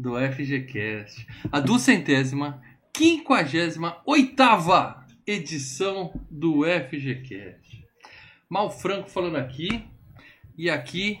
[0.00, 7.86] do FGCast, a duzentésima, quinquagésima, oitava edição do FGCast.
[8.48, 9.84] Mal Franco falando aqui,
[10.56, 11.20] e aqui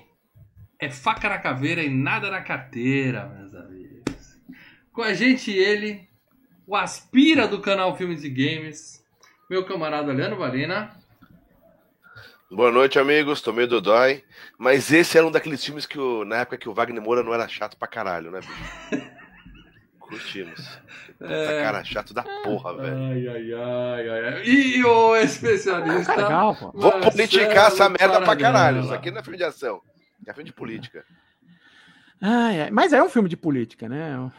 [0.78, 4.40] é faca na caveira e nada na carteira, meus amigos.
[4.92, 6.08] Com a gente ele,
[6.66, 9.04] o aspira do canal Filmes e Games,
[9.50, 10.98] meu camarada Leandro Valina.
[12.50, 13.40] Boa noite, amigos.
[13.40, 14.24] Tomei Dodói.
[14.58, 17.32] Mas esse era um daqueles filmes que o- na época que o Wagner Moura não
[17.32, 18.50] era chato pra caralho, né, bicho?
[20.00, 20.80] Curtimos.
[21.18, 21.62] Puta É.
[21.62, 22.96] cara chato da porra, velho.
[22.96, 24.42] Ai, ai, ai, ai, ai.
[24.44, 26.14] E o especialista.
[26.14, 26.72] Tá legal, pô.
[26.72, 28.80] Vou Marcelo politicar essa merda pra caralho.
[28.80, 29.80] Isso aqui não é filme de ação.
[30.26, 31.04] É filme de política.
[32.20, 34.30] Ai, ai, Mas é um filme de política, né?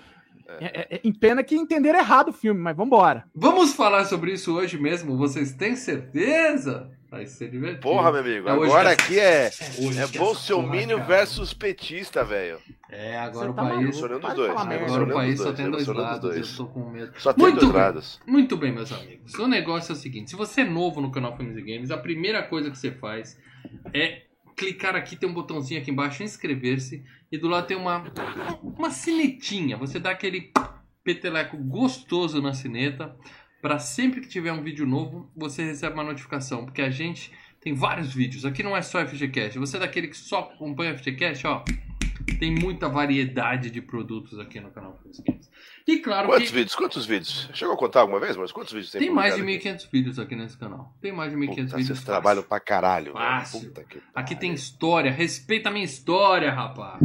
[0.59, 3.23] É, é- é- em pena que entenderam errado o filme, mas vambora.
[3.33, 5.15] Vamos falar sobre isso hoje mesmo?
[5.17, 6.91] Vocês têm certeza?
[7.11, 7.81] Vai ser divertido.
[7.81, 8.47] Porra, meu amigo.
[8.47, 11.03] É Agora aqui é, é cara.
[11.05, 12.57] versus petista, velho.
[12.89, 13.85] É, agora Você o tá país.
[13.89, 13.99] dos
[14.33, 14.55] dois.
[14.55, 16.29] Agora o país só dois, tem dois lados.
[16.29, 16.55] Eu dois.
[16.55, 17.11] tô com medo.
[17.17, 17.81] Só tem Muito dois bem.
[17.81, 18.21] lados.
[18.25, 19.33] Muito bem, meus amigos.
[19.33, 21.97] O negócio é o seguinte: se você é novo no canal Filmes e Games, a
[21.97, 23.37] primeira coisa que você faz
[23.93, 24.21] é
[24.55, 28.05] clicar aqui, tem um botãozinho aqui embaixo, inscrever-se, e do lado tem uma,
[28.63, 29.75] uma sinetinha.
[29.75, 30.49] Você dá aquele
[31.03, 33.13] peteleco gostoso na sineta,
[33.61, 37.73] para sempre que tiver um vídeo novo, você recebe uma notificação, porque a gente tem
[37.73, 38.43] vários vídeos.
[38.43, 39.59] Aqui não é só FGCast.
[39.59, 41.63] Você é daquele que só acompanha FGCast, ó.
[42.39, 45.51] Tem muita variedade de produtos aqui no canal Filmes e.
[45.87, 46.75] E claro Quantos que vídeos?
[46.75, 47.49] Quantos vídeos?
[47.53, 50.19] Chegou a contar alguma vez, mas quantos vídeos tem tem mais de publicado 1.500 vídeos
[50.19, 50.95] aqui nesse canal.
[51.01, 51.71] Tem mais de 1.500 Puta, vídeos.
[51.71, 52.05] vocês fácil.
[52.05, 53.13] trabalham pra caralho.
[53.13, 53.73] Fácil.
[54.13, 55.11] Aqui tem história.
[55.11, 57.01] Respeita a minha história, rapaz.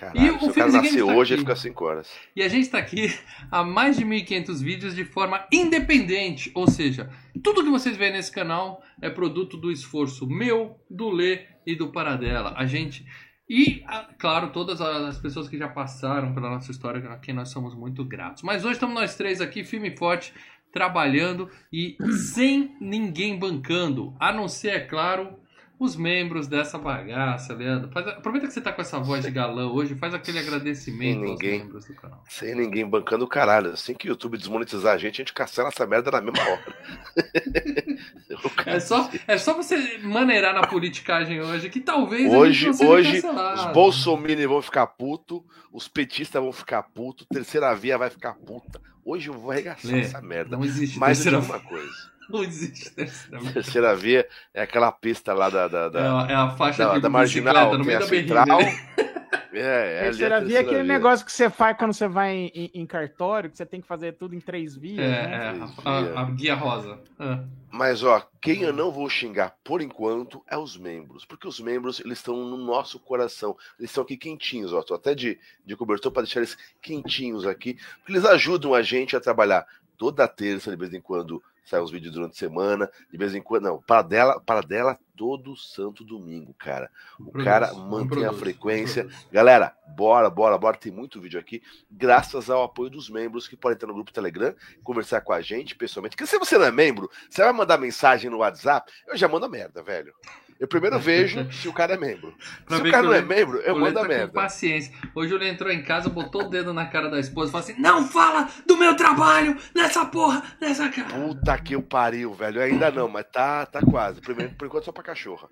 [0.00, 2.10] Caralho, E o se o cara nasceu tá hoje, ele fica 5 horas.
[2.34, 3.14] E a gente tá aqui
[3.52, 6.50] há mais de 1.500 vídeos de forma independente.
[6.54, 7.10] Ou seja,
[7.44, 11.92] tudo que vocês veem nesse canal é produto do esforço meu, do Lê e do
[11.92, 12.54] Paradela.
[12.56, 13.04] A gente.
[13.46, 13.84] E,
[14.18, 18.02] claro, todas as pessoas que já passaram pela nossa história, a quem nós somos muito
[18.02, 18.42] gratos.
[18.42, 20.32] Mas hoje estamos nós três aqui, firme e forte,
[20.72, 21.96] trabalhando e
[22.32, 24.14] sem ninguém bancando.
[24.18, 25.39] A não ser, é claro,
[25.80, 27.90] os membros dessa bagaça, Leandro.
[27.90, 31.30] Faz- aproveita que você tá com essa voz de galã hoje, faz aquele agradecimento aos
[31.30, 31.58] ninguém.
[31.60, 32.22] membros do canal.
[32.28, 33.70] Sem ninguém bancando o caralho.
[33.72, 36.76] Assim que o YouTube desmonetizar a gente, a gente cancela essa merda na mesma hora.
[38.66, 44.48] É só, é só você maneirar na politicagem hoje que talvez Hoje, hoje os bolsominions
[44.48, 48.80] vão ficar puto, os petistas vão ficar puto, terceira via vai ficar puta.
[49.04, 50.56] Hoje eu vou arregaçar Lê, essa merda.
[50.56, 52.09] Não existe Mas eu terceira uma coisa.
[52.32, 53.52] Não existe terceira via.
[53.52, 56.94] Terceira via é aquela pista lá da, da, É, da, a- é a faixa da-
[56.94, 58.46] de da marginal, no meio da central.
[58.46, 58.86] né?
[59.52, 60.92] É, é Terceira via é aquele via.
[60.92, 63.86] negócio que você faz quando você vai em, em- em cartório, que você tem que
[63.86, 65.58] fazer tudo em três vias, É, né?
[65.58, 67.00] é, a, a- a guia rosa.
[67.18, 67.42] Ah.
[67.68, 71.98] Mas ó, quem eu não vou xingar por enquanto é os membros, porque os membros
[71.98, 75.36] eles estão no nosso coração, eles estão aqui quentinhos, ó, tô até de,
[75.66, 79.66] de cobertor para deixar eles quentinhos aqui, porque eles ajudam a gente a trabalhar
[79.98, 83.40] toda terça, de vez em quando sai uns vídeos durante a semana, de vez em
[83.40, 86.90] quando, não, para dela, para dela todo santo domingo, cara.
[87.18, 89.04] O Produz, cara mantém a produz, frequência.
[89.04, 89.28] não produz.
[89.30, 90.76] Galera, bora, bora, bora.
[90.76, 94.54] Tem muito vídeo aqui, graças ao apoio dos membros que podem entrar no grupo Telegram,
[94.82, 96.16] conversar com a gente pessoalmente.
[96.16, 99.46] Porque se você não é membro, você vai mandar mensagem no WhatsApp, eu já mando
[99.46, 100.12] a merda, velho.
[100.60, 102.34] Eu primeiro vejo se o cara é membro.
[102.66, 104.32] Pra se o cara não é membro, eu mando a tá com merda.
[104.34, 104.94] paciência.
[105.14, 107.80] Hoje ele entrou em casa, botou o dedo na cara da esposa e falou assim:
[107.80, 111.08] Não fala do meu trabalho nessa porra, nessa cara.
[111.08, 112.60] Puta que o pariu, velho.
[112.60, 114.20] Ainda não, mas tá, tá quase.
[114.20, 115.48] Primeiro, por enquanto só pra cachorra.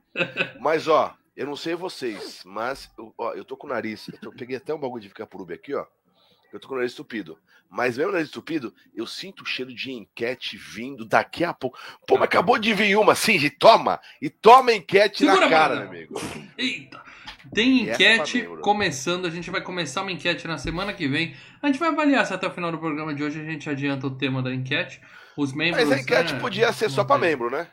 [0.61, 4.09] Mas, ó, eu não sei vocês, mas eu, ó, eu tô com o nariz.
[4.09, 5.87] Eu, tô- eu peguei até um bagulho de ficar por aqui, ó.
[6.53, 7.39] Eu tô com o nariz estupido.
[7.71, 11.79] Mas mesmo nariz estupido, eu sinto o cheiro de enquete vindo daqui a pouco.
[12.06, 14.00] Pô, mas acabou de vir uma assim, e toma!
[14.23, 15.93] E toma enquete Segura, na cara, Brandão.
[15.93, 16.21] meu amigo.
[16.56, 17.03] Eita!
[17.55, 18.61] Tem E enquete membro.
[18.61, 21.35] começando, a gente vai começar uma enquete na semana que vem.
[21.62, 24.06] A gente vai avaliar se até o final do programa de hoje a gente adianta
[24.06, 25.01] o tema da enquete.
[25.37, 25.85] Os membros.
[25.85, 27.19] Mas a enquete né, podia ser só tem.
[27.19, 27.69] membro, né?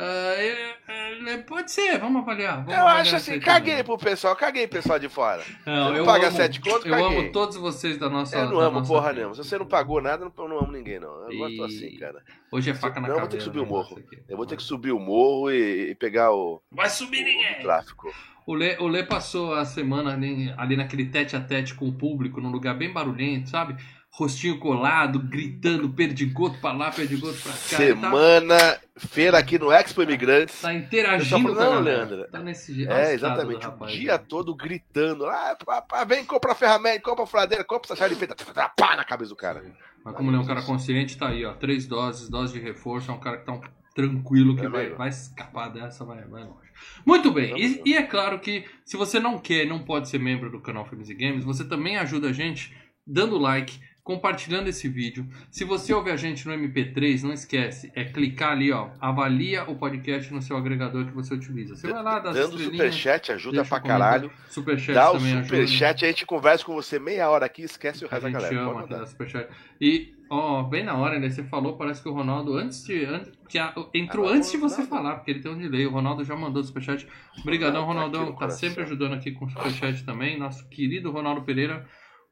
[0.00, 2.56] É- pode ser, vamos avaliar.
[2.58, 3.84] vamos Eu avaliar acho assim, caguei também.
[3.84, 5.42] pro pessoal, caguei pro pessoal de fora.
[5.66, 7.18] Não, Você não eu paga amo, sete conto, Eu caguei.
[7.18, 8.36] amo todos vocês da nossa.
[8.36, 9.34] Eu não amo nossa porra nenhuma.
[9.34, 11.24] Se você não pagou nada, eu não amo ninguém, não.
[11.24, 12.22] Eu E- gosto assim, cara.
[12.52, 13.20] Hoje é faca na Não, eu cabeça.
[13.20, 14.02] vou ter que subir o morro.
[14.28, 17.60] Eu vou ter que subir o morro e, e pegar o, Vai subir o ninguém!
[17.60, 18.12] tráfico.
[18.46, 21.92] O Lê, o Lê passou a semana ali, ali naquele tete a tete com o
[21.92, 23.76] público, num lugar bem barulhento, sabe?
[24.18, 27.58] Rostinho colado, gritando, perdigoto pra lá, perdigoto pra cá.
[27.58, 30.60] Semana, feira aqui no Expo Imigrantes.
[30.60, 32.28] Tá interagindo com a não, Leandro.
[32.28, 33.64] Tá nesse É, exatamente.
[33.64, 35.24] O dia todo gritando.
[35.26, 38.34] Ah, pá, pá, vem, compra ferramenta, compra furadeira, compra essa chave de feita.
[38.76, 39.64] Pá, na cabeça do cara.
[40.04, 41.54] Mas como ele é um cara consciente, tá aí, ó.
[41.54, 43.12] Três doses, dose de reforço.
[43.12, 43.60] É um cara que tá um
[43.94, 46.68] tranquilo que é vai, vai escapar dessa, vai, vai longe.
[47.04, 50.48] Muito bem, e, e, é claro que se você não quer não pode ser membro
[50.52, 55.28] do canal Filmes e Games, você também ajuda a gente dando like, compartilhando esse vídeo.
[55.50, 59.76] Se você ouve a gente no MP3, não esquece, é clicar ali, ó, avalia o
[59.76, 61.76] podcast no seu agregador que você utiliza.
[61.76, 64.32] Você vai lá, dá Dando superchat ajuda pra caralho.
[64.48, 68.22] Superchat dá o superchat, a gente conversa com você meia hora aqui, esquece o resto
[68.22, 68.54] da galera.
[68.54, 69.46] Chama, dá superchat.
[69.78, 73.04] E, ó, bem na hora, né, você falou, parece que o Ronaldo, antes de...
[73.04, 75.86] Antes, que a, entrou ah, antes de você não, falar, porque ele tem um delay.
[75.86, 77.06] O Ronaldo já mandou superchat.
[77.42, 78.32] Obrigadão, Ronaldão.
[78.32, 80.38] Tá, tá sempre ajudando aqui com o superchat também.
[80.38, 81.86] Nosso querido Ronaldo Pereira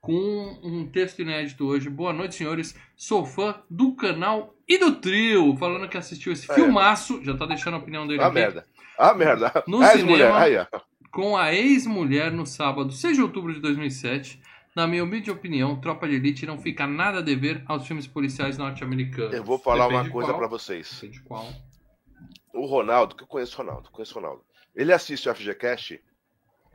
[0.06, 1.90] com um texto inédito hoje.
[1.90, 2.78] Boa noite, senhores.
[2.94, 5.56] Sou fã do canal e do trio.
[5.56, 6.54] Falando que assistiu esse é.
[6.54, 7.20] filmaço.
[7.24, 8.34] Já tá deixando a opinião dele ah, aqui.
[8.34, 8.64] merda.
[8.96, 9.64] Ah, merda.
[9.66, 10.54] No a cinema, Aí,
[11.10, 14.40] com a ex-mulher no sábado, 6 de outubro de 2007.
[14.76, 18.56] Na minha humilde opinião, Tropa de Elite não fica nada a dever aos filmes policiais
[18.56, 19.34] norte-americanos.
[19.34, 21.00] Eu vou falar Depende uma coisa para vocês.
[21.00, 21.48] Depende qual.
[22.54, 24.44] O Ronaldo, que eu conheço o Ronaldo, conheço o Ronaldo.
[24.72, 26.00] Ele assiste o FGCast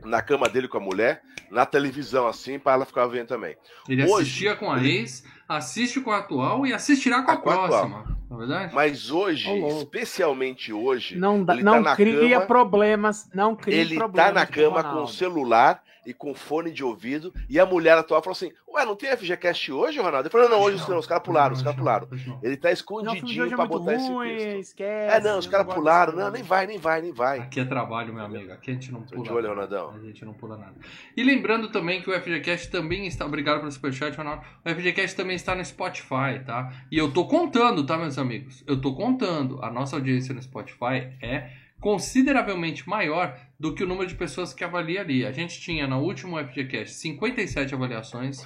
[0.04, 3.56] na cama dele com a mulher, na televisão, assim, para ela ficar vendo também.
[3.88, 4.98] Ele hoje, assistia com a ele...
[4.98, 8.16] ex, assiste com a atual e assistirá com a, a próxima.
[8.30, 8.74] Na é verdade?
[8.74, 13.94] Mas hoje, oh, especialmente hoje, não, dá, não tá cria cama, problemas, não cria ele
[13.94, 14.30] problemas.
[14.30, 17.96] Ele tá na cama com o celular e com fone de ouvido, e a mulher
[17.96, 20.26] atual falou assim: Ué, não tem FGCast hoje, Ronaldo?
[20.26, 22.08] Ele falou: Não, hoje não, os caras pularam, os caras pularam.
[22.42, 24.58] Ele tá escondidinho não, pra é botar ruim, esse texto.
[24.72, 26.14] Esquece, é, não, os caras pularam.
[26.14, 27.40] Não, nem vai, nem vai, nem vai.
[27.40, 28.52] Aqui é trabalho, meu amigo.
[28.52, 29.22] Aqui a gente não pula.
[29.22, 29.90] De olho, Ronaldão.
[29.94, 30.74] A gente não pula nada.
[31.16, 33.26] E lembrando também que o FGCast também está.
[33.26, 34.42] Obrigado pelo superchat, Ronaldo.
[34.64, 36.72] O FGCast também está no Spotify, tá?
[36.90, 38.64] E eu tô contando, tá, meus amigos?
[38.66, 39.62] Eu tô contando.
[39.62, 41.50] A nossa audiência no Spotify é
[41.82, 45.26] consideravelmente maior do que o número de pessoas que avalia ali.
[45.26, 48.38] A gente tinha no último FGCast 57 avaliações.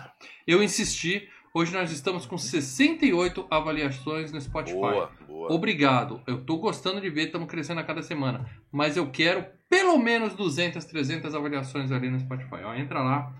[0.46, 4.78] Eu insisti, hoje nós estamos com 68 avaliações no Spotify.
[4.78, 5.52] Boa, boa.
[5.52, 6.22] Obrigado.
[6.26, 8.50] Eu estou gostando de ver, estamos crescendo a cada semana.
[8.72, 12.62] Mas eu quero pelo menos 200, 300 avaliações ali no Spotify.
[12.64, 13.34] Ó, entra lá.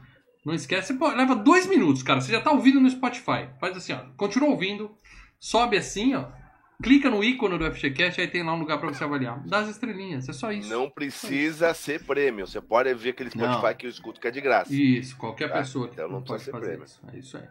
[0.45, 2.21] Não esquece, pô, leva dois minutos, cara.
[2.21, 3.49] Você já está ouvindo no Spotify.
[3.59, 4.01] Faz assim, ó.
[4.15, 4.95] Continua ouvindo.
[5.41, 6.27] Sobe assim, ó
[6.83, 9.43] Clica no ícone do FGCast, aí tem lá um lugar para você avaliar.
[9.47, 10.69] Dá as estrelinhas, é só isso.
[10.69, 12.47] Não precisa ser prêmio.
[12.47, 13.75] Você pode ver aquele Spotify não.
[13.75, 14.75] que eu escuto que é de graça.
[14.75, 15.59] Isso, qualquer tá?
[15.59, 16.85] pessoa que então não pode fazer prêmio.
[16.85, 17.01] isso.
[17.13, 17.45] É isso aí.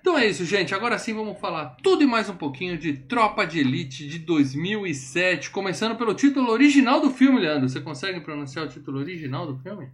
[0.00, 0.74] Então é isso, gente.
[0.74, 5.50] Agora sim vamos falar tudo e mais um pouquinho de Tropa de Elite de 2007.
[5.50, 7.68] Começando pelo título original do filme, Leandro.
[7.68, 9.90] Você consegue pronunciar o título original do filme?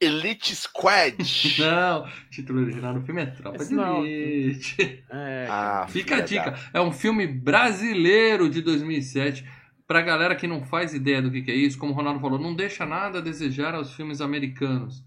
[0.00, 1.16] Elite Squad.
[1.58, 4.04] não, o título original do filme é Tropa Esse de não.
[4.04, 5.04] Elite.
[5.10, 6.54] É, ah, Fica a dica.
[6.72, 9.44] É um filme brasileiro de 2007.
[9.86, 12.38] Pra galera que não faz ideia do que, que é isso, como o Ronaldo falou,
[12.38, 15.04] não deixa nada a desejar aos filmes americanos.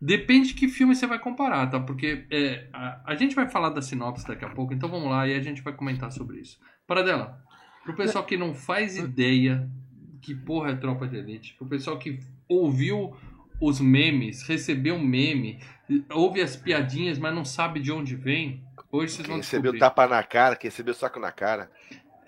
[0.00, 1.78] Depende de que filme você vai comparar, tá?
[1.78, 5.26] Porque é, a, a, gente vai falar da sinopse daqui a pouco, então vamos lá
[5.26, 6.58] e a gente vai comentar sobre isso.
[6.86, 7.38] Para dela,
[7.84, 9.70] pro pessoal que não faz ideia
[10.20, 13.14] que porra é Tropa de Elite, pro pessoal que ouviu
[13.64, 15.60] os memes, recebeu um meme,
[16.10, 18.62] ouve as piadinhas, mas não sabe de onde vem.
[18.90, 19.80] Hoje vocês vão recebeu descobrir.
[19.80, 21.70] tapa na cara, que recebeu saco na cara.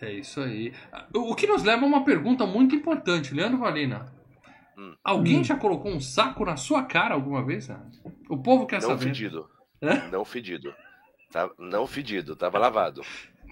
[0.00, 0.72] É isso aí.
[1.14, 4.12] O que nos leva a uma pergunta muito importante, Leandro Valina.
[4.76, 4.94] Hum.
[5.02, 5.44] Alguém hum.
[5.44, 7.68] já colocou um saco na sua cara alguma vez?
[8.28, 9.04] O povo quer não saber.
[9.04, 9.48] Fedido.
[9.80, 10.08] É?
[10.08, 10.74] Não fedido.
[11.30, 13.02] Tá, não fedido, tava lavado.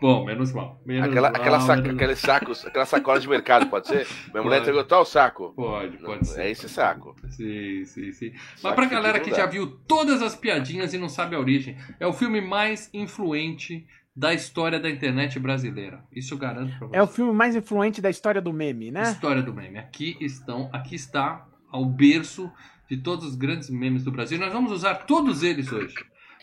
[0.05, 0.83] Bom, menos mal.
[0.85, 1.97] Menos aquela, mal, aquela saco, menos...
[1.97, 4.07] aqueles sacos, aquela sacola de mercado, pode ser?
[4.35, 5.55] Minha mulher entregou tal saco?
[5.57, 6.43] Pode, pode Não, ser.
[6.43, 7.17] É esse saco.
[7.31, 8.33] Sim, sim, sim.
[8.63, 12.07] Mas pra galera que já viu todas as piadinhas e não sabe a origem, é
[12.07, 16.05] o filme mais influente da história da internet brasileira.
[16.13, 16.97] Isso eu garanto pra você.
[16.99, 19.05] É o filme mais influente da história do meme, né?
[19.05, 19.79] História do meme.
[19.79, 22.53] Aqui estão, aqui está ao berço
[22.91, 24.39] de todos os grandes memes do Brasil.
[24.39, 25.95] Nós vamos usar todos eles hoje.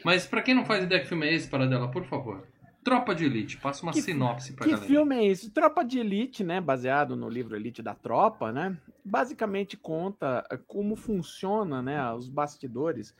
[0.04, 2.44] Mas para quem não faz ideia que filme é esse, Paradela, por favor.
[2.84, 4.88] Tropa de Elite, passa uma que, sinopse pra que galera.
[4.88, 5.52] Que filme é esse?
[5.52, 10.96] Tropa de Elite, né, baseado no livro Elite da Tropa, né, basicamente conta eh, como
[10.96, 13.16] funciona, né, os bastidores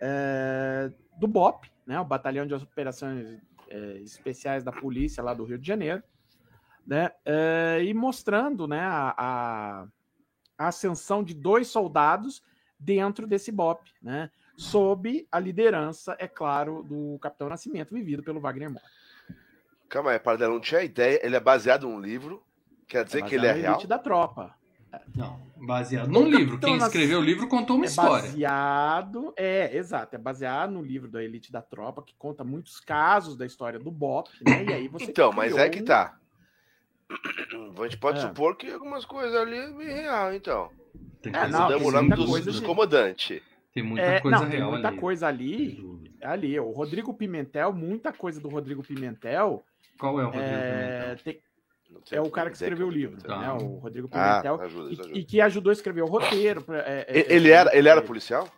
[0.00, 5.58] é, do BOP, né, o Batalhão de Operações é, Especiais da Polícia lá do Rio
[5.58, 6.02] de Janeiro,
[6.86, 9.86] né, é, e mostrando, né, a, a,
[10.58, 12.42] a ascensão de dois soldados
[12.78, 18.70] dentro desse BOP, né, sob a liderança, é claro, do Capitão Nascimento, vivido pelo Wagner
[18.70, 18.86] Moura.
[19.88, 21.20] Calma aí, Paradela, não tinha ideia.
[21.22, 22.42] Ele é baseado num livro,
[22.86, 23.86] quer dizer é que ele é real?
[23.86, 24.54] da tropa.
[25.14, 26.58] Não, Baseado num livro.
[26.58, 28.28] Quem escreveu o livro contou uma é história.
[28.28, 33.36] Baseado, é, exato, é baseado no livro da Elite da Tropa, que conta muitos casos
[33.36, 34.64] da história do Bop, né?
[34.64, 36.18] E aí você Então, mas é que tá.
[37.10, 38.22] A gente pode É.
[38.22, 40.70] supor que algumas coisas ali é bem real, então.
[41.20, 42.66] Tem É, não, muita dos, coisa dos de-.
[43.72, 44.98] Tem muita É, coisa não, tem real muita ali.
[44.98, 46.10] coisa ali, dúvida.
[46.28, 46.58] ali.
[46.60, 49.64] O Rodrigo Pimentel, muita coisa do Rodrigo Pimentel
[49.98, 51.24] Qual é o Rodrigo é, Pimentel?
[51.24, 51.42] tem-
[52.10, 53.20] é o cara que dizer escreveu o é livro.
[53.22, 53.38] Tá.
[53.38, 53.52] né?
[53.52, 54.60] O Rodrigo Ah, Pimentel.
[54.62, 55.18] ajuda, isso e, ajuda.
[55.18, 56.64] e que ajudou a escrever o roteiro.
[56.70, 58.48] é, é, Ele era, ele era policial?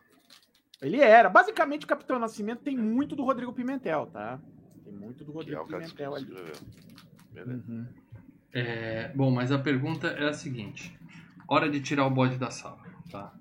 [0.80, 1.28] Ele era.
[1.28, 4.38] Basicamente, o Capitão Nascimento tem muito do Rodrigo Pimentel, tá?
[4.84, 6.26] Tem muito do Que é Rodrigo que Pimentel ali.
[7.36, 7.86] Uhum.
[8.52, 10.96] É, bom, mas a pergunta é a seguinte:
[11.48, 12.78] hora de tirar o bode da sala,
[13.10, 13.32] tá?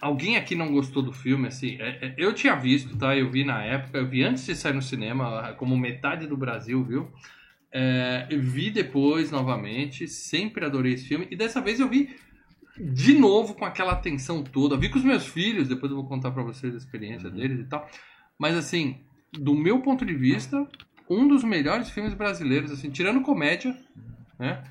[0.00, 1.48] Alguém aqui não gostou do filme?
[1.48, 3.16] Assim, é- é- eu tinha visto, tá?
[3.16, 6.82] Eu vi na época, eu vi antes de sair no cinema, como metade do Brasil
[6.84, 7.10] viu.
[7.72, 12.16] É, vi depois novamente, sempre adorei esse filme e dessa vez eu vi
[12.78, 14.76] de novo com aquela atenção toda.
[14.76, 17.64] Vi com os meus filhos, depois eu vou contar pra vocês a experiência deles e
[17.64, 17.88] tal.
[18.38, 18.98] Mas assim,
[19.32, 20.66] do meu ponto de vista,
[21.08, 23.76] um dos melhores filmes brasileiros, assim, tirando comédia,
[24.38, 24.62] né?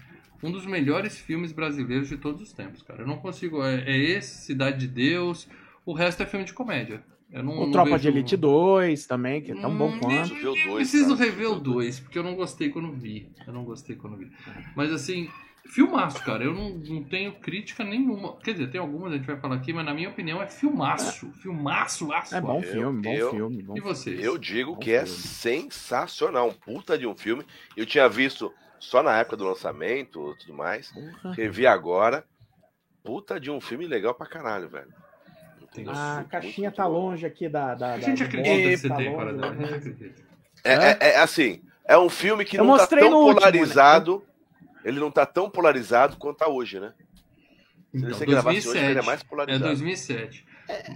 [0.43, 3.01] Um dos melhores filmes brasileiros de todos os tempos, cara.
[3.03, 3.63] Eu não consigo.
[3.63, 5.47] É, é esse, Cidade de Deus.
[5.85, 7.03] O resto é filme de comédia.
[7.31, 9.99] Eu não, O não Tropa vejo- de Elite 2 também, que é tão bom Hum,
[9.99, 10.29] quanto.
[10.29, 11.25] Preciso ver o dois, Preciso cara.
[11.29, 13.29] rever o 2, porque eu não gostei quando vi.
[13.47, 14.31] Eu não gostei quando vi.
[14.75, 15.27] Mas assim,
[15.67, 16.43] filmaço, cara.
[16.43, 18.37] Eu não, não tenho crítica nenhuma.
[18.37, 21.31] Quer dizer, tem algumas a gente vai falar aqui, mas na minha opinião é filmaço.
[21.41, 22.35] Filmaço, aço.
[22.35, 23.63] É bom Eu- filme, bom eu- filme.
[23.63, 23.81] Bom E filme.
[23.81, 24.23] vocês?
[24.23, 25.19] Eu digo Bom que é filme.
[25.19, 26.49] sensacional.
[26.49, 27.43] Um puta de um filme.
[27.75, 28.53] Eu tinha visto
[28.85, 30.91] só na época do lançamento e tudo mais.
[30.91, 31.33] Porra.
[31.33, 32.23] Revi agora.
[33.03, 34.93] Puta de um filme legal pra caralho, velho.
[35.87, 36.89] A Muito, caixinha muito tá bom.
[36.91, 37.75] longe aqui da.
[37.75, 39.47] da A da- gente do acredita bolo, que você tá tem, longe, Paradela.
[39.47, 39.79] A né?
[39.81, 40.15] gente.
[40.63, 43.35] É, é- é assim, é um filme que Eu não tá tão no último, né?
[43.51, 44.23] polarizado.
[44.85, 46.93] Ele não tá tão polarizado quanto tá hoje, né?
[47.91, 48.91] Se ele Então, se gravasse hoje, 2007.
[48.91, 49.63] ele é mais É polarizado.
[49.65, 50.45] 2007.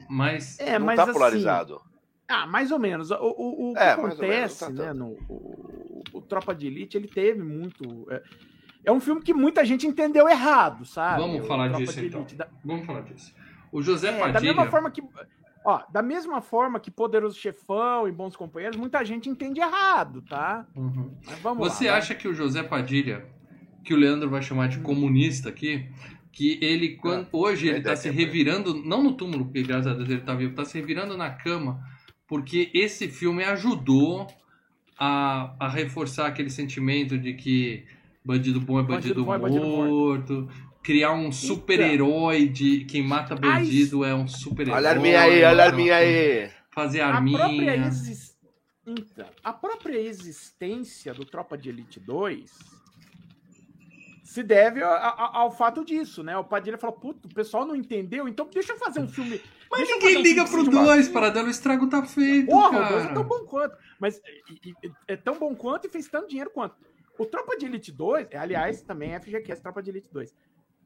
[0.09, 0.59] Mas.
[0.59, 1.81] É, não mas tá assim, polarizado.
[2.29, 3.09] Ah, mais ou menos.
[3.11, 6.67] O, o, o que É, menos, acontece, não tá né, no o, o Tropa de
[6.67, 8.05] Elite, ele teve muito...
[8.11, 8.21] É,
[8.85, 11.21] é um filme que muita gente entendeu errado, sabe?
[11.21, 12.25] Vamos O falar Tropa disso, então.
[12.35, 13.33] Da, Vamos falar disso.
[13.71, 14.53] O José é, da Padilha.
[14.53, 15.03] mesma forma que...
[15.65, 20.65] Ó, da mesma forma que Poderoso Chefão e Bons Companheiros, muita gente entende errado, tá?
[20.75, 21.11] Uhum.
[21.25, 21.91] Mas vamos Você lá.
[21.91, 21.99] vai.
[21.99, 23.25] acha que o José Padilha,
[23.83, 25.89] que o Leandro vai chamar de comunista aqui,
[26.31, 29.87] que ele, quando, hoje, ele Vai dar está se revirando, não no túmulo, porque graças
[29.87, 31.83] a Deus ele está vivo, está se revirando na cama,
[32.29, 34.27] porque esse filme ajudou
[34.97, 37.83] a, a reforçar aquele sentimento de que
[38.23, 40.49] bandido bom é bandido, Bandido bom é bandido morto,
[40.83, 44.77] criar um super-herói de quem mata bandido é um super-herói.
[44.77, 46.49] Olha a arminha aí, olha a então, arminha aí.
[46.71, 47.87] Fazer A própria, arminha.
[47.87, 48.37] exis-
[48.85, 52.51] então, a própria existência do Tropa de Elite 2
[54.23, 56.37] se deve a- a- ao fato disso, né?
[56.37, 59.41] O Padilha falou, puto, o pessoal não entendeu, então deixa eu fazer um filme.
[59.71, 62.69] Mas deixa ninguém um liga pro de uma- 2, Paradelo, o estrago tá feito, Porra,
[62.71, 62.85] cara.
[62.85, 63.77] o 2 é tão bom quanto.
[63.99, 64.17] Mas
[64.49, 66.75] e- e- é tão bom quanto e fez tanto dinheiro quanto.
[67.17, 70.33] O Tropa de Elite 2, é, aliás, também é FGQS Tropa de Elite 2.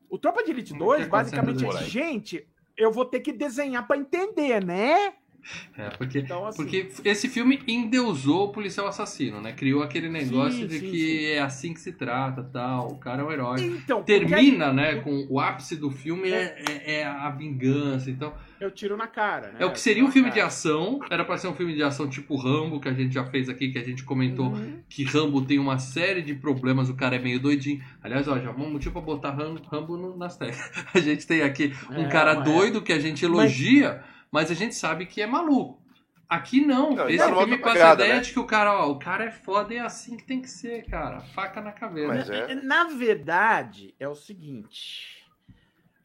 [0.09, 3.31] O Tropa de Elite Hum, 2, que acontecendo basicamente, é, gente, eu vou ter que
[3.31, 5.13] desenhar pra entender, né?
[5.77, 9.51] É, porque, Então, assim- porque esse filme endeusou o policial assassino, né?
[9.51, 11.25] Criou aquele negócio Sim, de sim, que sim.
[11.25, 12.87] é assim que se trata, tal.
[12.91, 13.59] O cara é um herói.
[13.61, 18.09] Então, porque aí Termina, né, com o ápice do filme é, é- é a vingança.
[18.09, 19.55] Então, eu tiro na cara, né?
[19.59, 20.47] é o que seria um filme de cara.
[20.47, 20.99] ação.
[21.09, 23.69] Era pra ser um filme de ação tipo Rambo, que a gente já fez aqui,
[23.71, 24.79] que a gente comentou Uhum.
[24.87, 27.83] que Rambo tem uma série de problemas, o cara é meio doidinho.
[28.01, 30.71] Aliás, ó, já vamos motivo pra botar Ram- Rambo nas teclas.
[30.93, 34.12] A gente tem aqui um É, cara doido que a gente elogia, mas...
[34.49, 35.83] a gente sabe que é maluco.
[36.27, 36.95] Aqui não.
[36.95, 38.21] Não, Esse tá filme outra passa pegada, a ideia né?
[38.21, 40.49] de que o cara, ó, o cara é foda e é assim que tem que
[40.49, 41.21] ser, cara.
[41.21, 42.07] Faca na caveira.
[42.07, 42.55] Mas é.
[42.55, 45.23] Na verdade, é o seguinte.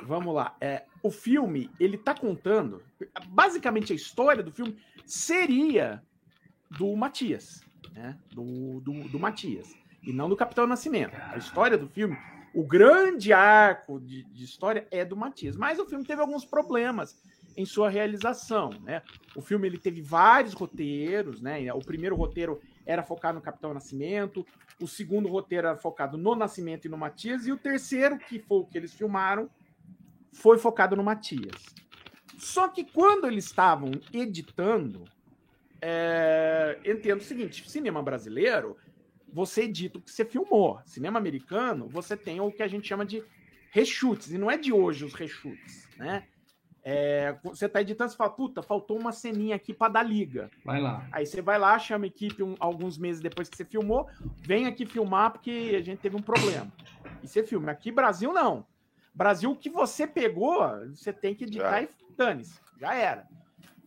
[0.03, 0.55] Vamos lá.
[0.61, 2.83] É, o filme, ele tá contando.
[3.29, 6.03] Basicamente, a história do filme seria
[6.71, 7.65] do Matias.
[7.95, 8.15] Né?
[8.31, 9.75] Do, do, do Matias.
[10.03, 11.17] E não do Capitão Nascimento.
[11.17, 12.19] A história do filme,
[12.55, 15.57] o grande arco de, de história é do Matias.
[15.57, 17.17] Mas o filme teve alguns problemas
[17.59, 19.03] em sua realização, né?
[19.35, 21.73] O filme ele teve vários roteiros, né?
[21.75, 24.47] O primeiro roteiro era focado no Capitão Nascimento,
[24.81, 28.59] o segundo roteiro era focado no Nascimento e no Matias, e o terceiro, que foi
[28.59, 29.51] o que eles filmaram,
[30.33, 31.65] foi focado no Matias.
[32.39, 35.05] Só que quando eles estavam editando,
[35.83, 38.77] é, entendo o seguinte: cinema brasileiro,
[39.33, 40.81] você edita o que você filmou.
[40.87, 43.21] Cinema americano, você tem o que a gente chama de
[43.73, 46.29] reshoots, e não é de hoje os reshoots, né?
[46.85, 50.51] É, você tá editando, você fala, puta, faltou uma ceninha aqui para dar liga.
[50.65, 51.07] Vai lá.
[51.13, 54.09] Aí você vai lá, chama a equipe um- alguns meses depois que você filmou,
[54.39, 56.71] vem aqui filmar porque a gente teve um problema.
[57.23, 57.69] e ser filme.
[57.69, 58.65] Aqui, Brasil, não.
[59.13, 60.61] Brasil, o que você pegou,
[60.95, 61.85] você tem que editar É.
[61.85, 62.61] e dane-se.
[62.81, 63.27] Já era.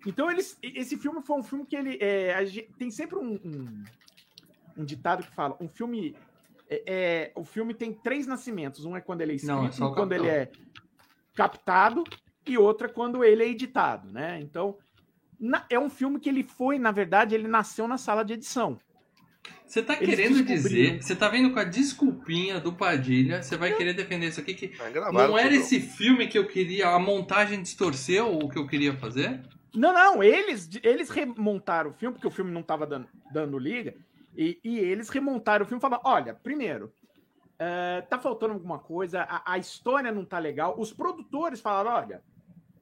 [0.06, 1.98] Então, eles, esse filme foi um filme que ele.
[2.02, 3.84] é, a gente- tem sempre um, um,
[4.80, 6.14] um ditado que fala: um filme.
[6.70, 8.84] É, é, o filme tem três nascimentos.
[8.84, 10.52] Um é quando ele é escrito, Não, é só o um quando ele é
[11.34, 12.04] captado,
[12.52, 14.40] e outra quando ele é editado, né?
[14.42, 14.78] Então,
[15.40, 18.78] na- é um filme que ele foi, na verdade, ele nasceu na sala de edição.
[19.66, 23.74] Você tá Eles querendo dizer, você tá vendo com a desculpinha do Padilha, você vai
[23.74, 27.62] querer defender isso aqui que gravado, não era esse filme que eu queria, a montagem
[27.62, 29.42] distorceu o que eu queria fazer?
[29.74, 33.96] Não, não, eles, eles remontaram o filme, porque o filme não estava dando, dando liga,
[34.36, 36.94] e, e eles remontaram o filme e falaram: olha, primeiro,
[37.58, 40.76] é, tá faltando alguma coisa, a, a história não tá legal.
[40.78, 42.22] Os produtores falaram: olha,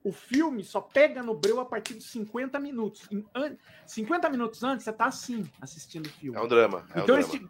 [0.10, 3.08] o filme só pega no breu a partir dos 50 minutos.
[3.12, 6.38] Em an- 50 minutos antes, você tá assim, assistindo o filme.
[6.38, 6.86] É um drama.
[6.94, 7.50] É um então, eles drama.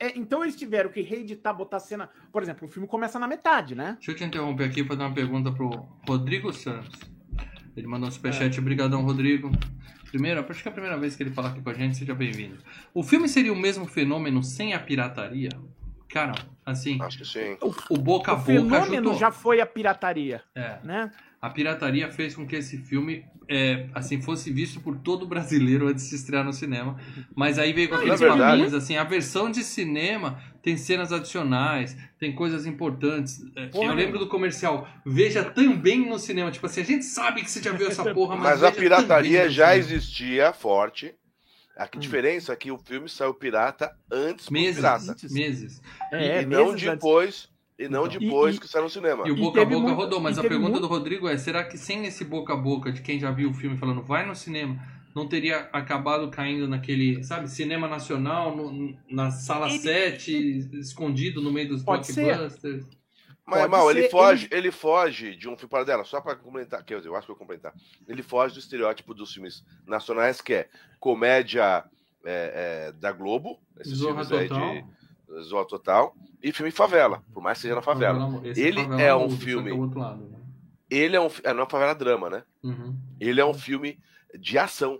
[0.00, 2.08] é, então eles tiveram que reeditar, botar cena.
[2.32, 3.94] Por exemplo, o filme começa na metade, né?
[3.94, 5.70] Deixa eu te interromper aqui para dar uma pergunta pro
[6.06, 6.98] Rodrigo Santos.
[7.76, 8.14] Ele mandou um É.
[8.14, 9.50] superchat, obrigadão Rodrigo.
[10.10, 12.14] Primeiro, acho que é a primeira vez que ele fala aqui com a gente, seja
[12.14, 12.58] bem-vindo.
[12.92, 15.48] O filme seria o mesmo fenômeno sem a pirataria?
[16.08, 16.34] Cara,
[16.64, 17.56] assim, Acho que sim.
[17.90, 19.14] o boca a o boca fenômeno ajudou.
[19.14, 20.78] já foi a pirataria, É.
[20.84, 21.10] né?
[21.44, 26.04] A pirataria fez com que esse filme é, assim fosse visto por todo brasileiro antes
[26.04, 26.98] de se estrear no cinema.
[27.36, 32.34] Mas aí veio com aqueles papinhos assim, a versão de cinema tem cenas adicionais, tem
[32.34, 33.40] coisas importantes.
[33.54, 36.50] É, Porra, eu lembro do comercial, veja também no cinema.
[36.50, 39.50] Tipo assim, a gente sabe que você já viu essa porra, mas, Mas a pirataria
[39.50, 41.14] já existia forte.
[41.76, 42.00] A que Hum.
[42.00, 45.16] diferença é que o filme saiu pirata antes do Meses, pirata.
[45.30, 45.82] Meses.
[46.12, 46.90] É, e não meses antes.
[46.90, 47.48] depois,
[47.78, 48.18] e não Então.
[48.20, 49.26] depois E- que saiu no cinema.
[49.26, 51.36] E o E boca a boca muito- rodou, mas a pergunta muito- do Rodrigo é:
[51.36, 54.24] será que sem esse boca a boca de quem já viu o filme falando vai
[54.26, 54.78] no cinema,
[55.14, 61.52] não teria acabado caindo naquele, sabe, cinema nacional, no- na sala Ele- 7, escondido no
[61.52, 62.24] meio dos Pode ser.
[62.24, 62.86] blockbusters?
[63.46, 64.70] Mas, Pode mal, ele foge, ele...
[64.70, 67.36] foge de um filme para dela, só para complementar, quer dizer, eu acho que eu
[67.36, 67.74] vou complementar.
[68.08, 71.84] Ele foge do estereótipo dos filmes nacionais, que é comédia
[72.26, 74.72] é, é, da Globo, esses Zorra filmes aí Total.
[74.72, 74.84] de
[75.42, 78.40] Zorra Total, e filme favela, por mais que seja na favela.
[78.44, 80.38] Esse Ele Favela é um filme- é outro lado, né?
[80.90, 82.42] Ele é um é, não é favela drama, né?
[82.62, 82.94] Uhum.
[83.18, 83.98] Ele é um filme
[84.38, 84.98] de ação.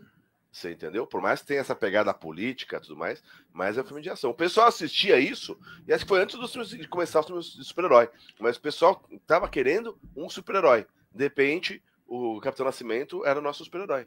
[0.51, 1.05] Você entendeu?
[1.07, 4.09] Por mais que tenha essa pegada política e tudo mais, mas é um filme de
[4.09, 4.31] ação.
[4.31, 7.65] O pessoal assistia isso, e acho que foi antes dos de começar os filmes de
[7.65, 8.09] super-herói.
[8.41, 10.87] Mas o pessoal tava querendo um super-herói.
[11.13, 14.07] De repente, o Capitão Nascimento era o nosso super-herói.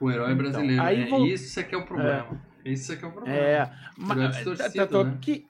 [0.00, 0.82] O herói Então, brasileiro.
[0.82, 2.40] aí é, vol- Isso é que é o problema.
[2.64, 3.36] Isso é que é o problema.
[3.38, 5.18] É, Ele é mas, distorcido, tanto né?
[5.20, 5.46] que,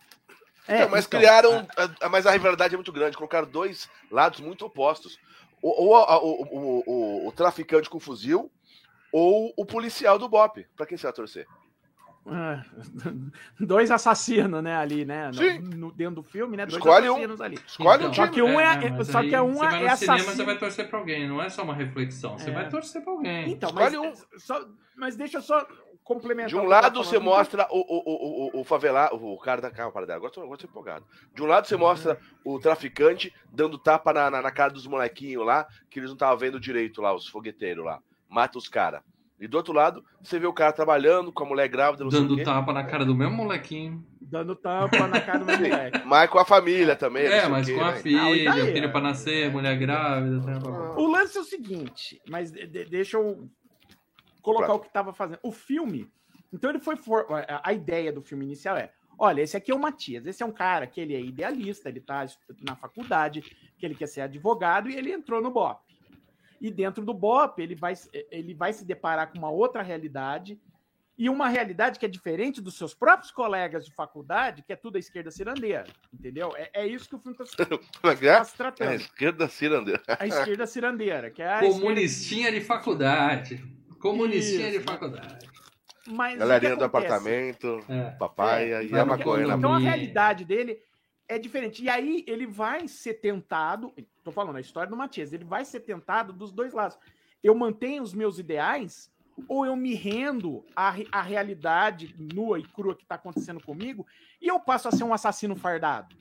[0.66, 1.66] é, Então, mas então, criaram.
[2.00, 3.16] a- Mas a rivalidade é muito grande.
[3.16, 5.18] Colocaram dois lados muito opostos.
[5.62, 8.50] Ou, ou a- o, o, o- o traficante com fuzil,
[9.12, 10.66] ou o policial do BOP.
[10.77, 11.46] Pra quem você vai torcer?
[12.27, 12.64] ah,
[13.61, 15.59] dois assassinos, né, ali, né, no- Sim.
[15.59, 17.12] no- dentro do filme, né, dois Escolhe um.
[17.12, 17.59] assassinos ali.
[17.66, 18.35] Escolhe Então, um Só time.
[18.35, 20.37] que um é- mas só aí que é um você vai no é cinema, assassino.
[20.37, 22.38] você vai torcer pra alguém, não é só uma reflexão.
[22.38, 22.53] Você É.
[22.55, 23.50] vai torcer pra alguém.
[23.53, 24.38] Então, mas, Escolhe um.
[24.38, 25.66] só- mas deixa eu só
[26.04, 26.48] complementar.
[26.50, 29.90] De um lado você mostra o, o, o, o, o favela, o cara da calma,
[29.90, 30.14] para.
[30.14, 31.04] Agora tô empolgado.
[31.34, 35.44] De um lado você mostra o traficante dando tapa na, na, na cara dos molequinhos
[35.44, 38.00] lá, que eles não estavam vendo direito lá, os fogueteiros lá.
[38.28, 39.00] Mata os caras.
[39.40, 42.72] E do outro lado, você vê o cara trabalhando com a mulher grávida, Dando tapa
[42.72, 44.04] na cara do mesmo molequinho.
[44.20, 46.02] Dando tampa na cara do meu moleque.
[46.06, 47.26] Mas com a família também.
[47.26, 47.98] É, mas com a né?
[47.98, 48.88] filha, daí, filho é?
[48.88, 50.40] pra nascer, mulher grávida.
[50.40, 50.94] tá?
[50.96, 53.48] O lance é o seguinte, mas de- de- deixa eu
[54.44, 54.78] colocar Claro.
[54.78, 55.40] o que estava fazendo.
[55.42, 56.09] O filme,
[56.52, 59.74] então ele foi for- a- a ideia do filme inicial é, olha, esse aqui é
[59.74, 63.40] o Matias, esse é um cara que ele é idealista, ele tá estu- na faculdade,
[63.78, 65.80] que ele quer ser advogado e ele entrou no BOP.
[66.61, 70.59] E dentro do BOP, ele vai se- ele vai se deparar com uma outra realidade
[71.16, 74.96] e uma realidade que é diferente dos seus próprios colegas de faculdade, que é tudo
[74.96, 76.50] a esquerda cirandeira, entendeu?
[76.57, 77.44] É, é isso que o filme está
[78.04, 78.44] é é?
[78.44, 78.90] se tratando.
[78.90, 80.02] É, esquerda cirandeira.
[80.09, 83.62] A esquerda cirandeira, que é a esquerda Comunistinha de faculdade.
[84.04, 84.84] Comunistinha de Isso.
[84.84, 85.48] faculdade.
[86.06, 88.10] Mas Galerinha do apartamento, É.
[88.10, 90.78] papaya É, e a maconha na Então a realidade dele
[91.26, 91.82] é diferente.
[91.82, 93.94] E aí ele vai ser tentado.
[94.22, 95.32] Tô falando a história do Matias.
[95.32, 96.98] Ele vai ser tentado dos dois lados.
[97.42, 99.10] Eu mantenho os meus ideais
[99.48, 104.06] ou eu me rendo à, à realidade nua e crua que está acontecendo comigo
[104.40, 106.14] e eu passo a ser um assassino fardado.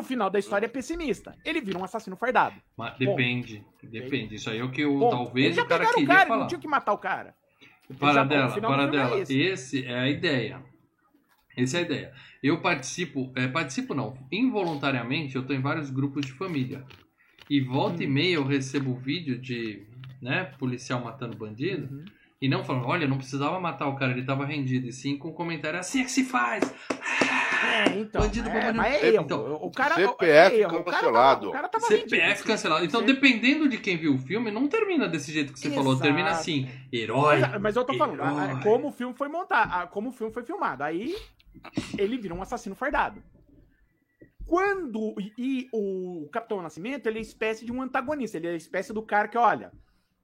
[0.00, 1.36] E o final da história é pessimista.
[1.44, 2.56] Ele vira um assassino fardado.
[2.74, 4.36] Mas depende, depende.
[4.36, 5.10] Isso aí é o que eu, Ponto.
[5.10, 6.40] talvez o cara queria o cara, falar.
[6.40, 7.34] não tinha que matar o cara.
[7.98, 9.18] Para dela, para é dela.
[9.20, 9.38] esse.
[9.38, 10.62] Esse é a ideia.
[11.54, 12.12] Essa é a ideia.
[12.42, 16.82] Eu participo, é, participo não, involuntariamente eu tô em vários grupos de família.
[17.50, 18.10] E volta e Hum.
[18.10, 19.86] meia eu recebo vídeo de,
[20.22, 21.92] né, policial matando bandido.
[21.94, 22.04] Uhum.
[22.42, 24.88] E não falando, olha, não precisava matar o cara, ele tava rendido.
[24.88, 26.64] E sim com o comentário, assim é que se faz.
[26.90, 28.22] É, então.
[28.22, 28.74] Bandido é, bandido.
[28.78, 29.24] mas é erro.
[29.24, 30.24] Então, o cara, CPF
[30.56, 30.78] é erro.
[30.78, 31.40] O cara cancelado.
[31.40, 32.44] tava- o cara tava CPF vendido.
[32.46, 32.84] cancelado.
[32.86, 35.92] Então, dependendo de quem viu o filme, não termina desse jeito que você falou.
[35.92, 36.02] Exato.
[36.02, 37.40] Termina assim, herói.
[37.40, 38.62] Mas, mas eu tô falando, Herói.
[38.62, 40.82] como o filme foi montado, a- como o filme foi filmado.
[40.82, 41.14] Aí
[41.98, 43.22] ele vira um assassino fardado.
[44.46, 45.14] Quando.
[45.20, 48.36] E, e o Capitão Nascimento, ele é espécie de um antagonista.
[48.38, 49.70] Ele é a espécie do cara que, olha,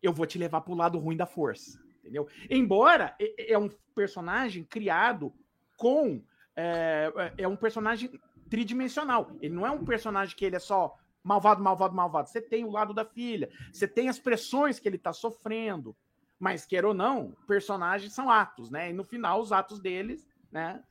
[0.03, 1.79] eu vou te levar pro lado ruim da força.
[2.07, 2.29] Entendeu?
[2.49, 5.33] Embora é, é um personagem criado
[5.77, 6.23] com.
[6.55, 8.11] É, é um personagem
[8.49, 9.33] tridimensional.
[9.41, 12.29] Ele não é um personagem que ele é só malvado, malvado, malvado.
[12.29, 15.95] Você tem o lado da filha, você tem as pressões que ele tá sofrendo.
[16.39, 18.91] Mas, quer ou não, personagens são atos, né?
[18.91, 20.83] E no final, os atos deles, né?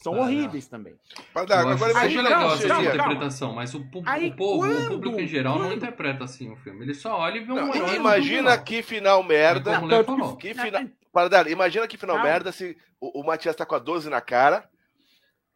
[0.00, 0.94] São Ah, horríveis também.
[1.34, 2.94] Mas, Eu agora acho legal essa calma, calma.
[2.94, 6.22] interpretação, mas o, pu- Aí, o povo, quando- o público em geral não quando- interpreta
[6.24, 6.84] assim o filme.
[6.84, 9.80] Ele só olha e vê um Não, herói imagina que final merda.
[9.80, 10.36] O Tanto que- falou.
[10.36, 10.82] Que final...
[11.12, 12.30] Paradela, imagina que final Calma.
[12.30, 14.68] merda se o, o Matias tá com a 12 na cara.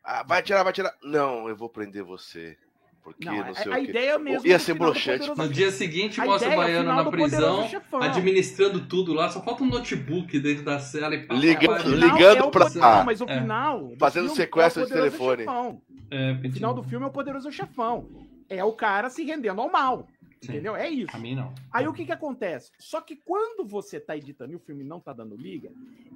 [0.02, 0.92] Ah, vai tirar, vai tirar.
[1.05, 2.59] Não, eu vou prender você.
[3.02, 3.90] Porque Não, não, a, sei a o quê.
[3.90, 4.46] ideia mesmo.
[4.46, 5.28] Ia do ser broxante.
[5.36, 8.00] No dia seguinte A mostra o ideia, baiano na prisão, Chefão.
[8.00, 12.50] administrando tudo lá, só falta um notebook dentro da cela e pá, Liga- ligando é
[12.50, 13.40] pra- Não, mas o É.
[13.40, 13.88] final.
[13.88, 15.46] do Fazendo filme sequestro é o de Poderoso telefone.
[16.12, 18.08] É, O final do filme é o Poderoso Chefão.
[18.48, 20.06] É o cara se rendendo ao mal.
[20.40, 20.52] Sim.
[20.52, 20.76] Entendeu?
[20.76, 21.14] É isso.
[21.16, 21.52] A mim não.
[21.72, 22.70] Aí o que que acontece?
[22.78, 25.70] Só que quando você tá editando e o filme não tá dando liga,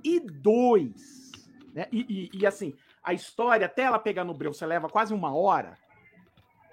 [0.04, 1.30] e dois,
[1.74, 1.86] né?
[1.92, 5.34] E, e- e, assim, a história, até ela pegar no breu, você leva quase uma
[5.34, 5.74] hora.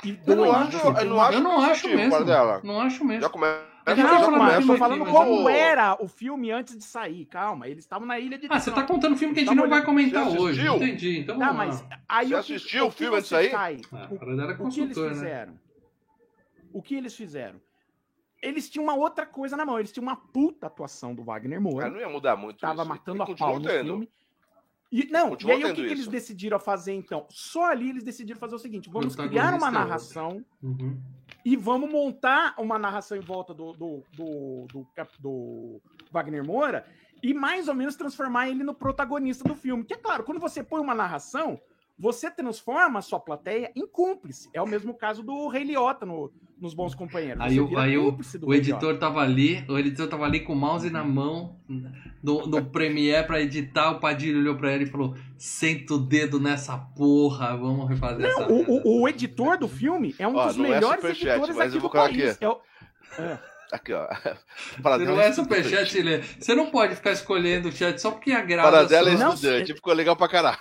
[0.04, 2.12] E Eu não dois, acho, você eu não acho eu não acho mesmo.
[2.12, 2.62] Paradela.
[2.64, 3.22] Não acho mesmo.
[3.22, 3.74] Já começa.
[3.86, 7.26] Eu Já já tô filme falando como eu- era o filme antes de sair.
[7.26, 9.68] Calma, eles estavam na ilha de Ah, você tá contando filme que a gente não
[9.68, 10.68] vai comentar Você hoje.
[10.68, 11.20] Entendi.
[11.20, 13.52] Então Tá, vamos mas aí Você o que- assistiu o que filme antes de sair?
[13.52, 15.10] sai- Ah, o- o que eles consultor, né?
[15.10, 15.60] fizeram?
[16.72, 17.60] O que eles fizeram?
[18.42, 19.78] Eles tinham uma outra coisa na mão.
[19.80, 21.84] Eles tinham uma puta atuação do Wagner Moura.
[21.86, 22.90] Cara, não ia mudar muito Tava isso.
[22.90, 23.86] matando a pau no tendo.
[23.86, 24.10] filme.
[24.94, 27.26] E, não, e aí o que, que eles decidiram fazer então?
[27.28, 31.02] Só ali eles decidiram fazer o seguinte: vamos criar uma é narração Uhum.
[31.44, 34.88] e vamos montar uma narração em volta do, do, do, do,
[35.20, 36.86] do Wagner Moura
[37.24, 39.84] e mais ou menos transformar ele no protagonista do filme.
[39.84, 41.60] Que é claro, quando você põe uma narração,
[41.98, 44.50] você transforma a sua plateia em cúmplice.
[44.54, 47.40] É o mesmo caso do Rei Liotta no, nos Bons Companheiros.
[47.42, 50.90] Aí o- aí o- O editor tava ali, o editor tava ali com o mouse
[50.90, 51.58] na mão
[52.22, 56.40] no, no Premiere pra editar, o Padilha olhou pra ele e falou: senta o dedo
[56.40, 58.54] nessa porra, vamos refazer essa Liotta.
[58.54, 61.28] merda." O, o- o editor do filme é um Ó, dos não é melhores superchat,
[61.30, 62.30] editores mas aqui eu vou do país.
[62.32, 62.44] aqui.
[62.46, 62.60] É o-
[63.72, 64.08] Aqui, ó.
[64.78, 65.64] Você Paradela não é estudante.
[65.64, 66.22] superchat, Lê.
[66.22, 69.26] Você não pode ficar escolhendo o chat só porque agrada a Paradela é sua...
[69.26, 69.74] Não, estudante.
[69.74, 70.58] Ficou legal pra caralho.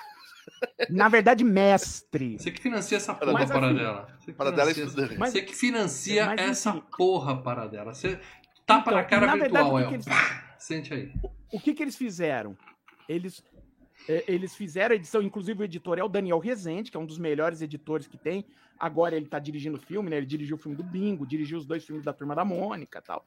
[0.91, 2.39] Na verdade, mestre.
[2.39, 4.07] Você que financia essa porra, Mas, assim, Paradela.
[4.19, 5.19] Você que Paradela financia- estudante.
[5.19, 7.95] Mas- Você que financia Mas, essa assim- porra, Paradela.
[7.95, 8.19] Você
[8.67, 9.89] tapa Então, na cara na verdade, virtual, o que El.
[9.89, 10.07] que eles-
[10.59, 11.13] Sente aí.
[11.53, 12.57] O que, que eles fizeram?
[13.09, 13.43] Eles,
[14.09, 17.07] é, eles fizeram a edição, inclusive o editor é o Daniel Rezende, que é um
[17.07, 18.47] dos melhores editores que tem.
[18.79, 20.17] Agora ele tá dirigindo o filme, né?
[20.19, 23.03] Ele dirigiu o filme do Bingo, dirigiu os dois filmes da Turma da Mônica e
[23.03, 23.25] tal.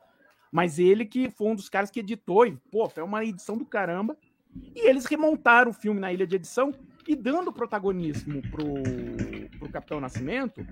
[0.51, 3.65] Mas ele que foi um dos caras que editou, e, pô, foi uma edição do
[3.65, 4.17] caramba.
[4.75, 6.73] E eles remontaram o filme na ilha de edição
[7.07, 8.65] e dando protagonismo pro,
[9.59, 10.65] pro Capitão Nascimento,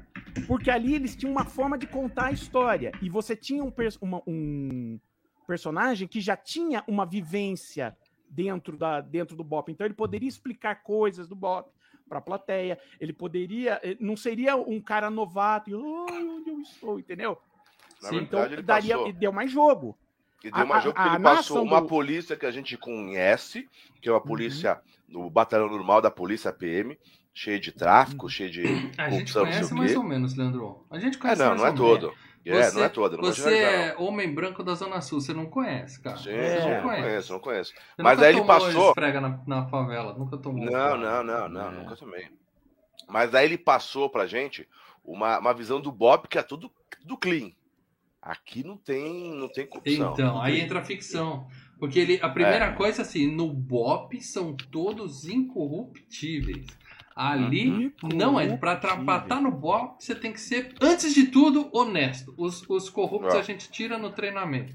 [0.47, 2.91] porque ali eles tinham uma forma de contar a história.
[3.01, 4.99] E você tinha um, pers- uma- um
[5.47, 7.95] personagem que já tinha uma vivência
[8.29, 9.71] dentro, da, dentro do Bop.
[9.71, 11.69] Então ele poderia explicar coisas do Bop
[12.09, 12.79] para a plateia.
[12.99, 13.79] Ele poderia.
[13.83, 17.37] eh, Não seria um cara novato e "Ai, onde eu estou, entendeu?
[18.01, 19.13] Na Sim, verdade, então daria, passou.
[19.13, 19.97] deu mais jogo.
[20.43, 23.69] E deu uma a- jogo que ele passou uma do- polícia que a gente conhece,
[24.01, 24.25] que é uma Uhum.
[24.25, 26.97] polícia no batalhão normal da polícia PM,
[27.33, 28.61] cheia de tráfico, cheia de
[28.97, 30.85] A gente corrupção, não conhece o mais ou menos, Leandro.
[30.91, 32.13] A gente É, conhece não, mais não é todo.
[32.45, 35.45] É, não é todo, não vou Você é homem branco da Zona Sul, você não
[35.45, 36.17] conhece, cara.
[36.17, 36.75] Sim, É.
[36.75, 37.01] não conhece.
[37.03, 37.71] conheço, não conheço.
[37.73, 40.65] Você Mas nunca aí ele tomou passou- esfrega na, na favela, nunca tomou.
[40.65, 41.71] Não, não, não, não, É.
[41.71, 42.29] nunca também.
[43.07, 44.67] Mas aí ele passou pra gente
[45.05, 46.69] uma, uma visão do Bob que é tudo
[47.05, 47.51] do clean.
[48.25, 50.13] Aqui não tem, não tem corrupção.
[50.13, 51.45] Então, aí entra a ficção.
[51.77, 56.65] Porque ele, a primeira coisa, assim, no BOP são todos incorruptíveis.
[57.15, 57.91] Ali Uhum.
[58.15, 58.55] não é.
[58.57, 62.33] Pra trapatar no BOP, você tem que ser, antes de tudo, honesto.
[62.37, 63.39] Os, os corruptos É.
[63.39, 64.73] a gente tira no treinamento.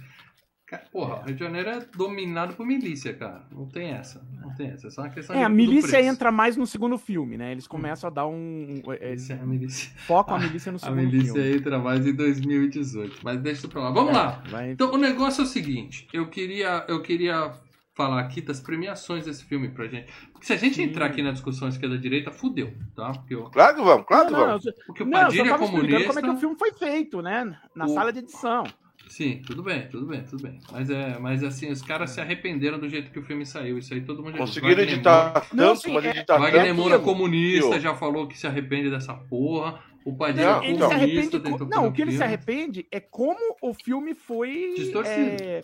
[0.92, 3.42] Porra, o Rio de Janeiro é dominado por milícia, cara.
[3.50, 4.22] Não tem essa.
[4.40, 4.88] Não tem essa.
[4.88, 7.52] É só uma questão É, de- a milícia entra mais no segundo filme, né?
[7.52, 8.82] Eles começam a dar um.
[8.86, 11.56] um- é, a milícia, Focam a milícia no a segundo milícia filme.
[11.56, 13.20] entra mais em 2018.
[13.22, 13.90] Mas deixa isso pra lá.
[13.90, 14.42] Vamos É, lá.
[14.50, 17.52] vai- Então, o negócio é o seguinte, eu queria, eu queria
[17.94, 20.12] falar aqui das premiações desse filme pra gente.
[20.32, 20.82] Porque se a gente Sim.
[20.84, 23.10] entrar aqui na discussão esquerda-direita, fudeu, tá?
[23.10, 24.66] Porque, o- Claro que vamos, claro que Não, não, vamos.
[24.66, 26.06] eu- porque o Não, eu só Padilha é tava explicando comunista...
[26.08, 27.58] como é que o filme foi feito, né?
[27.74, 28.64] Na O- sala de edição.
[29.08, 30.58] Sim, tudo bem, tudo bem, tudo bem.
[30.70, 33.78] Mas é, mas assim, os caras se arrependeram do jeito que o filme saiu.
[33.78, 34.60] Isso aí todo mundo já disse.
[34.60, 36.74] Conseguiram editar Moura- Não, tanto, sim, mas é- editar Wagner tanto.
[36.76, 39.80] Moura comunista já falou que se arrepende dessa porra.
[40.04, 40.88] O Padilha Não, ele então.
[40.88, 41.70] se comunista arrepende.
[41.70, 45.42] Não, o que ele se arrepende é como o filme foi Distorcido.
[45.42, 45.60] é,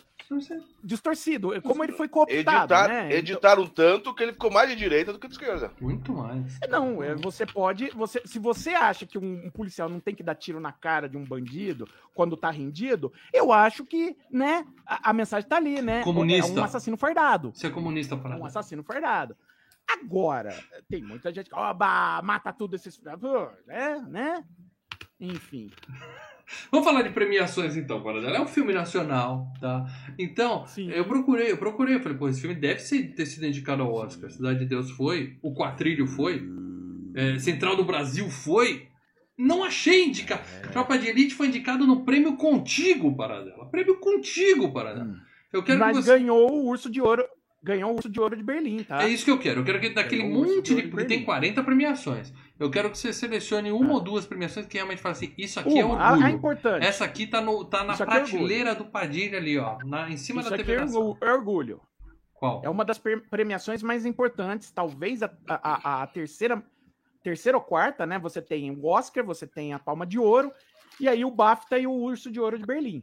[0.82, 3.06] distorcido, é como ele foi cooptado, Editar, né?
[3.06, 5.72] Então- editaram tanto que ele ficou mais de direita do que de esquerda.
[5.80, 6.58] Muito mais.
[6.68, 7.90] Não, é, você pode.
[7.90, 11.08] Você, se você acha que um, um policial não tem que dar tiro na cara
[11.08, 15.80] de um bandido quando tá rendido, eu acho que, né, a, a mensagem tá ali,
[15.82, 16.02] né?
[16.02, 16.50] Comunista.
[16.58, 17.52] É um assassino fardado.
[17.54, 18.46] Você é comunista, É um parada.
[18.46, 19.36] assassino fardado.
[19.86, 20.56] Agora,
[20.88, 23.00] tem muita gente que, oba, mata tudo esses.
[23.66, 24.04] Né?
[24.08, 24.44] né?
[25.20, 25.70] Enfim.
[26.70, 28.36] Vamos falar de premiações então, Paradela.
[28.36, 29.84] É um filme nacional, tá?
[30.18, 30.90] Então, Sim.
[30.90, 33.92] eu procurei, eu procurei, eu falei, pô, esse filme deve ser, ter sido indicado ao
[33.92, 34.30] Oscar.
[34.30, 36.42] Cidade de Deus foi, o Quatrilho foi,
[37.14, 38.88] é, Central do Brasil foi.
[39.36, 40.42] Não achei indicado.
[40.62, 40.68] É.
[40.68, 43.68] Tropa de Elite foi indicado no prêmio Contigo, Paradela.
[43.68, 45.06] Prêmio Contigo, Paradela.
[45.06, 45.16] Hum.
[45.52, 46.18] Eu quero Mas que você...
[46.18, 47.24] ganhou o urso de ouro.
[47.64, 49.02] Ganhou o urso de ouro de Berlim, tá?
[49.02, 49.60] É isso que eu quero.
[49.60, 50.82] Eu quero que daquele Ganhou monte de.
[50.82, 51.08] Porque Berlim.
[51.08, 52.32] tem 40 premiações.
[52.60, 55.78] Eu quero que você selecione uma ou duas premiações que realmente fala assim: isso aqui
[55.78, 56.26] é Uma, a, orgulho.
[56.26, 56.86] a importante.
[56.86, 59.78] Essa aqui tá, no, tá na Isso aqui é prateleira do Padilha ali, ó.
[59.84, 61.00] Na, em cima Isso da aqui TV é Nação.
[61.08, 61.80] orgu- orgulho.
[62.34, 62.60] Qual?
[62.62, 66.62] É uma das pre- premiações mais importantes, talvez a, a- a- a terceira,
[67.22, 68.18] terceira ou quarta, né?
[68.18, 70.52] Você tem o Oscar, você tem a Palma de Ouro,
[71.00, 73.02] e aí o BAFTA e o Urso de Ouro de Berlim.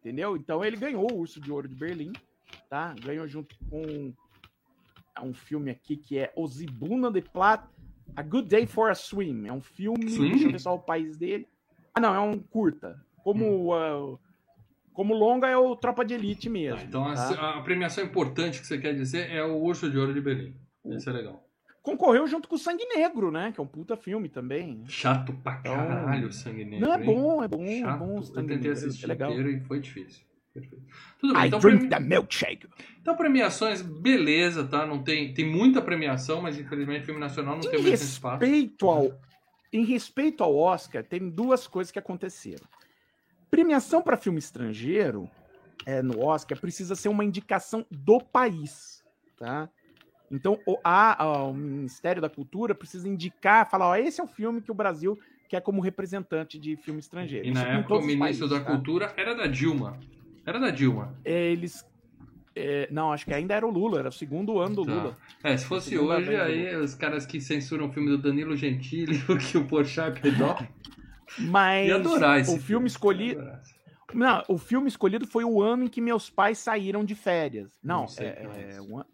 [0.00, 0.36] Entendeu?
[0.36, 2.12] Então ele ganhou o Urso de Ouro de Berlim,
[2.68, 2.94] tá?
[3.02, 4.12] Ganhou junto com
[5.22, 7.68] um filme aqui que é O Zibuna de Plata,
[8.16, 9.46] A Good Day for a Swim.
[9.46, 10.30] É um filme, Swim?
[10.30, 11.46] deixa eu ver só o país dele.
[11.94, 13.00] Ah, não, é um curta.
[13.22, 14.18] Como, ah,
[14.92, 16.78] como longa é o Tropa de Elite mesmo.
[16.78, 17.50] Tá, então a, tá?
[17.58, 20.56] a premiação importante que você quer dizer é o Urso de Ouro de Berlim.
[20.86, 21.46] Esse é legal.
[21.82, 23.52] concorreu junto com o Sangue Negro, né?
[23.52, 24.82] Que é um puta filme também.
[24.88, 26.86] Chato pra Então- caralho o sangue negro.
[26.86, 27.98] Não, é bom, é bom, é Chato.
[27.98, 28.14] bom.
[28.14, 29.30] o Eu tentei Negro, assistir é legal.
[29.30, 30.24] inteiro e foi difícil.
[31.18, 32.68] Tudo bem, I então, drink premi- the milkshake.
[33.00, 34.84] então premiações, beleza, tá?
[34.86, 38.38] Não tem, tem muita premiação, mas infelizmente filme nacional não tem Em o mesmo espaço.
[38.86, 39.18] ao,
[39.72, 42.64] em respeito ao Oscar, tem duas coisas que aconteceram.
[43.50, 45.28] Premiação para filme estrangeiro
[45.86, 49.02] é, no Oscar precisa ser uma indicação do país,
[49.38, 49.68] tá?
[50.30, 54.28] Então o, a- a- o Ministério da Cultura precisa indicar, falar, ó, esse é o
[54.28, 57.46] filme que o Brasil quer como representante de filme estrangeiro.
[57.46, 58.70] E Isso na época o ministro países, da tá?
[58.70, 59.98] Cultura era da Dilma.
[60.44, 61.16] Era da Dilma.
[61.24, 61.84] Eles.
[62.54, 64.92] é, não, acho que ainda era o Lula, era o segundo ano do Tá.
[64.94, 65.16] Lula.
[65.42, 69.18] É, se fosse hoje, aí os caras que censuram o filme do Danilo Gentili,
[69.50, 70.58] que o Porchat é pedó,
[71.38, 73.40] Mas ia adorar esse o filme escolhido.
[73.40, 73.62] Ia adorar.
[74.14, 77.78] Não, o filme escolhido foi o ano em que meus pais saíram de férias.
[77.82, 78.42] Não, Não é, é
[78.74, 79.04] é, an-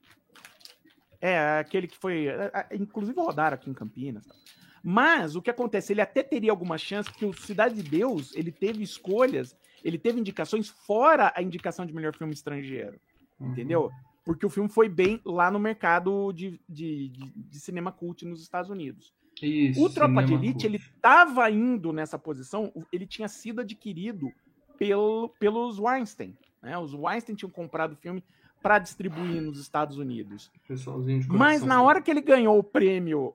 [1.20, 2.26] é, aquele que foi.
[2.26, 4.26] é, é, Inclusive rodaram aqui em Campinas.
[4.26, 4.36] tal.
[4.82, 5.92] Mas o que acontece?
[5.92, 10.18] Ele até teria alguma chance, porque o Cidade de Deus ele teve escolhas, ele teve
[10.20, 12.98] indicações fora a indicação de melhor filme estrangeiro.
[13.40, 13.52] Uhum.
[13.52, 13.90] Entendeu?
[14.24, 18.42] Porque o filme foi bem lá no mercado de, de, de- de cinema cult nos
[18.42, 19.12] Estados Unidos.
[19.40, 20.66] Isso, O Tropa de Elite, cult.
[20.66, 24.30] ele estava indo nessa posição, ele tinha sido adquirido
[24.76, 26.36] pelo, pelos Weinstein.
[26.62, 26.76] Né?
[26.76, 28.22] Os Weinstein tinham comprado o filme
[28.60, 30.50] para distribuir nos Estados Unidos.
[30.66, 33.32] Pessoalzinho de Mas na hora que ele ganhou o prêmio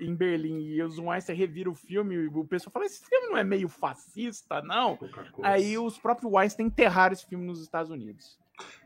[0.00, 3.44] em Berlim e os Weinstein reviram o filme, o pessoal falou: esse filme não é
[3.44, 4.98] meio fascista, não?
[5.42, 8.38] Aí os próprios Weinstein enterraram esse filme nos Estados Unidos.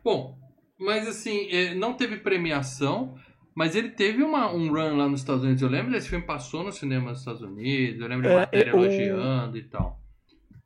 [0.04, 0.38] Bom,
[0.78, 3.14] mas assim, é, não teve premiação,
[3.54, 5.62] mas ele teve uma, um run lá nos Estados Unidos.
[5.62, 8.70] Eu lembro desse filme passou no cinema nos Estados Unidos, eu lembro de É, matéria
[8.70, 10.00] é, o- elogiando e tal.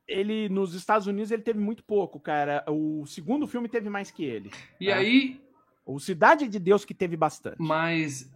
[0.07, 2.63] Ele, nos Estados Unidos, ele teve muito pouco, cara.
[2.69, 4.51] O segundo filme teve mais que ele.
[4.81, 4.97] E Ah.
[4.99, 5.41] aí,
[5.87, 7.57] O Cidade de Deus que teve bastante.
[7.59, 8.31] mas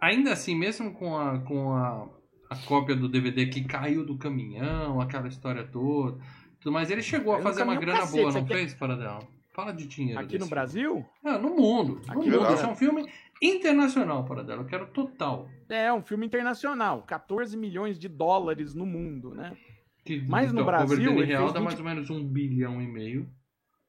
[0.00, 2.08] ainda assim, mesmo com a, com a,
[2.50, 6.18] a cópia do DVD que caiu do caminhão, aquela história toda,
[6.60, 9.18] tudo mais, ele chegou a fazer uma grana cacete, boa, não quer- fez, Paradela?
[9.52, 10.18] Fala de dinheiro.
[10.20, 10.50] Aqui desse no.
[10.50, 12.00] Brasil, É, no mundo.
[12.06, 12.40] No Aqui mundo.
[12.42, 13.06] no Esse é um filme
[13.40, 14.62] internacional, Paradela.
[14.62, 15.48] Eu quero total.
[15.68, 17.02] é um filme internacional.
[17.02, 19.56] 14 milhões de dólares no mundo, né?
[20.04, 22.86] Que, Mas no Brasil, ele real fez dá 20 mais ou menos um bilhão e
[22.86, 23.28] meio.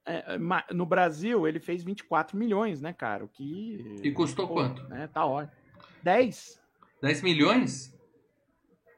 [0.05, 3.25] É, ma- no Brasil, ele fez 24 milhões, né, cara?
[3.25, 3.99] O que.
[4.03, 4.83] E custou Pô, quanto?
[4.87, 5.51] Né, tá ótimo.
[6.05, 6.61] 10.
[7.01, 7.97] 10 milhões?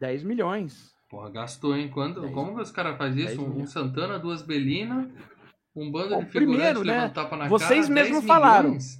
[0.01, 0.93] 10 milhões.
[1.09, 1.89] Porra, gastou, hein?
[1.89, 3.41] Quando, como que os caras fazem isso?
[3.41, 3.71] Um, um milhões.
[3.71, 5.09] Santana, duas Belina,
[5.73, 6.33] um bando Bom, de figurantes
[6.81, 7.93] primeiro, né, levando tapa na vocês cara.
[7.93, 8.63] mesmos 10 falaram.
[8.65, 8.99] milhões?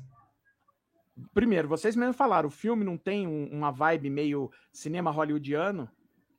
[1.34, 5.90] Primeiro, vocês mesmos falaram, o filme não tem um- uma vibe meio cinema hollywoodiano.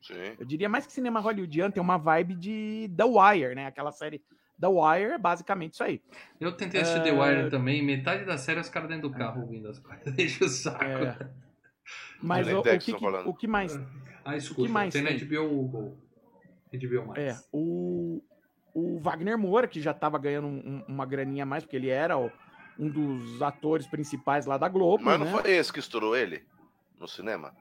[0.00, 0.14] Sim.
[0.38, 3.66] Eu diria mais que cinema hollywoodiano, tem uma vibe de The Wire, né?
[3.66, 4.22] Aquela série
[4.59, 6.00] The Wire é basicamente isso aí.
[6.40, 7.12] Eu tentei assistir The É.
[7.12, 7.83] Wire também.
[7.85, 10.02] Metade da série os caras dentro do carro ouvindo as coisas.
[10.16, 10.83] Deixa o saco.
[10.85, 11.28] É.
[12.20, 12.94] Mas o, o que, que-
[13.26, 13.78] o que mais
[14.24, 14.68] Ah, escuta.
[14.68, 15.16] mais tem tem?
[15.16, 15.98] HBO, Go.
[16.72, 17.18] HBO mais.
[17.18, 18.22] É, o,
[18.74, 22.18] o Wagner Moura, que já estava ganhando um- uma graninha a mais, porque ele era
[22.18, 22.31] o-
[22.78, 25.33] um dos atores principais lá da Globo, Mas não né?
[25.33, 26.42] foi esse que estourou ele
[26.98, 27.52] no cinema?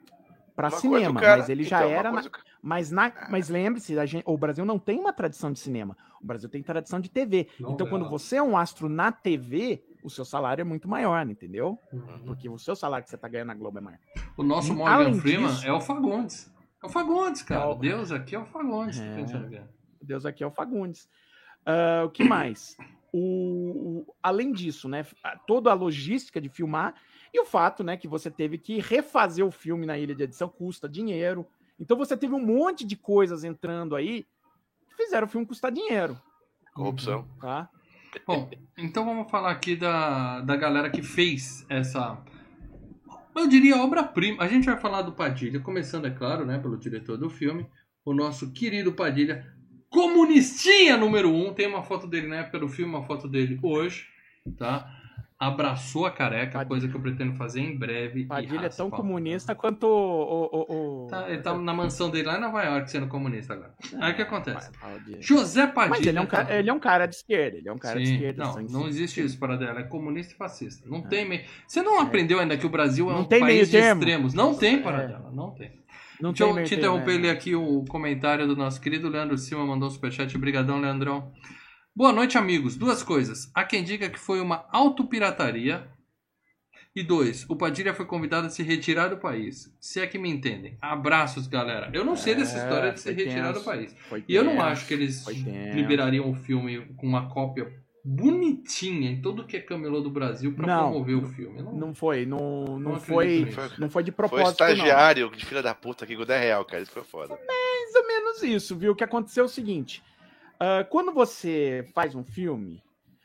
[0.56, 2.12] Pra Uma coisa cinema, o cara- mas ele já então, era.
[2.12, 3.14] na- o ca- Mas, na...
[3.30, 5.96] mas lembre-se, a gente- o Brasil não tem uma tradição de cinema.
[6.22, 7.48] O Brasil tem tradição de TV.
[7.54, 7.90] Então, Novela.
[7.90, 11.80] quando você é um astro na TV, o seu salário é muito maior, entendeu?
[11.92, 12.24] Uhum.
[12.26, 14.00] Porque o seu salário que você tá ganhando na Globo é maior.
[14.38, 16.54] O nosso Morgan além Freeman disso- é o Fagundes.
[16.84, 17.64] É o Fagundes, cara.
[17.64, 19.00] É o- Deus aqui é o Fagundes.
[19.00, 19.64] É.
[20.02, 21.10] Deus aqui é o Fagundes.
[21.66, 22.78] Ah, o que mais?
[23.12, 25.06] O, o- além disso, né?
[25.48, 26.94] Toda a logística de filmar
[27.34, 30.48] e o fato, né, que você teve que refazer o filme na ilha de edição
[30.50, 31.46] custa dinheiro.
[31.80, 34.26] Então você teve um monte de coisas entrando aí
[34.90, 36.20] que fizeram o filme custar dinheiro,
[36.74, 37.28] Corrupção.
[37.40, 37.70] tá?
[38.26, 42.18] Bom, então vamos falar aqui da, da galera que fez essa.
[43.36, 44.44] Eu diria obra-prima.
[44.44, 47.68] A gente vai falar do Padilha, começando, é claro, né, pelo diretor do filme,
[48.04, 49.46] o nosso querido Padilha,
[49.90, 51.54] comunistinha número um.
[51.54, 54.08] Tem uma foto dele na época do filme, uma foto dele hoje,
[54.58, 54.97] tá?
[55.40, 56.66] Abraçou a careca, Padilha.
[56.68, 58.26] coisa que eu pretendo fazer em breve.
[58.26, 60.50] Padilha é tão comunista quanto o.
[60.52, 63.72] o, o- Tá, ele tá na mansão dele lá em Nova York sendo comunista agora.
[64.00, 64.72] Aí o que acontece?
[65.06, 65.90] De- José Padilha.
[65.96, 68.00] Mas ele é, um cara, ele é um cara de esquerda, ele é um cara
[68.00, 68.44] de Sim, esquerda.
[68.46, 69.80] Não, sangue não existe isso para dela.
[69.80, 70.90] É comunista e fascista.
[70.90, 71.44] Não tem meio.
[71.68, 74.02] Você não aprendeu ainda que o Brasil é Não um tem país de termo.
[74.02, 74.34] extremos?
[74.34, 75.08] Não tem para É.
[75.08, 75.32] dela.
[75.32, 75.72] Não tem.
[76.20, 77.30] Não Deixa tem eu te interromper né?
[77.30, 80.36] aqui o comentário do nosso querido Leandro Silva, mandou um superchat.
[80.36, 81.32] Obrigadão, Leandrão.
[81.98, 82.76] Boa noite, amigos.
[82.76, 83.50] Duas coisas.
[83.56, 85.88] Há quem diga que foi uma autopirataria.
[86.96, 89.76] E dois, o Padilha foi convidado a se retirar do país.
[89.80, 90.78] Se é que me entendem.
[90.80, 91.90] Abraços, galera.
[91.92, 93.96] Eu não sei dessa É, história de se foi retirar do país.
[94.08, 95.34] Foi E eu não acho que eles foi
[95.74, 97.68] liberariam o filme com uma cópia
[98.06, 101.64] bonitinha em tudo que é camelô do Brasil pra Não, promover o filme.
[101.64, 103.48] Não, Não foi, não, não, Não foi,
[103.80, 104.70] não foi de Foi propósito, não.
[104.70, 106.84] estagiário de filha da puta aqui com 10 real, cara.
[106.84, 107.30] Isso foi foda.
[107.34, 108.92] Mais ou menos isso, viu?
[108.92, 110.04] O que aconteceu é o seguinte:
[110.60, 112.82] ah, quando você faz um filme,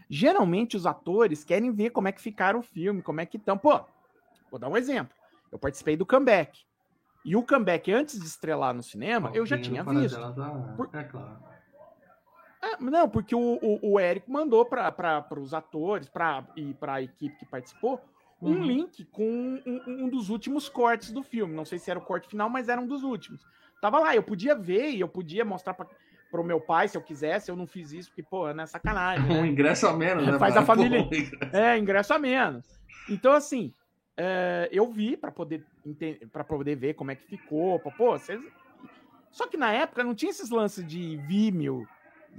[0.08, 3.56] geralmente os atores querem ver como é que ficaram o filme, como é que estão.
[3.58, 3.80] Pô,
[4.50, 5.14] vou dar um exemplo.
[5.50, 6.60] Eu participei do comeback.
[7.24, 10.16] E o comeback, antes de estrelar no cinema, eu já tinha visto.
[10.16, 11.38] tá- Por- É claro.
[12.62, 17.02] É, não, porque o, o, o Érico mandou para os atores pra, e para a
[17.02, 18.00] equipe que participou
[18.40, 18.62] um Uhum.
[18.64, 19.24] link com
[19.64, 21.54] um, um dos últimos cortes do filme.
[21.54, 23.40] Não sei se era o corte final, mas era um dos últimos.
[23.80, 25.86] Tava lá, eu podia ver e eu podia mostrar para
[26.40, 27.50] o meu pai se eu quisesse.
[27.50, 29.24] Eu não fiz isso porque, pô, não é sacanagem.
[29.30, 29.46] Um Né?
[29.48, 30.38] ingresso a menos, né?
[30.38, 31.56] Faz pra- a família- Pô, ingresso.
[31.56, 32.64] É, ingresso a menos.
[33.08, 33.72] Então, assim,
[34.16, 35.64] é, eu vi para poder,
[36.32, 37.78] para poder ver como é que ficou.
[37.80, 38.40] Pô, pô, vocês...
[39.30, 41.86] Só que na época não tinha esses lances de Vimeo.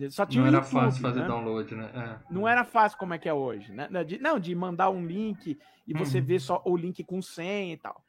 [0.09, 1.27] Só tinha Não era YouTube, fácil fazer né?
[1.27, 1.89] download, né?
[1.93, 2.33] É.
[2.33, 3.87] Não era fácil como é que é hoje, né?
[3.91, 6.25] Não, De, não, de mandar um link e você Uhum.
[6.25, 8.03] ver só o link com senha e tal.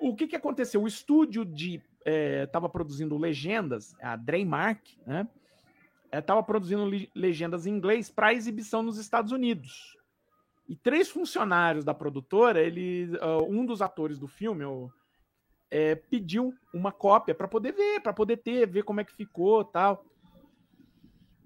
[0.00, 0.82] O que que aconteceu?
[0.82, 5.28] O estúdio de estava produzindo legendas, a Dreymark, né?
[6.12, 9.96] Estava produzindo li- legendas em inglês para exibição nos Estados Unidos.
[10.68, 14.90] E três funcionários da produtora, ele, ah, um dos atores do filme, o-
[15.70, 19.64] é, pediu uma cópia para poder ver, para poder ter, ver como é que ficou,
[19.64, 20.04] tal.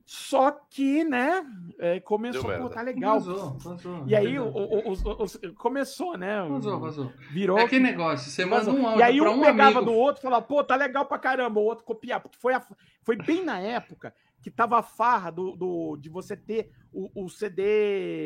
[0.07, 1.43] Só que, né,
[1.79, 2.69] é, começou, merda.
[2.69, 3.19] tá legal.
[3.21, 4.05] Vazou, vazou.
[4.07, 6.47] E aí o- o- os- começou, né?
[6.47, 7.13] Vazou, vazou.
[7.33, 7.59] Virou.
[7.59, 9.85] É aquele negócio, você manda um áudio e aí pra um um pegava amigo.
[9.87, 12.21] do outro e falava, pô, tá legal pra caramba, o outro copiar.
[12.21, 12.63] Porque foi, a-
[13.03, 17.29] foi bem na época que tava a farra do, do- de você ter o, o
[17.31, 17.63] CD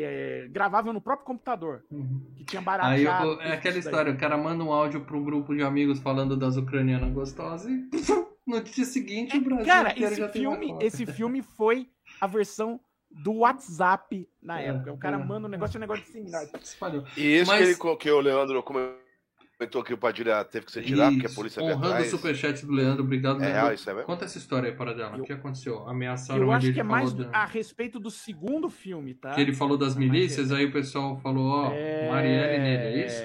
[0.03, 2.21] é, gravável no próprio computador, Uhum.
[2.35, 2.89] que tinha barato.
[2.89, 6.35] Aí eu- é aquela história, o cara manda um áudio pro grupo de amigos falando
[6.35, 7.89] das ucranianas gostosas e
[8.49, 11.87] no dia seguinte o Brasil Cara, esse já tem uma filme, esse filme foi
[12.19, 12.79] a versão
[13.11, 14.93] do WhatsApp na É, época.
[14.93, 15.23] O cara é.
[15.23, 17.03] manda um negócio, um negócio assim, ó, Espalhou.
[17.17, 20.83] E isso Mas- que, ele, que o Leandro comentou que o Padilha teve que ser
[20.83, 22.09] tirado, porque a polícia veio Honrando o atrás.
[22.11, 24.05] superchat do Leandro, obrigado, É real isso, é mesmo?
[24.05, 25.17] Conta essa história aí para dela.
[25.17, 25.87] Eu- O que aconteceu?
[25.89, 29.33] Ameaçaram Eu acho que é mais a respeito do segundo filme, tá?
[29.33, 33.23] Que ele falou das milícias, aí o pessoal falou, ó, É, Marielle nele, é isso?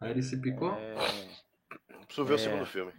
[0.00, 0.72] Aí ele se picou?
[0.72, 0.94] é.
[2.06, 2.38] Preciso ver o É.
[2.38, 2.92] segundo filme.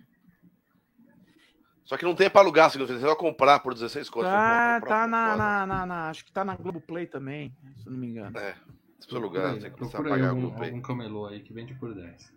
[1.87, 4.29] Só que não tem pra alugar filme, você vai comprar por 16 contas.
[4.29, 7.87] Tá, Comprar tá por na, na, na, na- Acho que tá na Globoplay também, se
[7.87, 8.37] eu não me engano.
[8.37, 8.55] É,
[8.99, 11.53] Procura alugar, aí, tem que começar a pagar algum, o Globo algum camelô aí que
[11.53, 12.33] vende por 10.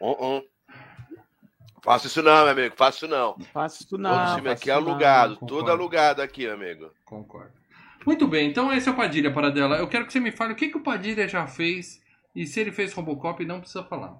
[0.00, 0.44] Uh -uh.
[1.82, 3.36] Faço isso não, meu amigo, faço isso não.
[3.52, 4.34] Faço isso Todo não.
[4.34, 4.80] filme faço aqui é não.
[4.80, 5.54] alugado, concordo.
[5.56, 6.92] todo alugado aqui, amigo.
[7.04, 7.52] Concordo.
[8.06, 9.76] Muito bem, então esse é o Padilha para dela.
[9.78, 12.00] Eu quero que você me fale o que, que o Padilha já fez
[12.32, 14.16] e se ele fez Robocop não precisa falar.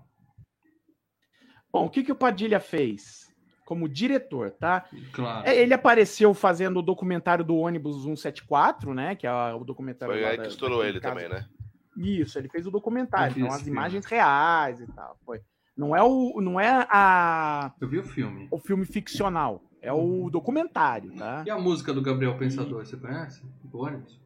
[1.73, 3.28] Bom, o que, que o Padilha fez?
[3.69, 4.87] Como diretor, tá?
[5.13, 5.47] Claro.
[5.47, 9.15] É, Ele apareceu fazendo o documentário do ônibus 174, né?
[9.15, 10.15] Que é o documentário.
[10.15, 11.15] Foi aí da- que estourou ele caso.
[11.15, 11.47] também, né?
[11.95, 13.35] Isso, ele fez o documentário.
[13.37, 13.71] Então, as filme.
[13.73, 15.19] imagens reais e tal.
[15.23, 15.43] Foi.
[15.77, 18.49] Não é, o, não é a, Eu vi o filme.
[18.51, 19.63] o filme ficcional.
[19.83, 21.45] É o documentário, tá?
[21.47, 23.45] E a música do Gabriel Pensador, você conhece?
[23.65, 24.19] Do ônibus?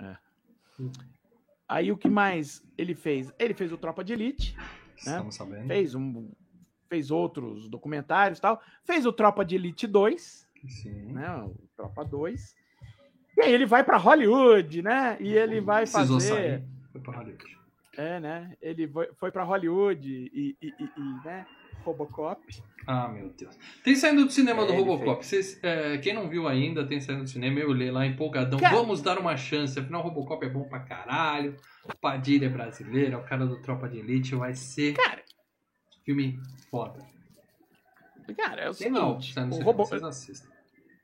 [1.68, 3.32] Aí o que mais ele fez?
[3.38, 4.56] Ele fez o Tropa de Elite,
[4.96, 5.68] Estamos sabendo.
[5.68, 6.30] fez um
[6.88, 11.12] fez outros documentários e tal, fez o Tropa de Elite 2, Sim.
[11.12, 12.54] né, o Tropa 2.
[13.36, 15.16] E aí ele vai pra Hollywood, né?
[15.20, 16.64] E ele vai Precisou fazer sair.
[16.90, 17.56] Foi pra Hollywood.
[17.98, 18.56] É, né?
[18.62, 21.46] Ele foi, foi para Hollywood e, e, e, e, né?
[21.84, 22.40] Robocop.
[22.86, 23.56] Ah, meu Deus.
[23.84, 25.24] Tem saindo do cinema É, do Robocop.
[25.24, 27.60] Vocês, é, quem não viu ainda, tem saindo do cinema.
[27.60, 28.58] Eu li lá empolgadão.
[28.58, 29.78] Cara- Vamos dar uma chance.
[29.78, 31.56] Afinal, o Robocop é bom pra caralho.
[31.84, 33.14] O Padilha é brasileiro.
[33.14, 34.34] É o cara do Tropa de Elite.
[34.34, 35.22] Vai ser Cara,
[36.06, 36.40] filme
[36.70, 37.00] foda.
[38.36, 39.34] cara, é o Tem não, seguinte.
[39.34, 39.84] sai no o, Robo...
[39.84, 40.50] vocês assistem.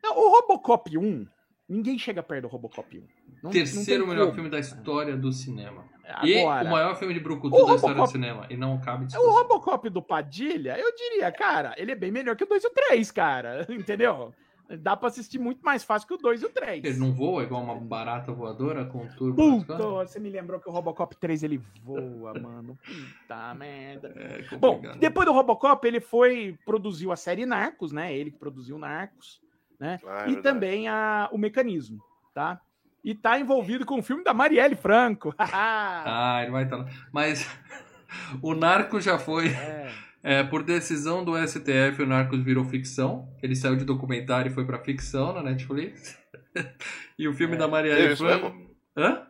[0.02, 1.26] Não, o Robocop 1,
[1.68, 3.00] ninguém chega perto do Robocop 1.
[3.00, 3.08] Não-
[3.42, 4.34] não Terceiro tem melhor como.
[4.36, 5.84] filme da história do cinema.
[6.04, 8.46] Agora, E o maior filme de Brucutu o da história do cinema.
[8.50, 9.32] E não cabe o discussão.
[9.32, 12.70] Robocop do Padilha, eu diria, cara, ele é bem melhor que o 2 e o
[12.70, 13.66] 3, cara.
[13.70, 14.32] Entendeu?
[14.76, 16.84] Dá pra assistir muito mais fácil que o 2 e o 3.
[16.84, 19.36] Ele não voa igual uma barata voadora com turbo.
[19.36, 22.78] Puta, você me lembrou que o Robocop 3 ele voa, mano.
[22.84, 24.12] Puta merda.
[24.16, 24.98] É Bom, complicado.
[24.98, 28.14] depois do Robocop, ele foi, produziu a série Narcos, né?
[28.14, 29.40] Ele que produziu Narcos,
[29.78, 29.98] né?
[30.06, 30.42] Ah, é e verdade.
[30.42, 32.02] também a, o Mecanismo,
[32.34, 32.60] tá?
[33.04, 35.34] E tá envolvido com o filme da Marielle Franco.
[35.38, 36.86] Ah, ele vai estar lá.
[37.12, 37.48] Mas
[38.40, 39.48] o Narco já foi.
[39.48, 39.92] É.
[40.24, 43.28] É, por decisão do STF, o Narcos virou ficção.
[43.42, 46.16] Ele saiu de documentário e foi pra ficção na Netflix.
[47.18, 47.58] e o filme É.
[47.58, 48.54] da Marielle Teve isso Franco.
[48.96, 49.22] Hã?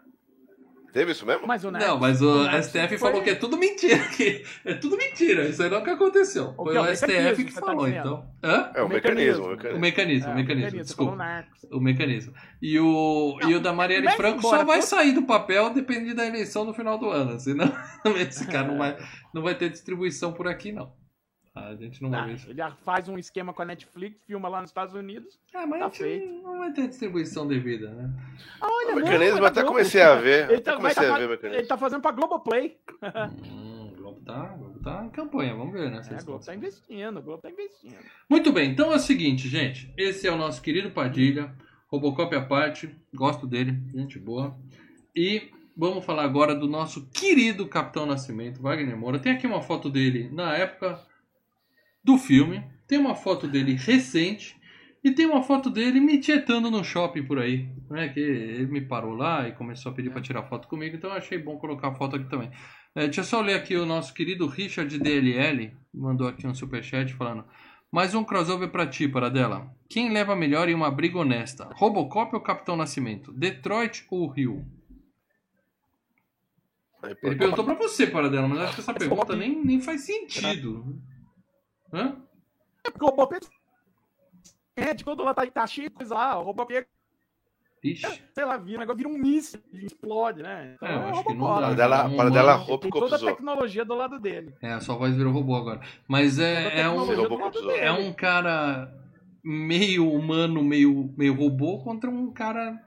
[0.92, 1.46] Teve isso mesmo?
[1.46, 3.96] Mas o Não, Narcos- mas o Narcos STF foi- falou que é tudo mentira.
[4.14, 5.48] Que é tudo mentira.
[5.48, 6.52] Isso aí nunca aconteceu.
[6.58, 8.00] O Foi que é o o STF que que tá falou, dizendo?
[8.00, 8.30] então.
[8.44, 8.70] Hã?
[8.74, 8.90] É o O mecanismo.
[8.90, 9.46] mecanismo.
[9.46, 9.80] o O mecanismo.
[9.80, 11.16] mecanismo, É, o mecanismo, desculpa.
[11.16, 11.64] Narcos.
[11.72, 12.34] O mecanismo.
[12.60, 15.70] E o, Não, e o da Marielle Franco embora só vai todo- sair do papel
[15.72, 17.40] dependendo da eleição no final do ano.
[17.40, 17.72] Senão,
[18.28, 18.94] esse cara não vai,
[19.34, 20.92] não vai ter distribuição por aqui, não.
[21.54, 22.46] A gente não vai Ah, ver isso.
[22.48, 25.38] ele já faz um esquema com a Netflix, filma lá nos Estados Unidos.
[25.54, 26.26] É, mas tá feito.
[26.42, 28.10] não vai ter distribuição devida, né?
[28.58, 29.76] Olha, O mecanismo é até Globo.
[29.76, 30.48] comecei a ver.
[30.50, 31.60] Ele tá, comecei tá a ver o mecanismo.
[31.60, 32.78] ele tá fazendo pra Globoplay.
[33.50, 35.98] Hum, o Globo tá, o Globo tá em campanha, vamos ver, né?
[36.02, 37.98] É, a eles Globo tá investindo, a Globo tá investindo.
[38.30, 39.92] Muito bem, então é o seguinte, gente.
[39.98, 41.54] Esse é o nosso querido Padilha.
[41.88, 42.96] Robocop à parte.
[43.14, 44.56] Gosto dele, gente boa.
[45.14, 49.18] E vamos falar agora do nosso querido Capitão Nascimento, Wagner Moura.
[49.18, 51.00] Tem aqui uma foto dele na época
[52.04, 52.64] do filme.
[52.86, 54.60] Tem uma foto dele recente.
[55.04, 57.68] E tem uma foto dele me tietando no shopping por aí.
[57.90, 58.08] Né?
[58.08, 60.96] Que ele me parou lá e começou a pedir para tirar foto comigo.
[60.96, 62.50] Então eu achei bom colocar a foto aqui também.
[62.94, 65.72] É, deixa eu só ler aqui o nosso querido Richard DLL.
[65.92, 67.44] Mandou aqui um superchat falando.
[67.90, 69.70] Mais um crossover pra ti, Paradela.
[69.88, 71.68] Quem leva melhor em uma briga honesta?
[71.74, 73.32] Robocop ou Capitão Nascimento?
[73.32, 74.64] Detroit ou Rio?
[77.02, 81.00] Ele perguntou pra você, Paradela, mas acho que essa pergunta nem, nem faz sentido.
[81.92, 82.16] Hã?
[82.84, 83.38] É porque o Robocop
[84.76, 86.38] é de todo lá tá, tá cheio de coisa lá.
[86.38, 86.86] O Robocop,
[87.82, 88.22] Ixi.
[88.32, 90.74] sei lá, vira, negócio vira um míssil, explode, né?
[90.76, 91.66] Então, É, eu o acho que não dá.
[91.66, 94.54] Para dela, Um para dela roupa Tem toda a tecnologia do lado dele.
[94.62, 95.80] É, a sua voz virou robô agora.
[96.06, 98.92] Mas é, é, um, é um cara
[99.42, 102.78] meio humano, meio, meio robô contra um cara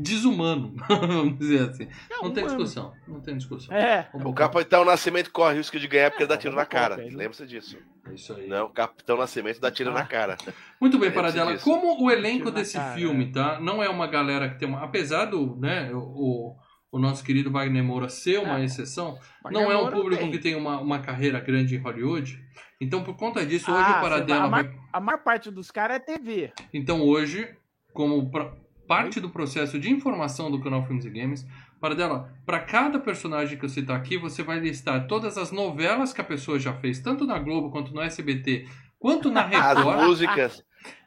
[0.00, 1.84] desumano, vamos dizer assim.
[2.10, 3.74] É Não tem discussão, não tem discussão.
[3.74, 4.08] É.
[4.14, 6.96] O Capitão Nascimento corre risco de ganhar porque ele dá É, tiro na cara.
[6.96, 7.78] Lembra-se disso.
[8.06, 8.46] É isso aí.
[8.48, 9.94] Não, o Capitão Nascimento dá tiro Ah.
[9.94, 10.36] na cara.
[10.80, 11.52] Muito bem, Paradela.
[11.52, 11.64] disso.
[11.64, 13.60] Como o elenco desse cara, filme, tá?
[13.60, 14.82] Não é uma galera que tem uma.
[14.82, 16.54] Apesar do, né, o,
[16.92, 18.64] o nosso querido Wagner Moura ser uma É.
[18.64, 20.30] exceção, Wagner não é um Moura público tem.
[20.30, 22.38] que tem uma, uma carreira grande em Hollywood.
[22.80, 25.68] Então, por conta disso, hoje Ah, o Paradela vai- a, maior, a maior parte dos
[25.70, 26.52] caras é TV.
[26.72, 27.48] Então, hoje,
[27.92, 28.52] como pra-
[28.88, 31.46] parte do processo de informação do canal Filmes e Games,
[31.78, 36.20] Paradela, para cada personagem que eu citar aqui, você vai listar todas as novelas que
[36.20, 38.66] a pessoa já fez, tanto na Globo quanto no SBT,
[38.98, 40.00] quanto na As Record.
[40.00, 40.64] músicas,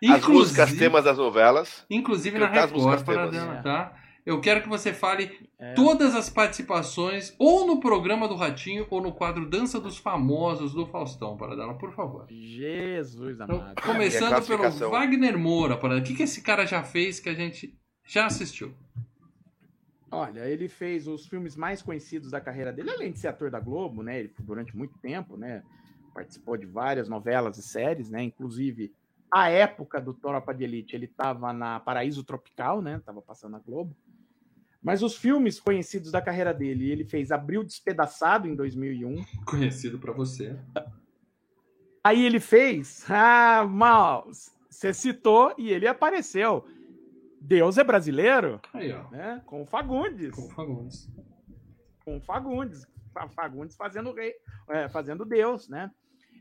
[0.08, 1.86] as músicas temas das novelas.
[1.90, 3.94] Inclusive na as Record, músicas para dela, tá?
[4.26, 5.74] Eu quero que você fale É.
[5.74, 10.86] todas as participações, ou no programa do Ratinho, ou no quadro Dança dos Famosos do
[10.86, 12.28] Faustão, para dela, por favor.
[12.30, 13.76] Jesus Então, amado.
[13.78, 14.90] E a começando pelo?
[14.92, 18.74] Wagner Moura, para o que, que esse cara já fez que a gente já assistiu?
[20.14, 23.60] Olha, ele fez os filmes mais conhecidos da carreira dele, além de ser ator da
[23.62, 24.20] Globo, né?
[24.20, 25.64] Ele foi durante muito tempo, né?
[26.14, 28.22] Participou de várias novelas e séries, né?
[28.22, 28.94] Inclusive,
[29.32, 33.02] a época do Tropa de Elite, ele estava na Paraíso Tropical, né?
[33.06, 33.96] Tava passando na Globo.
[34.82, 39.24] Mas os filmes conhecidos da carreira dele, ele fez Abril Despedaçado em 2001.
[39.46, 40.58] Conhecido para você.
[42.04, 44.28] Aí ele fez, ah, mal,
[44.70, 46.66] você citou e ele apareceu.
[47.40, 49.08] Deus é brasileiro, Aí, ó.
[49.12, 49.42] né?
[49.46, 50.34] Com o Fagundes.
[50.34, 51.10] Com o Fagundes.
[52.04, 54.34] com o Fagundes, Fa- Fagundes fazendo rei,
[54.70, 55.92] é, fazendo Deus, né?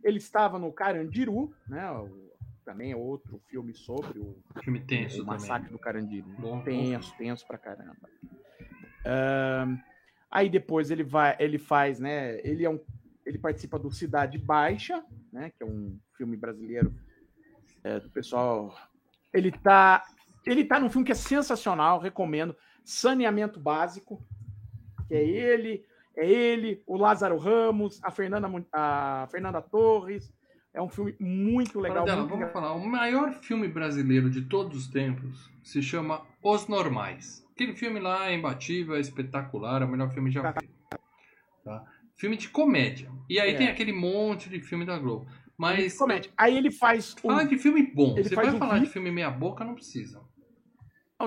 [0.03, 1.91] Ele estava no Carandiru, né?
[1.91, 2.30] O
[2.71, 5.73] também, é outro filme sobre o, Filme tenso o massacre também.
[5.73, 6.29] do Carandiru.
[6.39, 8.09] Bom, tenso, tenso pra caramba.
[9.05, 9.77] Ahn,
[10.31, 12.39] aí depois ele vai, ele faz, né?
[12.47, 12.81] Ele é um,
[13.27, 15.51] ele participa do Cidade Baixa, né?
[15.51, 16.95] Que é um filme brasileiro
[17.83, 18.73] é, do pessoal.
[19.33, 20.05] Ele tá,
[20.47, 22.57] ele tá num filme que é sensacional, recomendo.
[22.85, 24.25] Saneamento Básico,
[25.09, 25.85] que é ele,
[26.17, 30.33] é ele, o Lázaro Ramos, a Fernanda, a Fernanda Torres.
[30.73, 32.05] É um filme muito legal.
[32.05, 32.73] Paradela, muito vamos falar.
[32.75, 37.45] O maior filme brasileiro de todos os tempos se chama Os Normais.
[37.53, 40.73] Aquele filme lá é imbatível, é espetacular, é o melhor filme já feito.
[41.65, 41.85] Tá?
[42.17, 43.11] Filme de comédia.
[43.29, 43.57] E aí É.
[43.57, 45.27] tem aquele monte de filme da Globo.
[45.59, 46.31] Mas Comédia.
[46.39, 48.15] Aí ele faz o fala de filme bom.
[48.17, 48.93] Ele Você vai um falar de VIP.
[48.93, 50.23] filme meia boca, não precisa.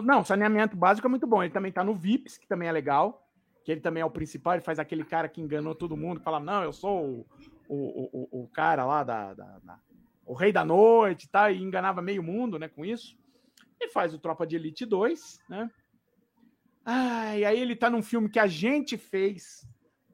[0.03, 1.43] Não, saneamento básico é muito bom.
[1.43, 3.27] Ele também tá no VIPs, que também é legal.
[3.63, 6.23] Que ele também é o principal, ele faz aquele cara que enganou todo mundo, que
[6.23, 7.27] fala, não, eu sou
[7.67, 9.79] o, o, o, cara lá da, da- da-
[10.25, 13.17] O rei da noite e tal, e enganava meio mundo, né, com isso.
[13.79, 15.69] Ele faz o Tropa de Elite 2, né?
[16.85, 19.65] Ah, e aí ele tá num filme que a gente fez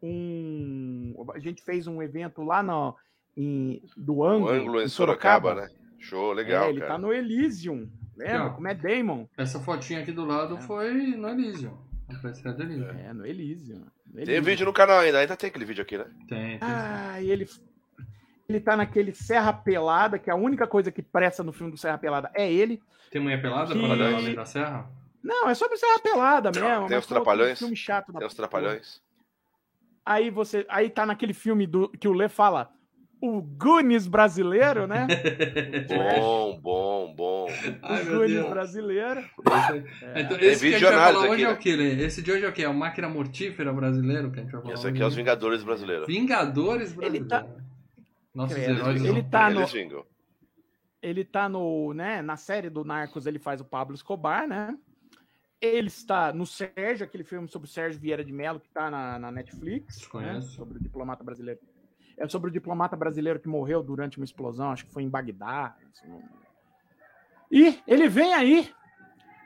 [0.01, 1.13] um.
[1.33, 2.95] A gente fez um evento lá no,
[3.35, 5.69] em, do ângulo, ângulo em Sorocaba, né?
[5.99, 6.93] Show, legal, É, ele cara.
[6.93, 7.89] tá no Elysium.
[8.15, 8.49] Lembra?
[8.51, 9.27] Como é Damon?
[9.37, 10.61] Essa fotinha aqui do lado É.
[10.61, 11.77] foi no Elysium.
[12.09, 12.99] É do Elysium.
[12.99, 13.85] É, no Elysium.
[14.07, 16.05] No Tem vídeo no canal ainda, ainda tem aquele vídeo aqui, né?
[16.27, 16.57] Tem, tem.
[16.61, 17.47] Ah, e ele,
[18.47, 21.97] ele tá naquele Serra Pelada, que a única coisa que presta no filme do Serra
[21.97, 22.81] Pelada é ele.
[23.11, 24.89] Tem Mulher Pelada Que- para dar além da serra?
[25.23, 26.87] Não, é sobre Serra Pelada mesmo.
[26.87, 27.59] Tem mas os Trapalhões?
[27.59, 29.01] filme chato da Tem os trapalhões.
[30.05, 32.71] Aí você, aí tá naquele filme do que o Lê fala,
[33.21, 35.07] o Goonies brasileiro, né?
[35.89, 37.47] Bom, bom, bom.
[37.81, 38.49] Ai, o meu Goonies Deus.
[38.49, 39.19] brasileiro.
[39.19, 40.85] É, Então, esse que hoje
[41.43, 41.53] é né?
[41.53, 42.03] o que, Lê?
[42.05, 42.63] Esse de hoje é o quê?
[42.63, 45.63] É o Máquina Mortífera brasileiro que a gente vai falar Esse aqui é os Vingadores
[45.63, 46.07] brasileiros.
[46.07, 47.27] Vingadores Ele brasileiros.
[47.29, 47.45] tá-
[48.33, 49.03] Nossos Credo, heróis.
[49.03, 50.05] ele são- tá no-.
[51.01, 54.77] Ele tá no, né, na série do Narcos, ele faz o Pablo Escobar, né?
[55.61, 59.17] Ele está no Sérgio, aquele filme sobre o Sérgio Vieira de Mello, que tá na,
[59.19, 60.39] na Netflix, né?
[60.41, 61.59] Sobre o diplomata brasileiro.
[62.19, 65.75] É sobre o diplomata brasileiro que morreu durante uma explosão, acho que foi em Bagdá.
[65.91, 66.21] assim.
[67.51, 68.69] E ele vem aí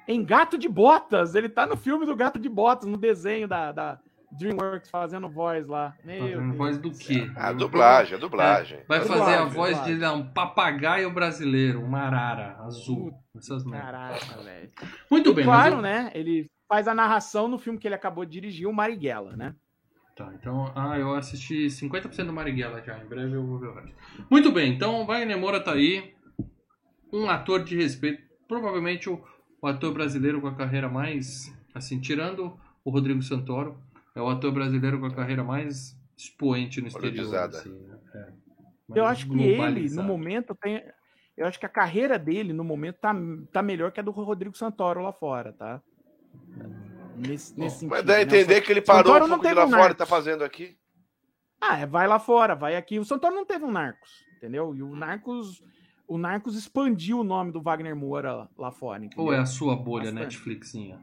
[0.08, 1.36] em Gato de Botas.
[1.36, 4.00] Ele tá no filme do Gato de Botas, no desenho da, da
[4.32, 5.96] DreamWorks, fazendo voz lá.
[6.04, 7.32] Meu voz do quê?
[7.36, 8.80] A dublagem, a dublagem.
[8.88, 10.00] Vai Dublagem, fazer a voz dublagem.
[10.00, 13.14] de um papagaio brasileiro, uma arara azul.
[13.38, 13.64] Essas.
[13.64, 14.72] Caraca, velho.
[15.10, 16.12] Muito E bem, claro, mas né?
[16.16, 19.56] Ele faz a narração no filme que ele acabou de dirigir, o Marighella, né?
[20.16, 23.74] Tá, então, ah, eu assisti 50% do Marighella já, em breve eu vou ver o
[23.74, 23.96] resto.
[24.30, 26.14] Muito bem, então Wagner Moura tá aí,
[27.12, 29.24] um ator de respeito, provavelmente o,
[29.60, 32.56] o ator brasileiro com a carreira mais, assim, tirando
[32.86, 33.78] o Rodrigo Santoro,
[34.16, 37.36] é o ator brasileiro com a carreira mais expoente no exterior.
[37.36, 37.98] Assim, né?
[38.14, 38.34] É,
[38.96, 40.84] Eu acho que ele, no momento, tem.
[41.36, 43.16] Eu acho que a carreira dele, no momento, tá,
[43.52, 45.82] tá melhor que a do Rodrigo Santoro lá fora, tá?
[47.16, 47.90] Nesse, nesse sentido.
[47.92, 48.24] Mas dá a né?
[48.24, 49.98] entender que ele parou Santoro um não pouco de teve lá um fora e Narcos.
[49.98, 50.76] tá fazendo aqui.
[51.62, 53.00] Ah, é, vai lá fora, vai aqui.
[53.00, 54.76] O Santoro não teve um Narcos, entendeu?
[54.76, 55.64] E o Narcos.
[56.06, 59.06] O Narcos expandiu o nome do Wagner Moura lá fora.
[59.06, 59.26] Entendeu?
[59.26, 60.24] Ou é a sua bolha Bastante.
[60.24, 61.00] Netflixinha?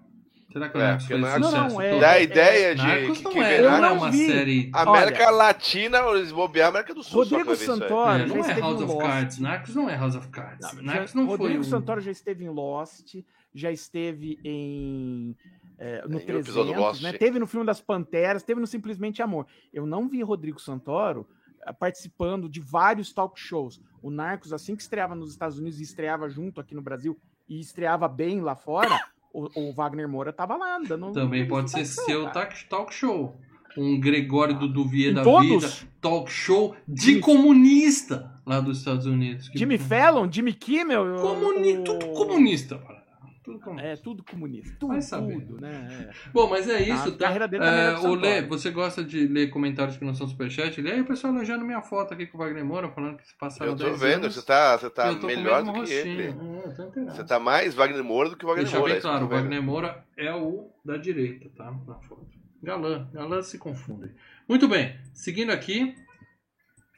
[0.53, 1.75] Será que o É, Narcos fez Narcos- Não, sucesso?
[1.75, 1.99] não, é-?
[2.01, 4.27] Dá a ideia de Narcos que, não que é, não é não uma vi.
[4.27, 4.71] série...
[4.75, 7.23] América Olha- Latina, eles bobear América do Sul.
[7.25, 7.55] Rodrigo.
[7.57, 9.01] Santoro É, já não é House of Lost.
[9.07, 9.39] Cards.
[9.39, 10.83] Narcos não é House of Cards.
[10.83, 11.63] Narcos não Rodrigo foi um...
[11.65, 13.15] Santoro já esteve em Lost,
[13.55, 15.35] já esteve em.
[15.81, 17.03] É, no episódio 300, Lost.
[17.03, 17.13] né?
[17.15, 19.47] Teve no filme das Panteras, teve no Simplesmente Amor.
[19.73, 21.27] Eu não vi Rodrigo Santoro
[21.67, 23.81] eh, participando de vários talk shows.
[24.03, 27.19] O Narcos, assim que estreava nos Estados Unidos e estreava junto aqui no Brasil
[27.49, 29.01] e estreava bem lá fora,
[29.33, 31.13] o, o Wagner Moura tava lá dando.
[31.13, 32.55] Também pode ser show, seu cara.
[32.69, 33.37] talk, show.
[33.79, 35.47] Um Gregório do Duvier da todos?
[35.81, 35.91] vida.
[36.01, 39.49] Talk show de Jimmy- comunista lá dos Estados Unidos.
[39.49, 41.17] Que- Jimmy Fallon, Jimmy Kimmel.
[41.21, 41.79] Comuni...
[41.79, 42.77] o- Tudo comunista.
[42.79, 43.00] para.
[43.43, 43.89] Tudo comunista.
[43.89, 44.77] É, tudo comunista.
[44.79, 46.11] Tudo, tudo, né?
[46.11, 46.31] É.
[46.31, 47.19] Bom, mas é isso, A tá?
[47.19, 50.81] carreira dele É, que o Lê, você gosta de ler comentários que não são superchat?
[50.83, 53.35] Lê aí o pessoal elogiando minha foto aqui com o Wagner Moura, falando que se
[53.39, 56.01] passaram Eu tô 10 vendo, anos, você tá, você tá melhor do que rostinho.
[56.21, 56.29] ele.
[56.29, 57.11] É.
[57.11, 58.93] Você tá mais Wagner Moura do que o Wagner Deixa Moura.
[58.93, 59.29] bem é eu claro, o.
[59.29, 61.73] Wagner Moura é o da direita, tá?
[61.87, 62.27] Na foto.
[62.63, 64.11] Galã, galã se confundem.
[64.47, 65.95] Muito bem, seguindo aqui,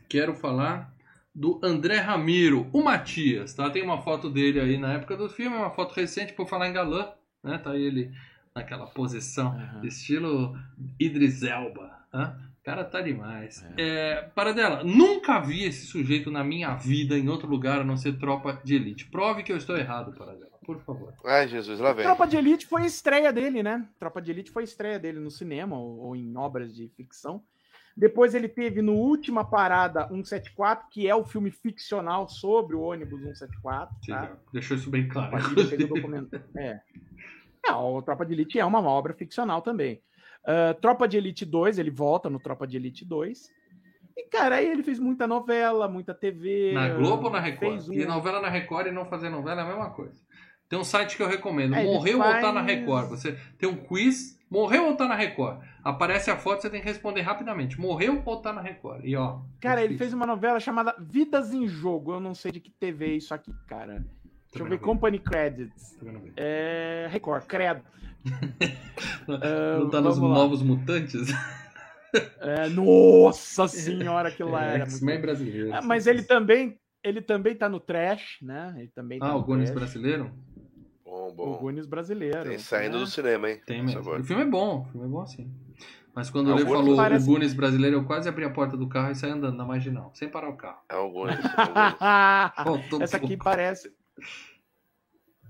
[0.09, 0.93] quero falar
[1.35, 3.70] do André Ramiro, o Matias, tá?
[3.70, 6.72] Tem uma foto dele aí na época do filme, uma foto recente por falar em
[6.72, 7.11] galã,
[7.43, 7.59] né?
[7.59, 8.12] Tá ele
[8.55, 9.87] naquela posição, Aham.
[9.87, 10.55] estilo
[11.01, 12.37] Idris Elba, né?
[12.61, 13.64] O cara tá demais.
[13.76, 18.18] É, Paradela, nunca vi esse sujeito na minha vida em outro lugar a não ser
[18.18, 19.07] tropa de elite.
[19.07, 21.12] Prove que eu estou errado, Paradela, por favor.
[21.24, 22.05] Ai, Jesus, lá vem.
[22.05, 23.85] Tropa de Elite foi a estreia dele, né?
[23.99, 27.43] Tropa de Elite foi a estreia dele no cinema ou, ou em obras de ficção.
[27.97, 33.20] Depois ele teve no Última Parada 174, que é o filme ficcional sobre o ônibus
[33.20, 33.95] 174.
[34.07, 34.36] Tá?
[34.53, 35.30] Deixou isso bem claro.
[36.57, 36.80] É.
[37.64, 40.03] Não, o Tropa de Elite é uma obra ficcional também.
[40.43, 43.51] Uh, Tropa de Elite 2, ele volta no Tropa de Elite 2.
[44.16, 46.72] E, cara, aí ele fez muita novela, muita TV.
[46.72, 47.88] Na Globo ou na Record?
[47.88, 47.93] Um...
[47.93, 50.20] E novela na Record e não fazer novela é a mesma coisa.
[50.68, 51.74] Tem um site que eu recomendo.
[51.74, 52.36] É, Morreu faz...
[52.36, 53.09] ou tá na Record?
[53.11, 54.38] Você tem um quiz.
[54.51, 55.62] Morreu ou tá na Record?
[55.85, 57.80] Aparece a foto, você tem que responder rapidamente.
[57.80, 59.05] Morreu ou tá na Record?
[59.05, 59.41] E ó.
[59.61, 62.12] Cara, ele fez uma novela chamada Vidas em Jogo.
[62.12, 64.05] Eu não sei de que TV é isso aqui, cara.
[64.51, 64.78] Deixa eu ver.
[64.78, 65.99] Company Credits.
[66.37, 67.09] É.
[67.11, 67.83] Record, credo.
[69.26, 71.28] não tá nos Novos Mutantes?
[72.41, 74.85] É, nossa senhora, aquilo lá é, era.
[74.85, 75.72] X-Men brasileiro.
[75.72, 78.74] Ah, mas ele também, ele também tá no Trash, né?
[78.76, 80.30] Ele também ah, tá o Gones brasileiro?
[81.12, 81.55] Bom, bom.
[81.55, 82.49] O Goonies brasileiro.
[82.49, 83.05] Tem saindo né?
[83.05, 83.61] do cinema, hein?
[83.66, 84.01] Tem mesmo.
[84.01, 85.51] O filme é bom, o filme é bom assim.
[86.14, 87.24] Mas quando é ele falou parece...
[87.24, 90.10] o Goonies brasileiro, eu quase abri a porta do carro e saí andando na marginal,
[90.14, 90.80] sem parar o carro.
[90.88, 91.38] É o Goonies.
[91.38, 93.88] É Essa aqui parece.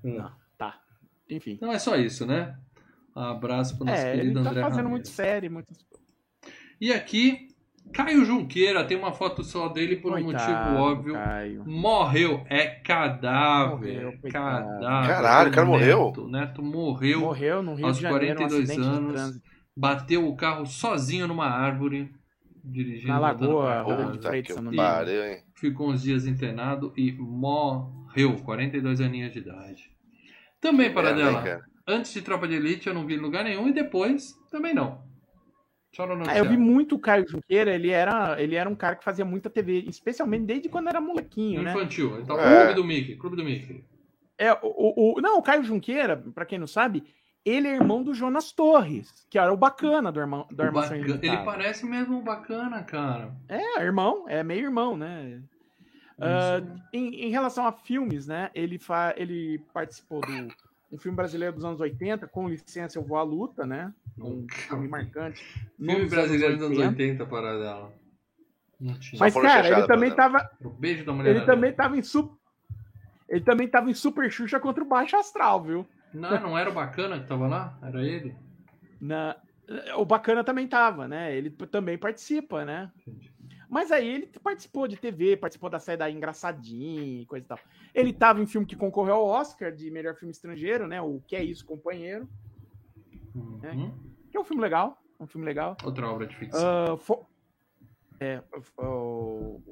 [0.04, 0.18] Hum.
[0.18, 0.80] Não, tá.
[1.28, 1.58] Enfim.
[1.60, 2.56] Não é só isso, né?
[3.14, 4.90] Um abraço pro nosso é, querido ele tá André fazendo Ramirez.
[4.90, 5.68] muito série, muito.
[6.80, 7.48] E aqui
[7.92, 11.14] Caio Junqueira tem uma foto só dele por Coitado, um motivo óbvio.
[11.14, 11.64] Caio.
[11.66, 12.46] Morreu.
[12.48, 14.04] É cadáver.
[14.04, 15.08] Morreu, cadáver.
[15.08, 16.06] Caralho, o cara morreu?
[16.06, 17.20] Neto, Neto morreu.
[17.20, 19.40] Morreu no Rio aos de Janeiro, 42 um anos.
[19.76, 22.10] Bateu o carro sozinho numa árvore.
[22.64, 23.84] Dirigindo na lagoa.
[25.54, 28.36] Ficou uns dias internado e morreu.
[28.44, 29.90] 42 aninhos de idade.
[30.60, 31.64] Também, para dela.
[31.86, 35.02] Antes de Tropa de Elite eu não vi em lugar nenhum e depois também não.
[36.26, 39.26] Ah, eu vi muito o Caio Junqueira, ele era, ele era um cara que fazia
[39.26, 42.12] muita TV, especialmente desde quando era molequinho, Infantil.
[42.12, 42.20] né?
[42.20, 42.64] Infantil, então é.
[42.64, 43.84] Clube do Mickey, Clube do Mickey.
[44.38, 47.04] É, o, o, não, o Caio Junqueira, para quem não sabe,
[47.44, 51.36] ele é irmão do Jonas Torres, que era o bacana do irmão do Armação Ele
[51.44, 53.34] parece mesmo bacana, cara.
[53.48, 55.42] É, irmão, é meio irmão, né?
[56.18, 58.50] Uh, em, em, relação a filmes, né?
[58.54, 60.48] Ele, fa, ele participou do
[60.92, 63.92] um filme brasileiro dos anos 80, com licença eu vou à luta, né?
[64.18, 65.42] Um filme marcante.
[65.78, 67.92] Filme brasileiro dos anos 80, para dela.
[69.18, 70.50] Mas, cara, ele também tava.
[70.60, 71.36] O beijo da mulher.
[71.36, 72.36] Ele também tava em super.
[73.28, 75.86] Ele também tava em Super Xuxa contra o Baixo Astral, viu?
[76.12, 77.78] Não, não era o Bacana que tava lá?
[77.82, 78.36] Era ele?
[79.00, 79.36] Na...
[79.96, 81.34] O Bacana também tava, né?
[81.34, 82.90] Ele também participa, né?
[83.06, 83.32] Entendi.
[83.72, 87.58] Mas aí ele participou de TV, participou da série da Engraçadinho e coisa e tal.
[87.94, 91.00] Ele tava em filme que concorreu ao Oscar de melhor filme estrangeiro, né?
[91.00, 92.28] O Que é Isso, Companheiro.
[93.34, 93.58] Uhum.
[93.62, 93.94] Né?
[94.30, 95.02] Que é um filme legal.
[95.18, 95.74] Um filme legal.
[95.82, 96.94] Outra obra de ficção.
[96.94, 97.26] Uh, for...
[98.20, 98.42] é,
[98.78, 99.62] uh,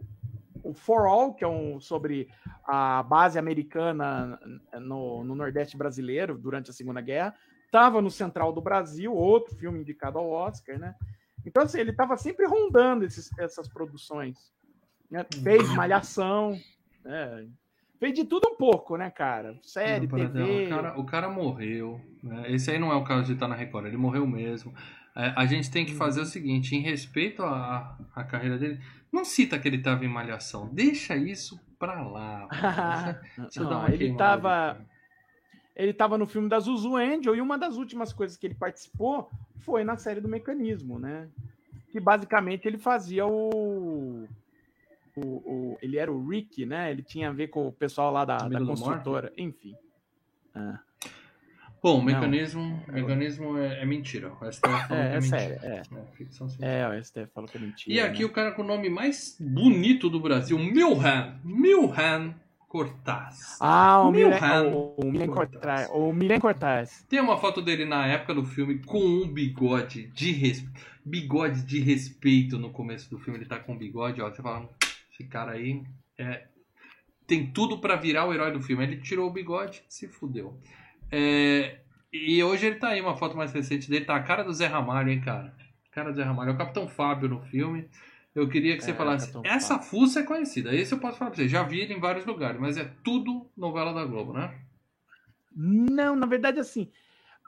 [0.63, 2.29] o For All, que é um sobre
[2.65, 4.39] a base americana
[4.81, 7.35] no, no Nordeste brasileiro durante a Segunda Guerra.
[7.71, 10.95] Tava no Central do Brasil, outro filme indicado ao Oscar, né?
[11.47, 14.37] Então, assim, ele estava sempre rondando esses, essas produções.
[15.11, 15.25] Né?
[15.43, 16.59] Fez Malhação,
[17.05, 17.49] né?
[17.99, 19.59] fez de tudo um pouco, né, cara?
[19.63, 20.67] Série, não, TV...
[20.67, 22.01] O cara, o cara morreu.
[22.23, 22.53] Né?
[22.53, 24.75] Esse aí não é o caso de estar na Record, ele morreu mesmo.
[25.15, 28.81] É, a gente tem que fazer o seguinte, em respeito à, à carreira dele,
[29.13, 32.49] não cita que ele estava em Malhação, deixa isso pra lá.
[33.39, 34.79] Deixa, não, ele estava
[35.75, 39.31] ele estava no filme da Zuzu Angel e uma das últimas coisas que ele participou
[39.61, 41.29] foi na série do Mecanismo, né?
[41.91, 44.29] Que basicamente ele fazia o.
[45.17, 46.91] o, o ele era o Rick, né?
[46.91, 49.75] Ele tinha a ver com o pessoal lá da, da construtora, enfim.
[50.55, 50.81] Ah.
[51.83, 54.33] Bom, o mecanismo, Não, mecanismo é, é, mentira.
[54.41, 55.83] O STF falou é, que é, é sério, é.
[56.61, 57.97] É, é, o STF falou que é mentira.
[57.97, 58.25] E aqui né?
[58.27, 61.39] o cara com o nome mais bonito do Brasil, Milhan.
[61.43, 62.35] Milhan
[62.71, 63.57] Cortaz.
[63.59, 64.39] Ah, o Milen,
[64.73, 65.89] o, o Milen Cortaz.
[65.91, 67.05] O Milen Cortaz.
[67.09, 70.89] Tem uma foto dele na época do filme com um bigode de respeito.
[71.05, 73.41] Bigode de respeito no começo do filme.
[73.41, 74.31] Ele tá com um bigode, ó.
[74.31, 74.71] Você fala,
[75.13, 75.83] esse cara aí
[76.17, 76.45] é,
[77.27, 78.85] tem tudo para virar o herói do filme.
[78.85, 80.57] Ele tirou o bigode, se fudeu.
[81.11, 81.81] É,
[82.13, 84.05] e hoje ele tá aí, uma foto mais recente dele.
[84.05, 85.55] Tá a cara do Zé Ramalho, hein, cara?
[85.93, 86.51] Cara do Zé Ramalho.
[86.51, 87.89] É o Capitão Fábio no filme.
[88.35, 89.33] Eu queria que você é, falasse.
[89.45, 90.75] Essa fuça é conhecida.
[90.75, 91.49] Esse eu posso falar pra você.
[91.49, 94.57] Já vi ele em vários lugares, mas é tudo novela da Globo, né?
[95.55, 96.91] Não, na verdade, assim.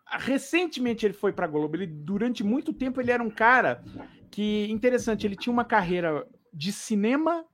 [0.07, 1.77] Recentemente ele foi pra Globo.
[1.77, 3.83] Ele, durante muito tempo, ele era um cara
[4.31, 7.45] que, interessante, ele tinha uma carreira de cinema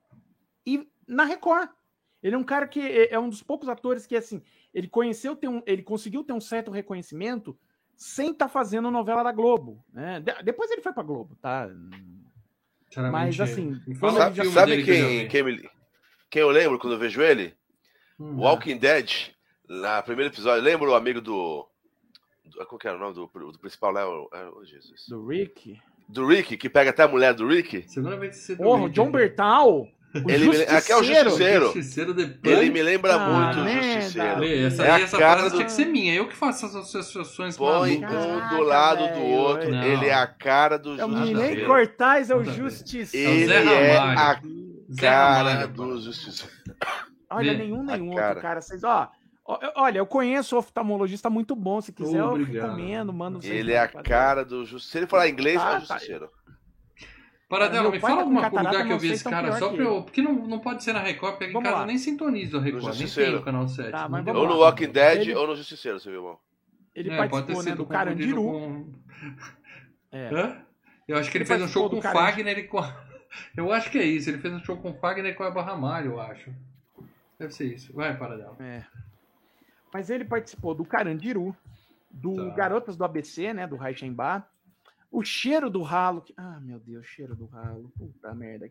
[0.67, 1.69] e na Record.
[2.23, 4.43] Ele é um cara que é, é um dos poucos atores que, assim,
[4.75, 7.57] ele conheceu, ter um, ele conseguiu ter um certo reconhecimento
[7.97, 9.85] sem estar tá fazendo novela da Globo.
[9.93, 10.21] Né?
[10.21, 11.69] De, depois ele foi pra Globo, tá?
[13.13, 13.79] Mas assim,
[14.17, 15.71] sabe, sabe quem, quem, me,
[16.31, 17.55] quem eu lembro quando eu vejo ele?
[18.19, 19.31] Hum, Walking Dead,
[19.69, 21.69] na primeiro episódio, lembra o amigo do
[22.67, 24.09] Qual que era o nome do, do principal lá?
[24.09, 25.07] Oh, Jesus.
[25.09, 25.79] Do Rick?
[26.09, 27.85] Do Rick, que pega até a mulher do Rick?
[27.87, 29.87] Segunda vez que você Porra, o John Bertal.
[30.15, 31.65] O ele me, aqui é o Justiceiro.
[31.67, 34.01] Justiceiro ele me lembra Ah, muito o merda.
[34.01, 34.41] Justiceiro.
[34.41, 36.15] Lê, essa, É a essa cara frase do- tinha que ser minha.
[36.15, 38.27] Eu que faço essas associações Põe malucas.
[38.27, 39.71] um do lado do outro.
[39.71, 39.83] Não.
[39.83, 41.11] Ele é a cara do É o.
[41.11, 41.67] Justiceiro.
[41.67, 42.43] Cortaz, é o.
[42.43, 43.31] Justiceiro.
[43.53, 44.41] Ele é a
[44.99, 46.01] cara Ramalho, do.
[46.01, 46.53] Justiceiro.
[47.31, 47.59] Olha, Vê.
[47.59, 48.61] nenhum nem A outro, cara.
[48.63, 49.09] Vocês, ó,
[49.61, 51.81] eu- olha, eu conheço o oftalmologista muito bom.
[51.83, 52.65] Se quiser, eu Obrigado.
[52.71, 54.05] recomendo, mando Ele é a fazer.
[54.05, 54.91] cara do Justiceiro.
[54.91, 55.79] Se ele falar inglês, é Ah, o tá.
[55.81, 56.21] Justiceiro.
[56.21, 56.38] Paradela,
[57.51, 59.71] Meu me pai fala tá alguma lugar que eu vi esse se é cara, só
[59.73, 60.03] pra eu.
[60.03, 61.87] Porque não, não pode ser na Record, porque aqui em Vamos casa lá.
[61.87, 63.91] nem sintonizo a Record, nem tem o canal 7.
[63.91, 64.67] Tá, Ou vamos no lá.
[64.67, 66.39] Walking Dead Ele- ou no Justiceiro, seu irmão.
[66.95, 68.43] Ele É, pode ter participou, né, sido do confundido Carandiru.
[68.43, 68.93] com...
[70.13, 70.29] É.
[70.35, 70.57] Hã?
[71.07, 72.03] Eu acho que ele, Ele fez um show com o.
[72.03, 73.09] Fagner e com a...
[73.57, 75.51] Eu acho que é isso, ele fez um show com o Fagner e com a
[75.51, 76.51] Barra Malho, eu acho.
[77.39, 77.93] Deve ser isso.
[77.95, 78.57] Vai, Paradela.
[78.61, 78.83] É.
[79.93, 81.55] Mas ele participou do Carandiru,
[82.11, 82.55] do Tá.
[82.57, 84.47] Garotas do ABC, né, do Reichenbach,
[85.11, 86.23] o Cheiro do Ralo.
[86.23, 87.93] que- Ah, meu Deus, Cheiro do Ralo.
[87.99, 88.69] Puta merda.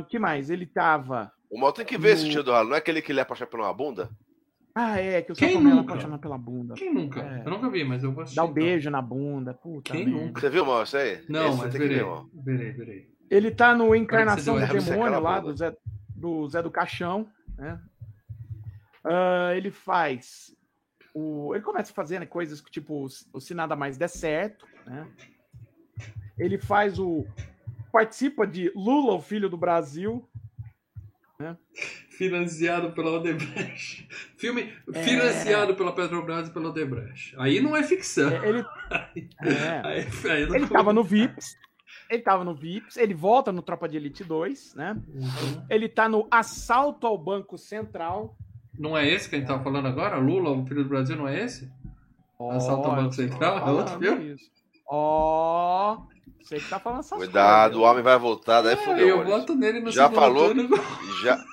[0.00, 0.50] O que mais?
[0.50, 1.32] Ele tava...
[1.50, 2.68] O mal tem que ver esse No- tio do ralo.
[2.70, 4.10] Não é aquele que ele é apaixonado uma bunda?
[4.74, 5.92] Ah, é, que o Quem Samuel nunca?
[5.92, 6.74] apaixonado pela bunda.
[6.74, 7.20] Quem nunca?
[7.20, 7.42] É.
[7.46, 8.34] Eu nunca vi, mas eu assistir.
[8.34, 8.54] Dá um então.
[8.54, 9.54] beijo na bunda.
[9.54, 10.20] Puta Quem merda.
[10.26, 10.40] nunca?
[10.40, 11.24] Você viu, mal, isso aí?
[11.28, 12.26] Não, Esse mas você tem que ver, mal.
[12.34, 13.08] Verei, verei.
[13.30, 15.76] Ele tá no Encarnação do Demônio lá, do Zé
[16.16, 17.80] do, Zé do Caixão, né?
[19.04, 20.53] Ah, ele faz.
[21.14, 25.06] O, ele começa fazer né, coisas que, tipo, o Se Nada Mais Der Certo, né?
[26.36, 27.24] Ele faz o.
[27.92, 30.28] Participa de Lula, o Filho do Brasil.
[32.10, 34.08] Financiado pela Odebrecht.
[34.36, 35.02] Filme É.
[35.02, 37.34] financiado pela Petrobras e pela Odebrecht.
[37.38, 38.30] Aí não é ficção.
[38.30, 38.64] É, Ele,
[39.42, 41.56] é, Aí, aí não- ele tava no VIPs.
[42.10, 42.96] Ele tava no VIPs.
[42.96, 44.92] Ele volta no Tropa de Elite 2, né?
[45.08, 45.66] Uhum.
[45.68, 48.36] Ele tá no Assalto ao Banco Central.
[48.78, 50.16] Não é esse que a gente tava falando agora?
[50.16, 51.70] Lula, o filho do Brasil, não é esse?
[52.52, 53.58] Assalto ao Ó, Banco Central?
[53.58, 54.36] É outro filme?
[54.86, 55.98] Ó,
[56.42, 57.90] você que tá falando essas Cuidado, o coisas.
[57.90, 59.08] homem vai voltar, daí É, fudeu.
[59.08, 60.46] eu voto nele no Já segundo falou?
[60.54, 60.68] turno.
[61.22, 61.44] Já,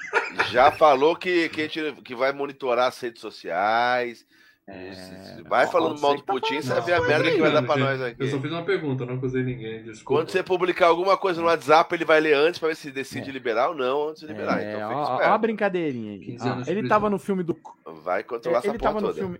[0.51, 4.25] já falou que, que, a gente, que vai monitorar as redes sociais.
[4.67, 7.51] É, vai falando mal do tá Putin, falando você vai ver a merda que vai
[7.51, 7.83] dar pra gente.
[7.83, 8.23] nós aqui.
[8.23, 9.83] Eu só fiz uma pergunta, não acusei ninguém.
[9.83, 10.21] Desculpa.
[10.21, 13.29] Quando você publicar alguma coisa no WhatsApp, ele vai ler antes pra ver se decide
[13.29, 13.33] É.
[13.33, 14.61] liberar ou não antes de liberar.
[14.61, 16.19] É, então ó, fica ó, ó a brincadeirinha aí.
[16.19, 17.57] 15 Ó, anos de ele tava no filme do.
[18.03, 19.19] Vai controlar ele essa tava porra no toda.
[19.19, 19.39] filme.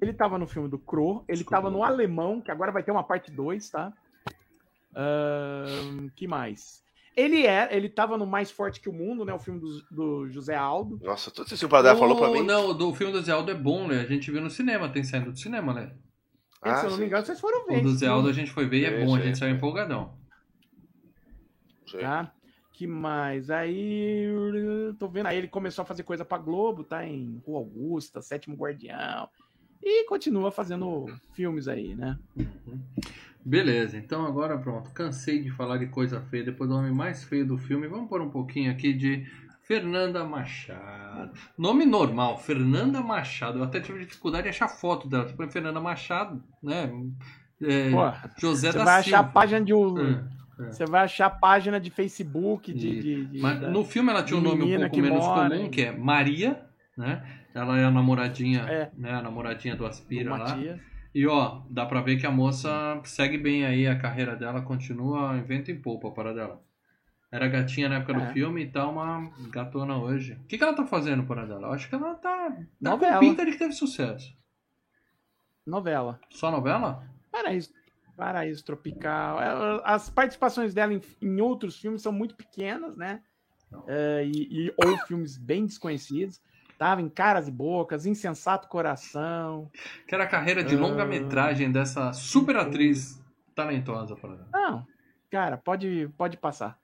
[0.00, 1.82] Ele tava no filme do Crow, ele Desculpa, tava no.
[1.82, 3.90] Alemão, que agora vai ter uma parte 2, tá?
[4.94, 6.83] Ahn, que mais?
[7.16, 9.32] Ele é, ele tava no Mais Forte que o Mundo, né?
[9.32, 10.98] O filme do, do José Aldo.
[11.02, 12.42] Nossa, tudo isso que o Pradar falou pra mim.
[12.42, 14.00] Não, do filme do Zé Aldo é bom, né?
[14.00, 15.92] A gente viu no cinema, tem saindo do cinema, né?
[16.60, 17.78] Ah, se eu não me engano, vocês foram ver.
[17.78, 18.14] O do esse Zé filme.
[18.14, 20.18] Aldo a gente foi ver e é bom, a gente saiu empolgadão.
[22.00, 22.32] Tá?
[22.72, 23.50] Que mais?
[23.50, 24.26] Aí.
[24.98, 25.26] Tô vendo.
[25.26, 27.06] Aí ele começou a fazer coisa pra Globo, tá?
[27.06, 29.28] Em Rua Augusta, Sétimo Guardião.
[29.80, 32.18] E continua fazendo filmes aí, né?
[33.44, 34.90] Beleza, então agora pronto.
[34.90, 36.44] Cansei de falar de coisa feia.
[36.44, 39.26] Depois do homem mais feio do filme, vamos pôr um pouquinho aqui de
[39.62, 41.32] Fernanda Machado.
[41.58, 43.58] Nome normal, Fernanda Machado.
[43.58, 45.24] Eu até tive dificuldade de achar foto dela.
[45.36, 46.90] Põe Fernanda Machado, né?
[47.62, 47.90] É,
[48.38, 49.18] José você da vai Silva.
[49.20, 49.74] achar página de.
[49.74, 50.24] um- É,
[50.60, 50.72] é.
[50.72, 53.00] Você vai achar página de Facebook de.
[53.00, 55.64] De- de- Mas da- no filme ela tinha um nome um pouco menos mora comum,
[55.66, 56.62] em- que é Maria,
[56.96, 57.22] né?
[57.54, 58.90] Ela é a namoradinha, É.
[58.96, 59.12] né?
[59.12, 60.38] A namoradinha do do Aspira lá.
[60.38, 60.80] Matias.
[61.14, 65.36] E ó, dá pra ver que a moça segue bem aí a carreira dela, continua
[65.36, 66.60] em vento em polpa para dela.
[67.30, 68.32] Era gatinha na época do É.
[68.32, 70.34] filme e tá uma gatona hoje.
[70.34, 71.68] O que, que ela tá fazendo para dela?
[71.68, 73.20] Eu acho que ela tá, tá com Novela.
[73.20, 74.36] pinta de que teve sucesso.
[75.66, 76.20] Novela.
[76.30, 77.02] Só novela?
[77.32, 77.72] Paraíso,
[78.16, 79.40] Paraíso Tropical.
[79.40, 83.22] É, As participações dela em, em outros filmes são muito pequenas, né?
[83.88, 86.40] É, e, e- ou filmes bem desconhecidos.
[86.78, 89.70] Tava em Caras e Bocas, Insensato Coração.
[90.08, 90.78] Que era a carreira de Ah.
[90.80, 93.22] longa-metragem dessa super atriz
[93.54, 94.36] talentosa para.
[94.52, 94.84] Não,
[95.30, 96.76] cara, pode, pode passar.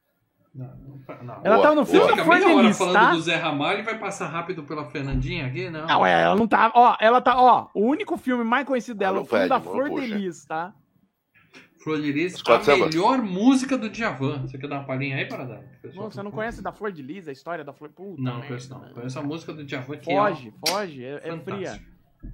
[0.55, 1.41] Não, não, não.
[1.45, 2.16] Ela Boa, tava no Você filme boa.
[2.16, 3.11] da fica meia hora falando tá?
[3.12, 5.70] do Zé Ramalho e vai passar rápido pela Fernandinha aqui?
[5.70, 5.86] Não.
[5.86, 6.72] Não, é, ela não tá.
[6.74, 7.41] Ó, ela tá.
[7.41, 10.07] Ó, o único filme mais conhecido dela é o filme pede, da Flor puxa.
[10.07, 10.72] de Lis, tá?
[11.83, 12.87] Flor de Lis, a samba.
[12.87, 14.43] melhor música do Djavan.
[14.43, 15.62] Você quer dar uma palhinha aí, para dar?
[15.95, 17.91] Não, você não conhece da Flor de Lis, a história da Flor.
[17.91, 18.81] Puta Não, merda, conheço não.
[18.81, 18.91] né?
[18.93, 21.81] Conheço a música do Djavan que Foge, foge, é, é é fria.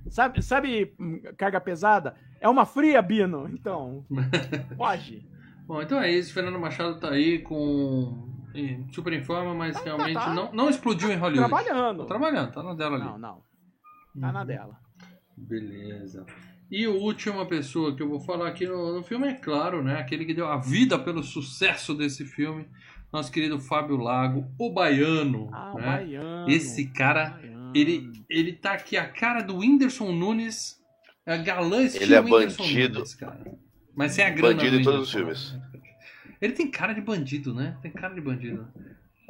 [0.09, 2.17] Sabe, sabe hum, carga pesada?
[2.41, 3.49] É uma fria, Bino.
[3.53, 4.05] Então,
[4.77, 5.25] foge.
[5.65, 6.33] Bom, então é isso.
[6.35, 8.27] Fernando Machado tá aí com
[8.91, 10.33] super em forma, mas realmente tá.
[10.35, 11.49] não, não explodiu em Hollywood.
[11.49, 11.99] Trabalhando.
[12.01, 13.05] Tá trabalhando, tá na dela ali.
[13.05, 13.43] Não, não.
[14.21, 14.47] Tá na Uhum.
[14.47, 14.81] dela.
[15.37, 16.25] Beleza.
[16.71, 19.99] E a última pessoa que eu vou falar aqui no, no filme é claro, né?
[19.99, 22.67] Aquele que deu a vida pelo sucesso desse filme,
[23.13, 25.49] nosso querido Fábio Lago, o baiano.
[25.53, 25.85] Ah, o né?
[25.85, 26.51] baiano.
[26.51, 27.73] Esse cara, Baiano.
[27.75, 30.83] Ele, ele tá aqui a cara do Whindersson Nunes,
[31.25, 32.95] é galã estilo Ele é Whindersson bandido.
[32.95, 33.59] Nunes, cara.
[33.95, 35.61] Mas sem a grana Bandido do em todos os Whindersson.
[36.41, 37.79] Ele tem cara de bandido, né?
[37.81, 38.67] Tem cara de bandido.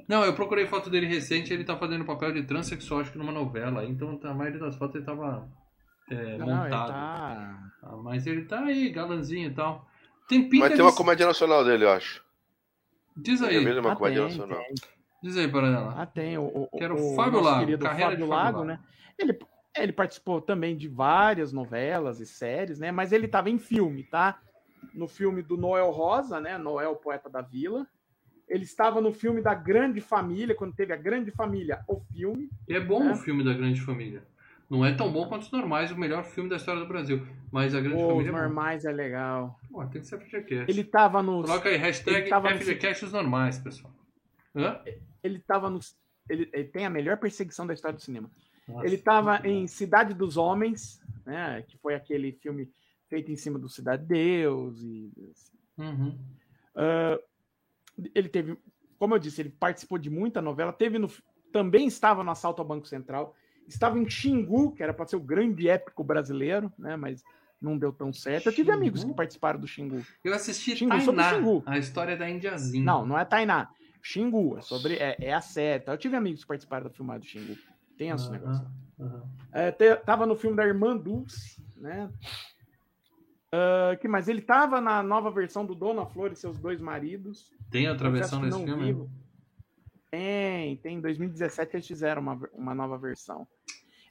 [0.09, 3.33] Não, eu procurei foto dele recente, ele tá fazendo papel de transexual, acho que numa
[3.33, 3.85] novela.
[3.85, 5.49] Então a maioria das fotos ele tava
[6.11, 6.89] é, Não, ele montado.
[6.93, 7.73] tá...
[7.83, 9.87] Ah, Mas ele tá aí, galanzinho e tal.
[10.29, 10.97] Tem pinta Mas tem uma de...
[10.97, 12.25] comédia nacional dele, eu acho.
[13.17, 14.63] Diz aí, vi uma Ah, comédia tem, nacional.
[14.65, 14.75] tem.
[15.23, 15.95] diz aí, Paradela.
[15.97, 16.37] Ah, tem.
[16.37, 18.69] O, o, Que era o o Fábio Lago, querido carreira Fábio de Fábio Lago, Lago.
[18.69, 18.81] né?
[19.19, 19.39] Ele,
[19.77, 22.91] ele participou também de várias novelas e séries, né?
[22.93, 24.39] Mas ele tava em filme, tá?
[24.93, 26.59] No filme do Noel Rosa, né?
[26.59, 27.87] Noel, Poeta da Vila.
[28.49, 32.49] Ele estava no filme da Grande Família, quando teve a Grande Família, o filme.
[32.69, 33.13] E é bom É.
[33.13, 34.23] o filme da Grande Família.
[34.69, 37.25] Não é tão bom quanto os normais, o melhor filme da história do Brasil.
[37.53, 38.39] Mas a Grande Os Família é bom.
[38.39, 39.61] normais é legal.
[39.71, 40.71] Pô, tem que ser FGCast.
[40.71, 41.43] Ele tava no.
[41.43, 43.93] Coloca aí, hashtag tava no- FGCast os normais, pessoal.
[44.55, 44.81] Hã?
[45.23, 45.79] Ele tava no.
[46.29, 48.29] Ele, ele tem a melhor perseguição da história do cinema.
[48.67, 49.47] Nossa, Ele bom.
[49.49, 51.63] em Cidade dos Homens, né?
[51.69, 52.69] Que foi aquele filme
[53.09, 54.83] feito em cima do Cidade de Deus.
[54.83, 55.13] E,
[55.79, 56.19] Uhum.
[56.75, 57.19] ah,
[58.15, 58.59] ele teve,
[58.99, 60.73] como eu disse, ele participou de muita novela.
[60.73, 61.09] Teve no,
[61.53, 63.35] também estava no Assalto ao Banco Central.
[63.69, 66.97] Estava em Xingu, que era para ser o grande épico brasileiro, né?
[66.97, 67.23] Mas
[67.61, 68.47] não deu tão certo.
[68.47, 68.79] Eu tive Xingu?
[68.79, 70.03] amigos que participaram do Xingu.
[70.25, 71.63] Eu assisti Xingu, Tainá, Xingu.
[71.67, 72.85] a história da Indiazinha.
[72.85, 73.69] Não, não é Tainá.
[74.03, 75.41] Xingu, é sobre é, é a
[75.85, 75.93] tá?
[75.93, 77.59] Eu tive amigos que participaram da filmagem do Xingu.
[77.97, 78.67] Tenso Aham, negócio.
[79.01, 79.31] aham.
[79.53, 82.11] É, te- tava no filme da Irmã Dulce, né?
[83.53, 84.29] Ah, que mais?
[84.29, 87.51] Ele tava na nova versão do Dona Flor e seus dois maridos.
[87.71, 88.93] Tem outra versão desse não filme?
[88.93, 89.27] vi.
[90.11, 90.97] Tem, tem.
[90.99, 93.47] Em 2017 eles fizeram uma, uma nova versão.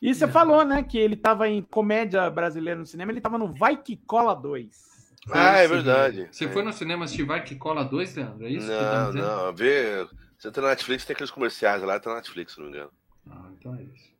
[0.07, 0.27] E você É.
[0.27, 3.97] falou, né, que ele tava em comédia brasileira no cinema, ele tava no Vai Que
[3.97, 4.69] Cola 2.
[5.31, 6.27] Ah, é verdade.
[6.31, 6.47] Você É.
[6.49, 8.45] foi no cinema assistir Vai Que Cola 2, Leandro?
[8.45, 9.25] É isso que você tá Não, dizendo?
[9.27, 9.53] não.
[9.55, 10.07] Vê.
[10.37, 12.91] Você tá na Netflix, tem aqueles comerciais lá, tá na Netflix, se não me engano.
[13.31, 14.14] Ah, então é isso.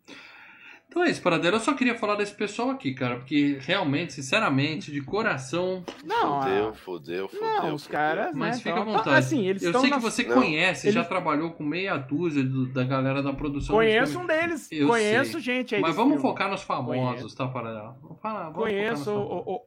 [0.95, 1.57] Então é isso, Paradela.
[1.57, 5.83] Eu só queria falar desse pessoal aqui, cara, porque realmente, sinceramente, de coração.
[6.05, 7.45] Não, Fudeu, fudeu, fudeu.
[7.45, 8.63] não, os caras, Mas né?
[8.63, 9.09] fica à vontade.
[9.17, 12.67] Assim, eles eu sei que você Não, conhece, já eles- trabalhou com meia dúzia do-
[12.67, 15.41] da galera da produção Conheço um deles, Eu conheço sei.
[15.41, 16.21] gente aí Mas vamos filme.
[16.21, 17.97] focar nos famosos, tá, Paradela?
[18.01, 19.61] Vamos falar, vamos conheço o, o-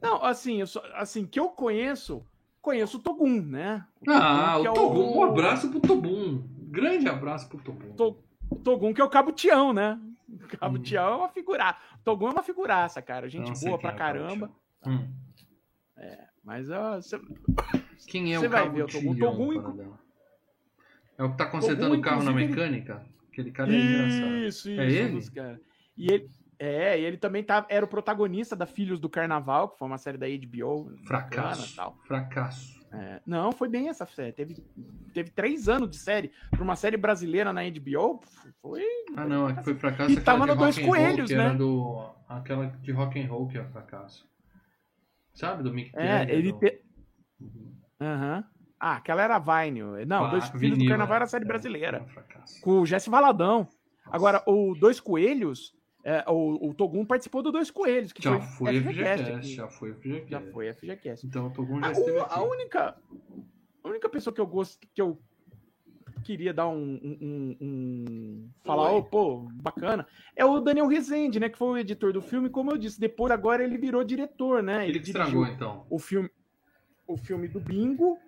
[0.00, 2.24] Não, assim, eu só- assim, que eu conheço,
[2.62, 3.84] conheço o Togum, né?
[4.08, 5.18] Ah, que o é Togum.
[5.18, 6.42] Um abraço pro Togum.
[6.70, 7.92] Grande abraço pro Togum.
[7.94, 9.98] To- O Togum, que é o Cabo Tião, né?
[10.44, 10.82] O Cabo Hum.
[10.82, 11.76] Tião é uma figura.
[11.94, 13.28] O Togum é uma figuraça, cara.
[13.28, 14.50] Gente Não boa pra é o caramba.
[14.86, 15.08] Hum.
[16.42, 17.18] Mas ó, cê-
[18.06, 19.14] Quem é Você o vai Cabo ver o Togum.
[19.14, 19.98] Tião, Togum, Paradela?
[21.16, 23.06] É o que tá consertando o carro na inclusive, ele- mecânica?
[23.32, 24.36] Aquele cara é engraçado.
[24.36, 24.80] Isso, isso.
[24.80, 25.30] É ele?
[25.30, 25.60] cara.
[25.96, 26.30] E ele.
[26.56, 29.98] É, e ele também tá, era o protagonista da Filhos do Carnaval, que foi uma
[29.98, 30.84] série da HBO.
[30.84, 31.72] bacana Fracasso.
[31.72, 31.98] e Tal.
[32.06, 32.83] Fracasso.
[32.94, 34.32] É, não, foi bem essa série.
[34.32, 34.56] Teve,
[35.12, 36.30] teve três anos de série.
[36.50, 38.20] Pra uma série brasileira na HBO,
[38.62, 38.82] foi.
[39.16, 40.10] Ah, não, é que foi fracasso.
[40.12, 41.58] E tava no Dois roll, Coelhos, era né?
[41.58, 44.28] do, aquela de rock and roll que é fracasso.
[45.32, 46.80] Sabe, do Mick É, Jagger, ele do- te...
[47.40, 47.72] Uhum.
[48.00, 48.44] Aham.
[48.78, 49.82] Ah, aquela era Vine.
[50.06, 51.16] Não, Ah, Dois Filhos do Carnaval é.
[51.16, 51.98] era a série É, brasileira.
[51.98, 52.60] é um fracasso.
[52.60, 53.60] Com o Jesse Valadão.
[53.60, 54.16] Nossa.
[54.16, 55.73] Agora, o Dois Coelhos,
[56.04, 59.68] é, o, o Togum participou do Dois Coelhos, que Já foi foi FGCast FGCast, já
[59.68, 60.30] foi FGCast.
[60.30, 61.26] Já foi FGCast.
[61.26, 62.34] Então o Togum A, já esteve o- aqui.
[62.34, 62.96] a única,
[63.82, 65.18] a única pessoa que eu gosto, que eu
[66.22, 68.98] queria dar um, um- um- um- falar, Oi.
[68.98, 72.70] ô, pô, bacana, é o Daniel Rezende, né, que foi o editor do filme, como
[72.70, 75.86] eu disse, depois agora ele virou diretor, né, Ele que estragou, então.
[75.90, 76.30] o filme,
[77.06, 78.18] o filme do Bingo,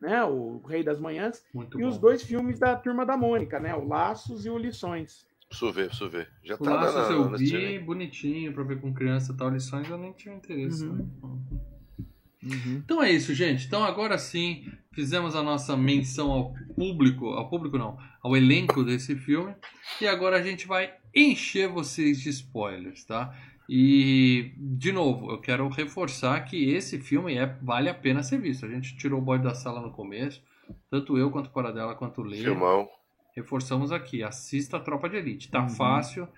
[0.00, 1.88] né, o Rei das Manhãs, Muito e bom.
[1.88, 5.26] os dois filmes da Turma da Mônica, né, o Laços e o Lições.
[5.50, 6.30] Preciso ver, preciso ver.
[6.44, 7.84] Já tá na, Laços na, eu na vi, streaming.
[7.84, 10.86] bonitinho, pra ver com criança e tal, lições eu nem tinha interesse.
[10.86, 10.94] Uhum.
[10.94, 12.80] né?
[12.84, 13.66] Então é isso, gente.
[13.66, 19.16] Então agora sim fizemos a nossa menção ao público, ao público não, ao elenco desse
[19.16, 19.52] filme.
[20.00, 23.36] E agora a gente vai encher vocês de spoilers, tá?
[23.68, 28.64] E de novo, eu quero reforçar que esse filme é, vale a pena ser visto.
[28.64, 30.40] A gente tirou o bode da sala no começo,
[30.88, 32.38] tanto eu quanto o Paradela quanto o Lê.
[32.38, 32.88] Filmão.
[33.36, 35.50] Reforçamos aqui, assista a Tropa de Elite.
[35.50, 35.68] Tá Uhum.
[35.70, 36.28] fácil,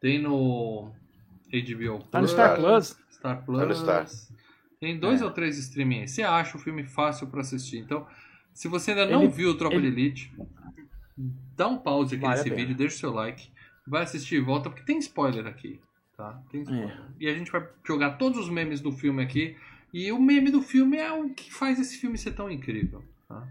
[0.00, 0.92] tem no
[1.50, 2.98] HBO Tá no Plus, Star Plus.
[3.10, 3.58] Star Plus.
[3.60, 4.06] Tá no Star.
[4.80, 5.24] Tem dois É.
[5.24, 6.08] ou três streaming aí.
[6.08, 7.78] Você acha o filme fácil pra assistir.
[7.78, 8.06] Então,
[8.52, 10.32] se você ainda não Ele- viu o Tropa ele- de Elite,
[11.56, 13.50] dá um pause aqui Vale a nesse vídeo, deixa o seu like,
[13.86, 15.80] vai assistir e volta, porque tem spoiler aqui.
[16.16, 16.40] Tá?
[16.50, 16.90] Tem spoiler.
[16.90, 17.02] É.
[17.20, 19.56] E a gente vai jogar todos os memes do filme aqui.
[19.94, 23.04] E o meme do filme é o que faz esse filme ser tão incrível.
[23.28, 23.46] Tá?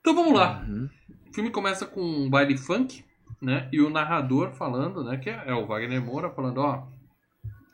[0.00, 0.62] Então vamos lá.
[0.68, 0.88] Uhum.
[1.34, 3.04] O filme começa com um baile funk,
[3.42, 3.68] né?
[3.72, 5.16] E o narrador falando, né?
[5.16, 6.86] Que é o Wagner Moura falando, ó.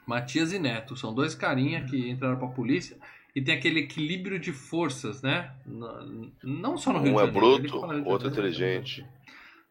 [0.06, 2.96] Matias e Neto são dois carinha que entraram pra polícia
[3.36, 5.52] e tem aquele equilíbrio de forças, né?
[6.42, 8.48] Não só no Rio Um de é Janeiro, bruto, fala Rio de outro é Janeiro,
[8.48, 9.06] inteligente.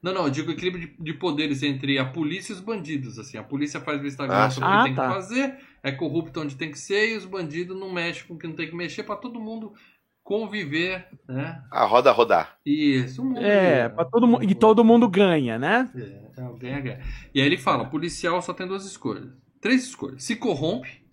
[0.04, 3.18] Não, não, eu digo equilíbrio de, de poderes entre a polícia e os bandidos.
[3.18, 4.62] Assim, a polícia faz vista Ah, grossa sim.
[4.62, 5.08] no que Ah, tem tá.
[5.08, 8.38] que fazer, é corrupto onde tem que ser, e os bandidos não mexem com o
[8.38, 9.74] que não tem que mexer, pra todo mundo
[10.30, 11.60] conviver, né?
[11.72, 12.60] A roda rodar.
[12.64, 14.44] Isso, mundo É, pra todo mundo.
[14.44, 15.90] E todo mundo ganha, né?
[15.96, 17.00] É, é, ganha, ganha.
[17.34, 19.28] E aí ele fala: policial só tem duas escolhas.
[19.60, 20.24] Três escolhas.
[20.24, 21.04] Se corrompe,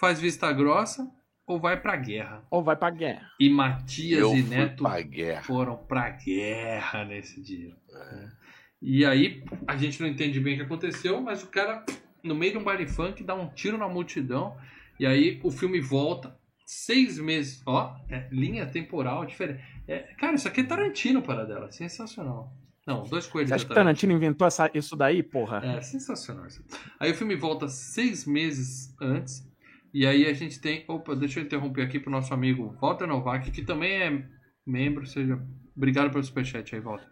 [0.00, 1.06] faz vista grossa
[1.46, 2.42] ou vai pra guerra.
[2.50, 3.28] Ou vai pra guerra.
[3.38, 5.42] E Matias Eu e Neto pra guerra.
[5.42, 7.76] foram pra guerra nesse dia.
[7.92, 8.32] né?
[8.80, 11.84] E aí a gente não entende bem o que aconteceu, mas o cara,
[12.24, 14.56] no meio de um baile funk, dá um tiro na multidão.
[14.98, 16.34] E aí o filme volta.
[16.74, 19.62] Seis meses, ó, é, linha temporal diferente.
[19.86, 22.50] É, cara, isso aqui é Tarantino para dela, sensacional.
[22.86, 23.50] Não, dois coelhos.
[23.50, 25.58] Você acha que Tarantino inventou essa- isso daí, porra?
[25.64, 26.46] é sensacional.
[26.46, 26.64] isso.
[26.98, 29.46] Aí o filme volta seis meses antes.
[29.92, 30.82] E aí a gente tem.
[30.88, 34.24] Opa, deixa eu interromper aqui pro nosso amigo Walter Novak, que também é
[34.66, 35.06] membro.
[35.06, 35.38] Seja,
[35.76, 37.06] obrigado pelo superchat aí, Walter.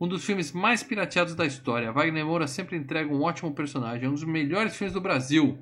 [0.00, 1.92] Um dos filmes mais pirateados da história.
[1.92, 4.04] Wagner Moura sempre entrega um ótimo personagem.
[4.06, 5.56] É um dos melhores filmes do Brasil.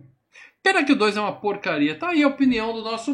[0.63, 1.99] Pena que o 2 é uma porcaria.
[1.99, 3.13] Tá aí a opinião do nosso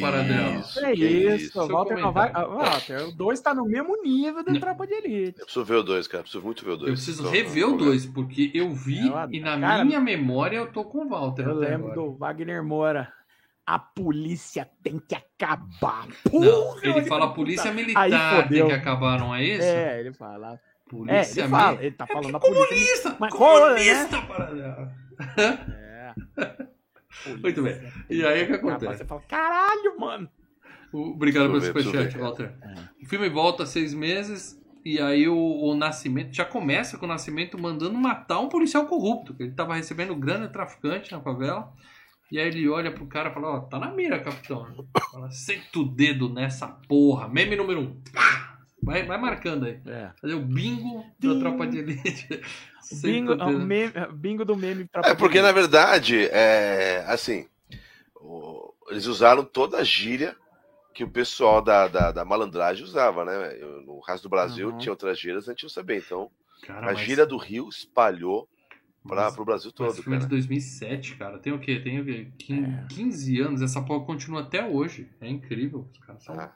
[0.00, 0.56] Paradela.
[0.60, 2.02] isso, É que isso, Seu Walter comentário.
[2.02, 2.32] Novaes.
[2.34, 4.58] Ah, Walter, o 2 tá no mesmo nível do Não.
[4.60, 5.38] Tropa de Elite.
[5.38, 6.20] Eu preciso ver o 2, cara.
[6.20, 6.88] Eu preciso muito ver o 2.
[6.88, 9.34] Eu preciso rever o 2, porque eu vi Eu adoro.
[9.34, 11.42] e na Cara, minha memória eu tô com o Walter.
[11.46, 12.08] Eu até lembro agora.
[12.08, 13.12] do Wagner Moura.
[13.66, 16.06] A polícia tem que acabar.
[16.32, 19.62] Não, Porra, ele olha fala que polícia puta- militar tem que acabar, não é isso?
[19.62, 20.54] É, ele fala.
[20.54, 21.84] É, Polícia ele fala.
[21.84, 22.66] Ele tá É falando da polícia.
[22.66, 23.16] comunista!
[23.20, 23.38] Mas né?
[23.38, 24.92] comunista, Paradela.
[25.36, 25.87] É.
[27.42, 27.74] Muito bem.
[27.74, 28.98] Polícia E aí o que acontece?
[28.98, 30.28] Você fala, caralho, mano.
[30.92, 32.54] Obrigado pelo superchat, Walter.
[33.02, 37.60] O filme volta seis meses e aí o, o Nascimento já começa com o Nascimento
[37.60, 41.72] mandando matar um policial corrupto, que ele tava recebendo grana traficante na favela.
[42.30, 44.66] E aí ele olha pro cara e fala, ó, tá na mira, capitão.
[45.10, 47.28] Fala, senta o dedo nessa porra.
[47.28, 48.02] Meme número um.
[48.82, 49.80] Vai, vai marcando aí.
[49.86, 50.10] É.
[50.20, 52.40] Fazer o bingo da tropa de elite.
[53.02, 57.46] Bingo, o meme- bingo do meme pra É porque, na verdade, é, assim,
[58.16, 60.36] o- eles usaram toda a gíria
[60.94, 63.56] que o pessoal da, da, da malandragem usava, né?
[63.60, 64.78] Eu, no resto do Brasil Uhum.
[64.78, 65.96] tinha outras gírias, a gente não sabia.
[65.96, 66.30] Então,
[66.66, 68.48] Cara, a gíria do Rio espalhou
[69.06, 70.30] para mas- o Brasil Mas todo, filme é de cara.
[70.36, 71.38] 2007, cara.
[71.38, 71.78] Tem o quê?
[71.78, 72.28] Tem o quê?
[72.36, 72.86] Quin- É.
[72.88, 73.62] 15 anos.
[73.62, 75.08] Essa porra continua até hoje.
[75.20, 75.86] É incrível.
[75.92, 76.34] Os caras são...
[76.38, 76.52] Ah.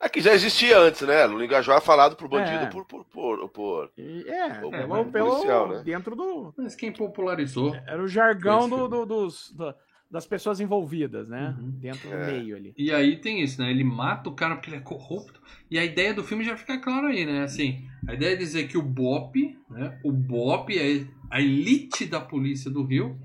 [0.00, 1.26] É que já existia antes, né?
[1.26, 2.66] Lula é falado pro bandido É.
[2.66, 5.82] por, por, por, por- E- É, O- pelo, o pelo- policial, né?
[5.84, 6.54] dentro do.
[6.56, 7.74] Mas quem popularizou...
[7.86, 9.74] Era o jargão do, do- dos, da-
[10.10, 11.54] das pessoas envolvidas, né?
[11.58, 11.70] Uhum.
[11.72, 12.32] Dentro do É.
[12.32, 12.74] meio ali.
[12.78, 13.70] E aí tem isso, né?
[13.70, 15.40] Ele mata o cara porque ele é corrupto.
[15.70, 17.42] E a ideia do filme já fica clara aí, né?
[17.42, 19.98] Assim, a ideia é dizer que o BOP, né?
[20.02, 23.18] O BOP é a elite da polícia do Rio,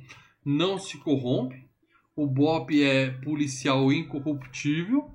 [0.44, 1.64] não se corrompe.
[2.16, 5.10] O BOP é policial incorruptível,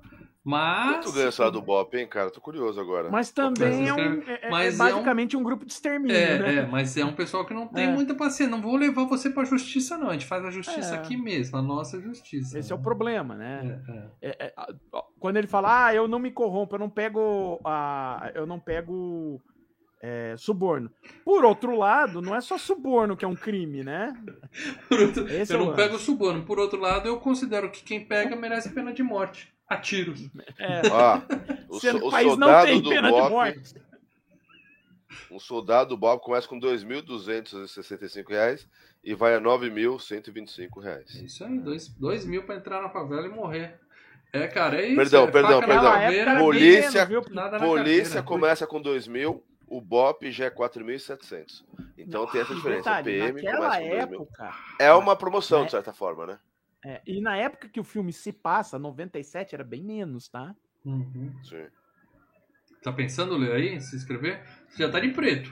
[0.49, 1.05] mas...
[1.05, 2.31] Quanto ganha essa do Bop, hein, cara?
[2.31, 3.09] Tô curioso agora.
[3.09, 5.43] Mas também é, um, é- é mas é basicamente um...
[5.43, 6.55] grupo de extermínio, É, né?
[6.55, 7.91] é, mas é um pessoal que não tem É.
[7.91, 8.49] muita paciência.
[8.55, 10.09] Não vou levar você pra justiça, não.
[10.09, 10.97] A gente faz a justiça É.
[10.97, 12.57] aqui mesmo, a nossa justiça.
[12.57, 12.83] Esse é o né?
[12.83, 13.81] problema, né?
[14.21, 14.29] É, é.
[14.29, 14.53] É, é,
[15.19, 19.41] quando ele fala, ah, eu não me corrompo, eu não pego a, eu não pego
[20.01, 20.89] é, suborno.
[21.25, 24.13] Por outro lado, não é só suborno que é um crime, né?
[24.91, 25.75] Outro- eu é não lance.
[25.75, 26.43] pego suborno.
[26.43, 29.53] Por outro lado, eu considero que quem pega merece pena de morte.
[29.69, 30.21] A tiros.
[30.57, 31.21] É, Ó,
[31.69, 33.75] o, so- o o país não soldado tem do pena de Bop, morte.
[35.31, 38.67] um soldado do Bob começa com 2.265 reais
[39.03, 41.13] e vai a R$ 9.125 É reais.
[41.15, 43.79] isso aí, dois, dois mil pra entrar na favela e morrer.
[44.33, 44.95] É, cara, é isso.
[44.95, 45.91] Perdão, é perdão, perdão.
[45.91, 51.63] caveira, Polícia- menos, Polícia começa com 2 mil, o BOP já é 4.700.
[51.97, 53.01] Então tem essa diferença.
[53.03, 54.21] PM naquela começa com 2 mil.
[54.21, 55.65] época, É uma promoção, né?
[55.65, 56.39] de certa forma, né?
[56.85, 60.55] É, e na época que o filme se passa, 97 era bem menos, tá?
[60.85, 61.33] Uhum.
[61.43, 61.65] Sim.
[62.81, 64.41] Tá pensando, Leo, aí, se inscrever?
[64.69, 65.51] Você já tá de preto.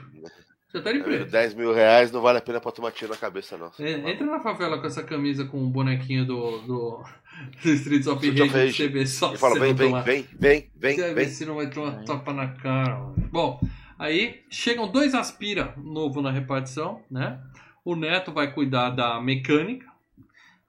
[0.72, 1.30] Já tá de preto.
[1.30, 3.70] 10 mil reais não vale a pena pra tomar tiro na cabeça, não.
[3.78, 7.04] É, entra na favela com essa camisa com o bonequinho do, do,
[7.62, 8.72] do Streets of Rage, Rage.
[8.72, 11.28] você vê só se fala, vem, não vem, tomar- vem, vem, vem, Você ver vem.
[11.28, 12.04] se não vai tomar Vem.
[12.06, 12.98] tapa na cara.
[12.98, 13.28] mano.
[13.30, 13.60] Bom,
[13.98, 17.42] aí chegam dois aspira novo na repartição, né?
[17.84, 19.86] O Neto vai cuidar da mecânica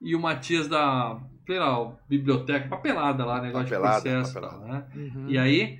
[0.01, 4.33] e o Matias da, sei lá, biblioteca, papelada lá, negócio Papelada, de processo.
[4.33, 4.65] papelada.
[4.65, 4.87] Né?
[4.95, 5.29] Uhum.
[5.29, 5.79] E aí,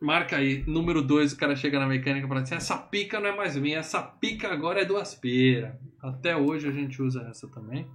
[0.00, 3.28] marca aí, número 2, o cara chega na mecânica e fala assim, essa pica não
[3.28, 5.78] é mais minha, essa pica agora é do aspira.
[6.02, 7.86] Até hoje a gente usa essa também.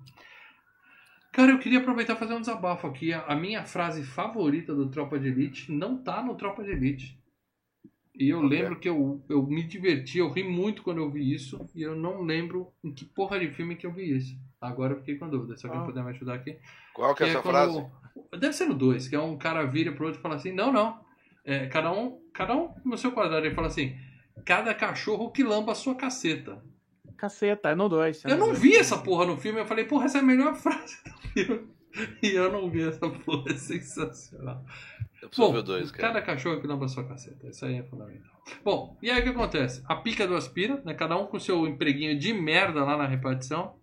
[1.33, 3.13] Cara, eu queria aproveitar e fazer um desabafo aqui.
[3.13, 7.19] A minha frase favorita do Tropa de Elite não tá no Tropa de Elite.
[8.15, 8.49] E eu Ok.
[8.49, 11.69] lembro que eu, eu me diverti, eu ri muito quando eu vi isso.
[11.75, 14.35] E eu não lembro em que porra de filme que eu vi isso.
[14.59, 15.55] Agora eu fiquei com dúvida.
[15.57, 15.85] Se alguém Ah.
[15.85, 16.57] puder me ajudar aqui.
[16.93, 17.85] Qual que é Que essa quando- frase?
[18.39, 20.71] Deve ser no 2, que é um cara vira pro outro e fala assim: Não,
[20.71, 20.99] não.
[21.45, 23.45] é, cada, um, cada um no seu quadrado.
[23.45, 23.95] Ele fala assim:
[24.45, 26.61] cada cachorro que lamba a sua caceta.
[27.15, 28.25] Caceta, é no 2.
[28.25, 29.59] Eu não vi essa porra no filme.
[29.59, 31.67] Eu falei, porra, essa é a melhor frase do filme.
[32.21, 34.63] E eu não vi essa porra, é sensacional.
[35.21, 36.13] Eu Bom, ver dois, cara.
[36.13, 37.47] cada cachorro que lamba a sua caceta.
[37.47, 38.31] Isso aí é fundamental.
[38.63, 39.83] Bom, e aí o que acontece?
[39.87, 40.93] A pica do aspira, né?
[40.93, 43.75] Cada um com seu empreguinho de merda lá na repartição.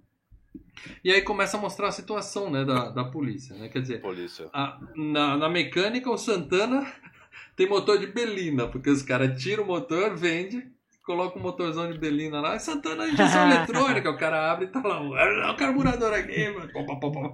[1.05, 3.69] E aí começa a mostrar a situação, né, da, da polícia, né?
[3.69, 4.49] Quer dizer, Polícia.
[4.53, 6.87] a- na, na mecânica, o Santana
[7.57, 10.67] tem motor de Belina, porque os caras tiram o motor, vende,
[11.05, 14.81] coloca o motorzão de Belina lá, e Santana injeção eletrônica, o cara abre e tá
[14.83, 16.71] lá, "Ah, o carburador aqui, mano.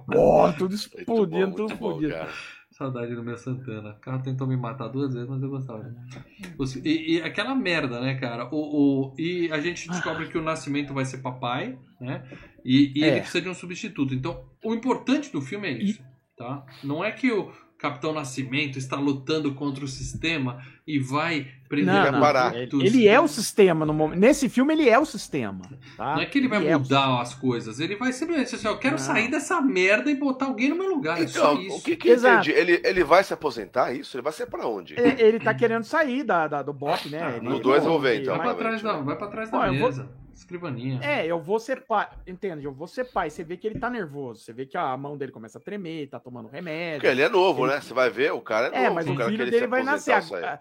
[0.15, 2.13] Ó, tudo explodindo, tudo explodindo.
[2.71, 3.91] Saudade do meu Santana.
[3.91, 5.93] O cara tentou me matar duas vezes, mas eu gostava.
[6.83, 8.47] E, e aquela merda, né, cara?
[8.51, 12.23] O, o- e a gente descobre que o Nascimento vai ser papai, né?
[12.63, 13.07] E, e É.
[13.07, 14.13] ele precisa de um substituto.
[14.13, 16.01] Então, o importante do filme é isso,
[16.37, 16.63] tá?
[16.83, 22.53] Não é que o Capitão Nascimento está lutando contra o sistema e vai prever Não,
[22.53, 24.19] ele, ele é o sistema no momento.
[24.19, 25.63] Nesse filme ele é o sistema.
[25.97, 26.13] Tá?
[26.13, 28.97] Não é que ele vai é mudar as coisas, ele vai simplesmente assim, eu quero
[28.97, 28.99] Não.
[29.03, 31.19] sair dessa merda e botar alguém no meu lugar.
[31.19, 31.77] é só Então, isso.
[31.77, 32.51] o que que entendi?
[32.51, 34.15] Ele, ele vai se aposentar, isso?
[34.15, 34.93] Ele vai ser pra onde?
[34.99, 37.37] Ele, ele tá querendo sair da, da- do BOP, né?
[37.37, 39.49] Ele- No dois eu vou ver, ele então, Vai pra trás da, vai pra trás
[39.49, 40.07] da Ó, mesa.
[40.41, 40.99] Escrivaninha.
[41.03, 42.09] É, eu vou ser pai.
[42.27, 42.65] Entende?
[42.65, 43.29] Eu vou ser pai.
[43.29, 44.41] Você vê que ele tá nervoso.
[44.41, 47.01] Você vê que a mão dele começa a tremer, tá tomando remédio.
[47.01, 47.81] Porque ele é novo, Ele- né?
[47.81, 48.83] Você vai ver, o cara é novo.
[48.83, 50.13] É, mas o cara filho dele vai nascer.
[50.13, 50.59] aí.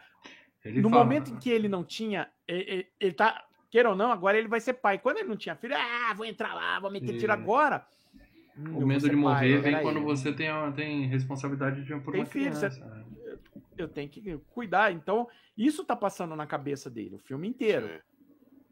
[0.64, 2.28] Ele no fala, momento em que ele não tinha.
[2.46, 3.44] Ele, ele- tá.
[3.70, 4.98] Queira ou não, agora ele vai ser pai.
[4.98, 7.34] Quando ele não tinha filho, ah, vou entrar lá, vou meter tiro É.
[7.34, 7.86] agora.
[8.58, 9.82] Hum, O vou medo de pai, morrer vem peraí.
[9.82, 13.06] quando você tem, a- tem responsabilidade de por Tem uma filho, você- criança.
[13.78, 14.92] Eu tenho que cuidar.
[14.92, 15.26] Então,
[15.56, 17.86] isso tá passando na cabeça dele, o filme inteiro.
[17.86, 18.00] Sim.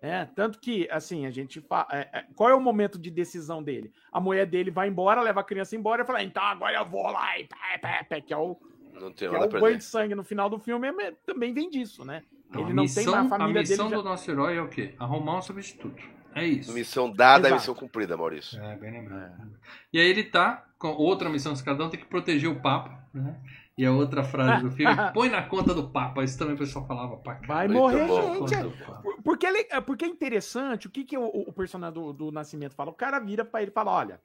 [0.01, 1.89] É, tanto que, assim, a gente fala.
[2.37, 3.93] qual é o momento de decisão dele?
[4.13, 7.03] A mulher dele vai embora, leva a criança embora e fala: então agora eu vou
[7.11, 8.57] lá e pé, pé, pé, que é o,
[8.95, 11.13] Não que tem é nada a o banho de sangue no final do filme, é-
[11.27, 12.23] também vem disso, né?
[12.49, 14.03] Então, Ele a não missão, tem mais a a família missão dele.
[14.03, 14.95] do nosso herói é o quê?
[14.99, 16.03] Arrumar um substituto.
[16.35, 16.73] É isso.
[16.73, 17.55] Missão dada, Exato.
[17.61, 18.63] missão cumprida, Maurício.
[18.63, 19.51] É, bem lembrado.
[19.93, 23.35] E aí ele tá com outra missão do Escadão, tem que proteger o Papa, né?
[23.79, 26.25] E a outra frase do filme, põe na conta do Papa.
[26.25, 27.47] Isso também o pessoal falava pra cá.
[27.47, 28.23] Vai morrer bom.
[28.23, 28.39] gente.
[28.41, 28.63] Conta é.
[28.65, 29.01] do Papa.
[29.03, 32.33] Por- Porque, ele, é- porque é interessante, o que, que o, o personagem do, do
[32.33, 32.91] Nascimento fala?
[32.91, 34.21] O cara vira pra ele e fala: olha,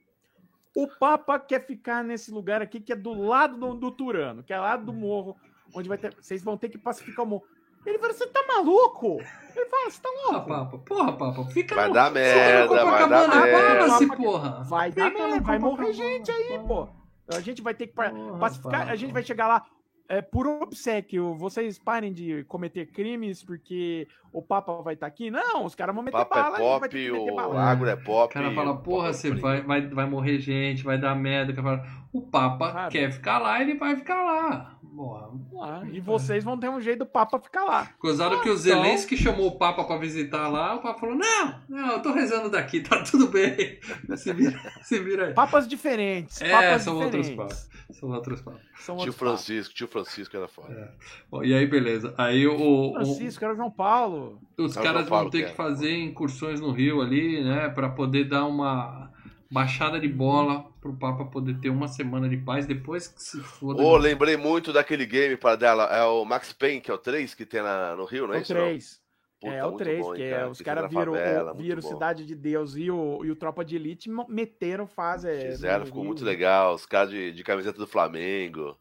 [0.76, 4.52] o Papa quer ficar nesse lugar aqui que é do lado do, do Turano, que
[4.52, 5.36] é lá do morro,
[5.72, 6.12] onde vai ter.
[6.20, 7.44] Vocês vão ter que pacificar o morro.
[7.86, 9.18] Ele fala: você tá maluco?
[9.54, 10.48] Ele fala: você tá Porra, louco?
[10.48, 10.78] Papa.
[10.78, 11.44] Porra, Papa.
[11.50, 14.16] Fica Vai no- dar merda, vai dar merda.
[14.16, 14.64] Porra.
[14.64, 16.88] Vai dar merda, vai morrer gente aí, pô.
[17.28, 19.66] A gente vai ter que pacificar, a gente vai chegar lá.
[20.08, 25.30] É, por obsequio, vocês parem de cometer crimes porque o Papa vai estar aqui?
[25.30, 27.62] Não, os caras vão meter Papo é bala, vai ter pop, que meter o bala.
[27.62, 28.24] agro é pop.
[28.30, 31.52] O cara fala, porra, é você vai, vai, vai morrer gente, vai dar merda.
[31.52, 32.92] O cara fala, O Papa Sabe?
[32.92, 34.78] quer ficar lá, ele vai ficar lá.
[34.94, 35.28] Porra.
[35.60, 37.90] Ah, e vocês vão ter um jeito do Papa ficar lá.
[37.98, 41.60] Gozado que o então- Zelensky chamou o Papa pra visitar lá, o Papa falou, não,
[41.68, 43.80] não, eu tô rezando daqui, tá tudo bem.
[44.16, 45.34] Se vira, se vira aí.
[45.34, 46.40] Papas diferentes.
[46.40, 47.66] É, papas são outros diferentes.
[47.66, 47.98] papos.
[47.98, 48.60] São outros papos.
[48.78, 49.18] São Tio outros papas.
[49.44, 50.94] Francisco, tio Francisco era foda.
[51.30, 52.14] Bom, e aí, beleza.
[52.18, 54.40] Aí o, o- Francisco, era o João Paulo.
[54.58, 55.54] os É o caras Paulo vão ter que que é.
[55.54, 57.68] fazer incursões no Rio ali, né?
[57.70, 59.10] Pra poder dar uma
[59.50, 63.80] baixada de bola pro Papa poder ter uma semana de paz depois que se foda.
[63.82, 65.84] Ô, lembrei muito daquele game para dela.
[65.84, 68.38] É o Max Payne, que é o 3 que tem na, no Rio, não É
[68.38, 68.54] é o isso?
[68.54, 68.60] não?
[68.62, 69.04] 3.
[69.40, 70.50] Puta, É o muito 3, bom, que é, cara?
[70.50, 71.82] os caras viram, favela, o- viram.
[71.82, 75.28] Cidade de Deus e o, e o Tropa de Elite meteram fase.
[75.28, 76.08] é, Fizeram, ficou Rio.
[76.08, 76.74] muito legal.
[76.74, 78.76] Os caras de, de camiseta do Flamengo.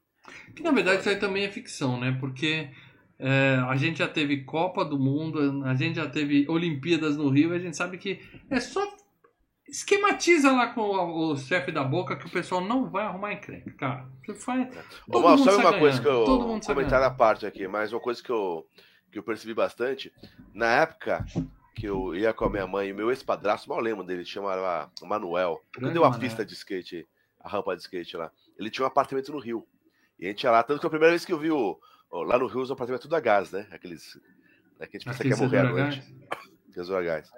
[0.55, 2.15] Que na verdade isso aí também é ficção, né?
[2.19, 2.69] Porque
[3.19, 7.53] é, a gente já teve Copa do Mundo, a gente já teve Olimpíadas no Rio,
[7.53, 8.19] e a gente sabe que
[8.49, 8.85] é só
[9.67, 14.05] esquematiza lá com o, chefe da boca que o pessoal não vai arrumar encrenca, cara.
[14.25, 14.67] Você faz.
[15.07, 16.25] Ô, Todo Mal, mundo sabe uma coisa que ganhando, eu.
[16.25, 17.17] todo mundo à ganhando.
[17.17, 18.67] parte aqui, mas uma coisa que eu,
[19.11, 20.11] que eu percebi bastante.
[20.53, 21.25] Na época
[21.75, 25.61] que eu ia com a minha mãe e meu ex-padrasto, mal lembro dele, chamava Manuel.
[25.73, 27.07] Quando deu a pista de skate,
[27.39, 28.31] a rampa de skate lá.
[28.57, 29.65] Ele tinha um apartamento no Rio.
[30.23, 31.77] E a gente ia lá, tanto que a primeira vez que eu vi o,
[32.09, 33.67] o- lá no Rio os apartamentos tudo a gás, né?
[33.71, 34.17] Aqueles.
[34.79, 36.15] né, que a gente pensa que é morrer à noite.
[36.73, 37.29] Tesouro a gás.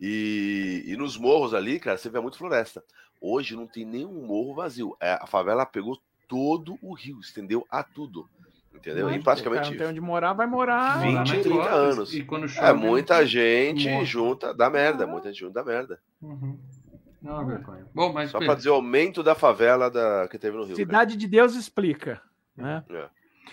[0.00, 2.82] E, e nos morros ali, cara, você vê muito floresta.
[3.20, 4.96] Hoje não tem nenhum morro vazio.
[5.00, 5.98] É, a favela pegou
[6.28, 8.28] todo o rio, estendeu a tudo.
[8.74, 9.06] Entendeu?
[9.06, 10.98] Mas, E o cara praticamente não tem onde morar, vai morar.
[10.98, 12.14] Morar 20, na 30 Europa, anos.
[12.14, 14.04] E quando chove, É muita gente morre.
[14.04, 15.06] junta da merda, Ah.
[15.06, 16.00] muita gente junta da merda.
[16.20, 16.58] Uhum.
[17.22, 17.86] Não, é uma vergonha.
[17.94, 18.56] Bom, mas Só pra beleza.
[18.58, 20.74] dizer o aumento da favela da, que teve no Rio.
[20.76, 20.86] cara.
[20.86, 22.20] Cidade de Deus explica.
[22.56, 22.82] Né?
[22.90, 23.08] É.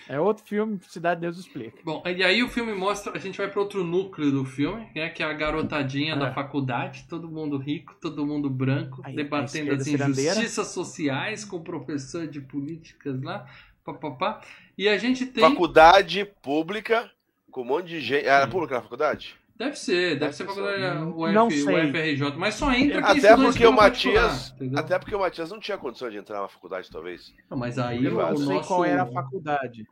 [0.08, 1.78] É outro filme, Cidade de Deus explica.
[1.84, 5.08] Bom, e aí o filme mostra, a gente vai para outro núcleo do filme, né,
[5.08, 6.18] que é a garotadinha É.
[6.18, 10.32] da faculdade, todo mundo rico, todo mundo branco, Aí, debatendo as cirandeira.
[10.32, 13.46] injustiças sociais com o professor de políticas lá,
[13.84, 14.40] papapá.
[14.76, 15.42] E a gente tem.
[15.48, 17.08] Faculdade pública,
[17.50, 18.26] com um monte de gente.
[18.26, 19.36] Era pública na faculdade?
[19.56, 21.06] Deve ser, deve Deve ser só.
[21.16, 21.92] o, Não F, o sei.
[21.92, 24.54] FRJ, mas só entra quem Até porque o particular, Matias.
[24.76, 27.32] Até porque o Matias não tinha condição de entrar na faculdade, talvez.
[27.48, 29.86] Não, mas aí Eu o, não sei nosso, qual era a faculdade.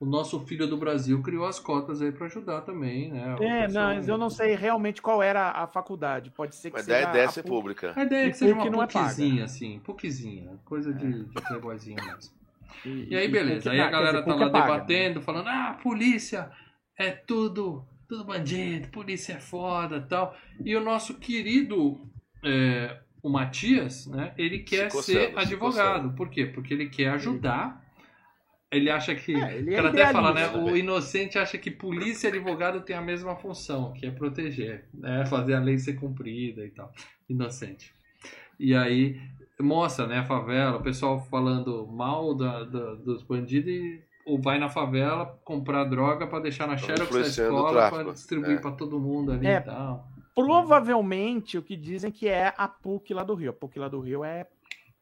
[0.00, 3.36] o nosso filho do Brasil criou as cotas aí pra ajudar também, né?
[3.36, 6.30] O É, não, mas eu não sei realmente qual era a faculdade.
[6.30, 7.48] Pode ser que Mas seja daí deve a ser PUC.
[7.48, 7.92] pública.
[7.96, 8.86] A ideia é que seja uma não é
[9.44, 12.32] assim, PUCzinha, coisa de, de playboyzinho mesmo.
[12.84, 13.70] E, E aí, beleza.
[13.70, 14.60] Aí a galera dizer, tá lá é né?
[14.60, 16.50] debatendo, falando: ah, a polícia
[16.98, 20.36] é tudo, tudo bandido, polícia é foda tal.
[20.64, 22.00] E o nosso querido,
[22.44, 25.96] é, o Matias, né, ele quer Se ser coçando, se advogado.
[25.96, 26.14] coçando.
[26.16, 26.46] Por quê?
[26.46, 27.82] Porque ele quer ajudar.
[28.70, 29.34] Ele acha que.
[29.34, 30.46] É, ele o é até fala, né?
[30.46, 30.72] idealista.
[30.72, 35.24] O inocente acha que polícia e advogado têm a mesma função, que é proteger, né?
[35.26, 36.92] Fazer a lei ser cumprida e tal.
[37.28, 37.92] Inocente.
[38.58, 39.20] E aí
[39.60, 44.58] mostra, né, a favela, o pessoal falando mal da, da- dos bandidos e ou vai
[44.58, 48.04] na favela comprar droga pra deixar na xerox da escola tráfico.
[48.04, 48.60] pra distribuir É.
[48.60, 49.56] pra todo mundo ali É.
[49.56, 50.08] e tal.
[50.34, 53.50] Provavelmente o que dizem que é a PUC lá do Rio.
[53.50, 54.46] A PUC lá do Rio é.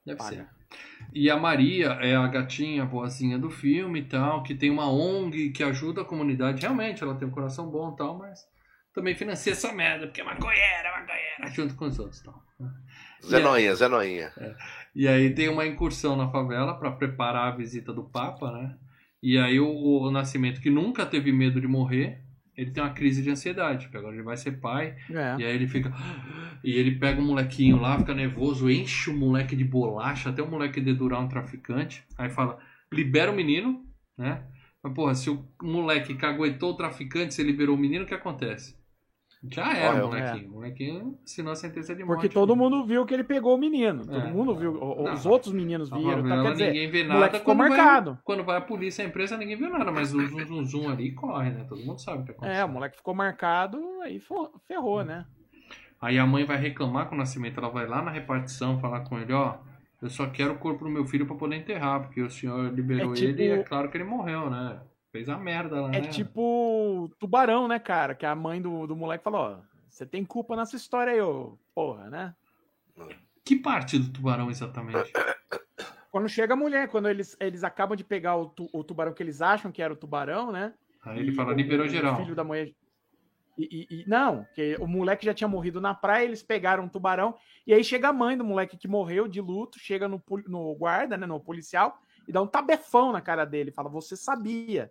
[0.04, 0.30] Deve Paga.
[0.36, 0.46] ser.
[1.12, 5.50] E a Maria é a gatinha boazinha do filme e tal, que tem uma ONG
[5.50, 6.62] que ajuda a comunidade.
[6.62, 8.40] Realmente, ela tem um coração bom e tal, mas
[8.94, 12.42] também financia essa merda, porque é maconheira, maconheira, junto com os outros e tal.
[13.24, 14.32] Zé Noinha, Zé Noinha.
[14.94, 18.76] E aí tem uma incursão na favela para preparar a visita do Papa, né?
[19.22, 22.20] E aí o, o Nascimento, que nunca teve medo de morrer,
[22.56, 25.36] ele tem uma crise de ansiedade, porque agora ele vai ser pai, é.
[25.38, 25.92] e aí ele fica.
[26.64, 30.48] E ele pega o molequinho lá, fica nervoso, enche o moleque de bolacha, até o
[30.48, 32.04] moleque dedurar um traficante.
[32.16, 32.56] Aí fala:
[32.92, 33.84] libera o menino,
[34.16, 34.44] né?
[34.80, 38.76] Mas, porra, se o moleque caguetou o traficante, você liberou o menino, o que acontece?
[39.50, 40.06] Já era, Morreu.
[40.08, 40.48] molequinho.
[40.50, 42.20] O molequinho assinou a sentença de morte.
[42.20, 44.04] Porque todo mundo viu que ele pegou o menino.
[44.06, 44.30] Todo É.
[44.30, 44.72] mundo viu.
[44.74, 45.12] Não.
[45.14, 46.22] Os outros meninos viram.
[46.22, 46.42] Tá?
[46.42, 47.14] Quer dizer, ninguém vê nada.
[47.14, 48.18] moleque ficou vai- marcado.
[48.22, 51.12] quando vai a polícia, a empresa, ninguém viu nada, mas o zum, zum, zum ali
[51.12, 51.64] corre, né?
[51.68, 52.56] Todo mundo sabe o que aconteceu.
[52.56, 54.20] É, o moleque ficou marcado, aí
[54.68, 55.26] ferrou, né?
[56.00, 59.18] Aí a mãe vai reclamar com o nascimento, ela vai lá na repartição falar com
[59.18, 59.56] ele, ó,
[60.00, 63.12] eu só quero o corpo do meu filho pra poder enterrar, porque o senhor liberou
[63.12, 64.80] É tipo- ele e é claro que ele morreu, né?
[65.12, 65.98] Fez a merda lá, né?
[65.98, 68.14] É tipo tubarão, né, cara?
[68.14, 71.58] Que a mãe do, do moleque falou: ó, você tem culpa nessa história aí, ô
[71.74, 72.34] porra, né?
[73.44, 75.12] Que parte do tubarão exatamente?
[76.10, 79.22] Quando chega a mulher, quando eles, eles acabam de pegar o, tu- o tubarão que
[79.22, 80.72] eles acham que era o tubarão, né?
[81.02, 82.16] Aí ele E fala, liberou o geral.
[82.16, 82.72] filho da mulher.
[83.58, 86.88] E, e- e- não, que o moleque já tinha morrido na praia, eles pegaram um
[86.88, 87.34] tubarão,
[87.66, 91.16] e aí chega a mãe do moleque que morreu de luto, chega no, no guarda,
[91.18, 94.90] né, no policial, e dá um tabefão na cara dele, fala: Você sabia.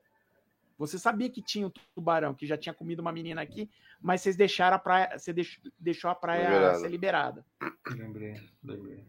[0.82, 3.70] Você sabia que tinha um tubarão, que já tinha comido uma menina aqui,
[4.02, 6.80] mas vocês deixaram a praia, você deix- deixou a praia Liberada.
[6.80, 7.46] ser liberada.
[7.90, 9.06] Lembrei, lembrei.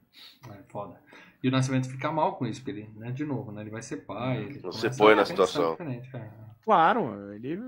[0.50, 1.00] É foda.
[1.42, 3.62] E o Nascimento fica mal com isso, porque ele, né, de novo, né?
[3.62, 4.38] Ele vai ser pai.
[4.44, 5.76] Ele começa põe na situação.
[5.80, 6.30] é.
[6.62, 7.58] Claro, ele,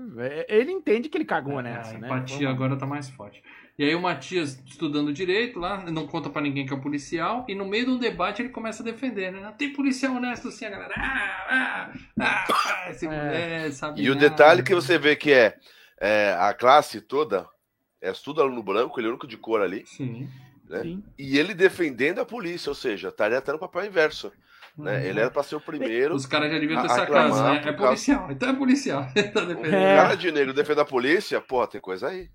[0.47, 2.07] ele entende que ele cagou É, nessa, a né?
[2.07, 3.43] empatia agora tá mais forte.
[3.77, 7.53] E aí o Matias estudando direito lá, não conta pra ninguém que é policial, e
[7.53, 9.53] no meio de um debate ele começa a defender, né?
[9.57, 10.93] Tem policial honesto assim, a galera.
[10.97, 11.91] Ah, ah,
[12.21, 13.69] ah, ah, esse É.
[13.71, 14.29] sabe E o nada.
[14.29, 15.57] detalhe que você vê que é,
[15.99, 17.45] é, a classe toda
[18.01, 20.29] é tudo aluno branco, ele é o único de cor ali, Sim.
[20.69, 20.81] né?
[20.81, 21.03] Sim.
[21.17, 24.31] e ele defendendo a polícia, ou seja, estaria até no papel inverso.
[24.77, 24.97] Né?
[24.99, 25.05] Uhum.
[25.05, 26.13] Ele era pra ser o primeiro.
[26.15, 27.57] Os caras já deviam ter a- sacado, aclamar né?
[27.59, 29.07] É causa- policial, então é policial.
[29.33, 29.73] tá O defendendo.
[29.73, 29.95] É.
[29.95, 32.29] cara de negro defende a polícia, porra, tem coisa aí.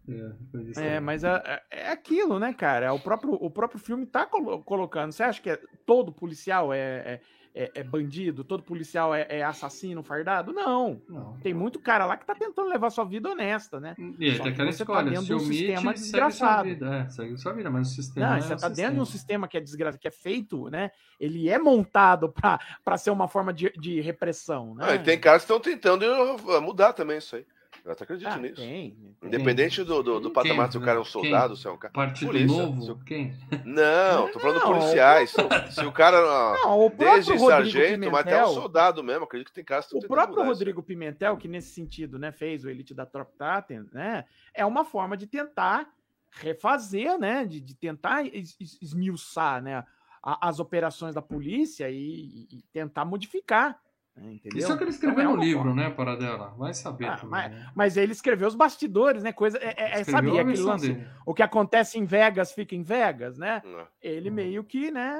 [0.76, 2.92] É, É, mas é, é aquilo, né, cara?
[2.94, 5.12] O próprio, o próprio filme tá colo- colocando.
[5.12, 7.20] Você acha que é- todo policial é, é,
[7.54, 8.44] é- é bandido?
[8.44, 10.52] Todo policial é, é assassino fardado?
[10.52, 11.00] Não.
[11.08, 11.36] Não.
[11.42, 13.94] Tem muito cara lá que tá tentando levar sua vida honesta, né?
[14.18, 15.80] E aí Só tem que aquela você tá escolha, dentro se de um omite, sistema
[15.80, 16.68] segue sua desgraçado.
[16.68, 16.94] vida.
[16.94, 19.06] É, segue sua vida, mas o sistema Não, é você tá dentro de um sistema.
[19.20, 20.90] sistema que é desgraçado, que é feito, né?
[21.18, 24.86] Ele é montado pra ser uma forma de, de repressão, né?
[24.88, 27.44] Ah, e tem caras que estão tentando uh, mudar também isso aí.
[27.84, 28.56] Eu até acredito Ah, nisso.
[28.56, 28.96] tem.
[29.22, 30.32] Independente do, do, do Quem?
[30.32, 31.12] patamar, se o cara é um Quem?
[31.12, 31.92] soldado, se é um cara.
[31.92, 33.04] Partido Polícia, Novo?
[33.04, 33.34] Quem?
[33.64, 35.30] Não, tô falando Não, policiais.
[35.70, 36.20] Se o cara.
[36.20, 39.24] Não, o próprio Desde Rodrigo sargento, mas até um Pimentel- soldado mesmo.
[39.24, 42.68] Acredito que tem caras que O próprio Rodrigo Pimentel, que nesse sentido né, fez o
[42.70, 44.24] Elite da Trop Taten, né,
[44.54, 45.88] é uma forma de tentar
[46.30, 49.84] refazer, né, de, de tentar es- es- esmiuçar né,
[50.22, 53.80] a- as operações da polícia e, e tentar modificar.
[54.16, 54.58] Né, entendeu?
[54.58, 55.82] Isso é o que ele escreveu Então, é no livro, forma.
[55.82, 56.54] né, Paradela?
[56.58, 57.30] Vai saber Ah, também.
[57.30, 57.70] mas- né?
[57.74, 59.32] Mas ele escreveu os bastidores, né?
[59.32, 59.58] Coisa.
[59.58, 60.92] É, é, é, Escreveu sabe a aquele lance?
[60.92, 61.06] dele.
[61.26, 63.62] O que acontece em Vegas fica em Vegas, né?
[63.64, 63.86] aí.
[64.02, 64.34] Ele Uhum.
[64.34, 65.18] meio que, né?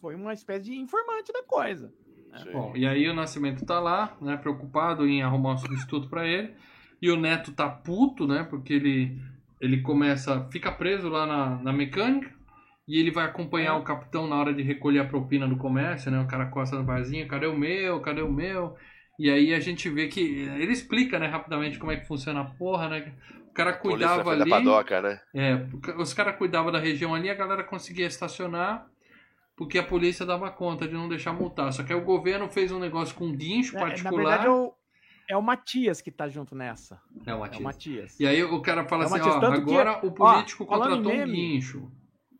[0.00, 1.92] Foi uma espécie de informante da coisa.
[2.42, 2.52] Sim.
[2.52, 6.54] Bom, e aí o Nascimento tá lá, né, preocupado em arrumar um substituto pra ele.
[7.00, 9.18] E o Neto tá puto, né, porque ele,
[9.60, 12.30] ele começa, fica preso lá na, na mecânica.
[12.88, 16.18] E ele vai acompanhar o capitão na hora de recolher a propina do comércio, né?
[16.20, 18.00] O cara costa no barzinho, cadê o meu?
[18.00, 18.74] Cadê o meu?
[19.18, 20.20] E aí a gente vê que.
[20.58, 23.12] Ele explica, né, rapidamente como é que funciona a porra, né?
[23.50, 24.38] O cara cuidava ali.
[24.50, 25.20] da padoca, né?
[25.34, 25.66] É,
[25.98, 28.86] os caras cuidavam da região ali, a galera conseguia estacionar
[29.56, 31.72] porque a polícia dava conta de não deixar multar.
[31.72, 34.16] Só que aí o governo fez um negócio com um guincho É, na particular.
[34.38, 34.72] verdade, é o,
[35.30, 37.00] é o Matias que tá junto nessa.
[37.26, 37.60] É o É Matias.
[37.60, 38.20] o Matias.
[38.20, 40.10] E aí o cara fala É o assim, Matias, ó, tanto que- agora o ó,
[40.12, 41.90] político em contratou um meme- guincho.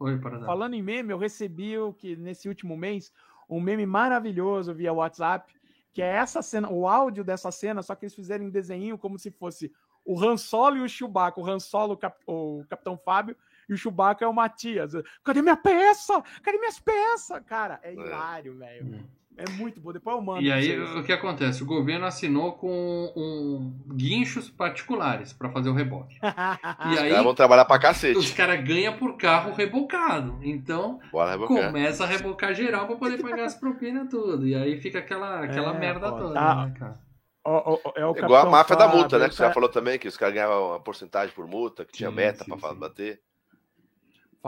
[0.01, 3.13] Oi, para Falando em meme, eu recebi o que nesse último mês
[3.49, 5.53] um meme maravilhoso via WhatsApp,
[5.93, 9.19] que é essa cena, o áudio dessa cena, só que eles fizeram em desenho como
[9.19, 9.73] se fosse
[10.05, 11.41] o Han Solo e o Chewbacca.
[11.41, 13.37] O Han Solo, o, Cap- o Capitão Fábio,
[13.69, 14.93] e o Chewbacca é o Matias.
[15.25, 16.23] Cadê minha peça?
[16.43, 17.43] Cadê minhas peças?
[17.45, 19.09] Cara, é hilário, velho.
[19.39, 19.93] É muito bom.
[19.93, 20.43] Depois eu mando.
[20.43, 21.63] E pra aí o que acontece?
[21.63, 26.17] O governo assinou com um, guinchos particulares para fazer o reboque.
[26.89, 28.35] E Os aí caras vão trabalhar pra os cacete.
[28.35, 30.39] caras ganham por carro rebocado.
[30.43, 30.99] Então
[31.47, 34.47] começa a rebocar geral para poder pagar as propinas tudo.
[34.47, 36.67] E aí fica aquela, aquela É, merda pô, toda, tá.
[36.67, 36.99] né, cara?
[37.45, 39.25] Ó, ó, ó, é o Igual a máfia da Fábio, multa, né?
[39.27, 41.85] o Que você já cara- falou também, que os caras ganhavam uma porcentagem por multa,
[41.85, 42.79] que tinha Sim, meta sim, pra sim.
[42.79, 43.21] bater.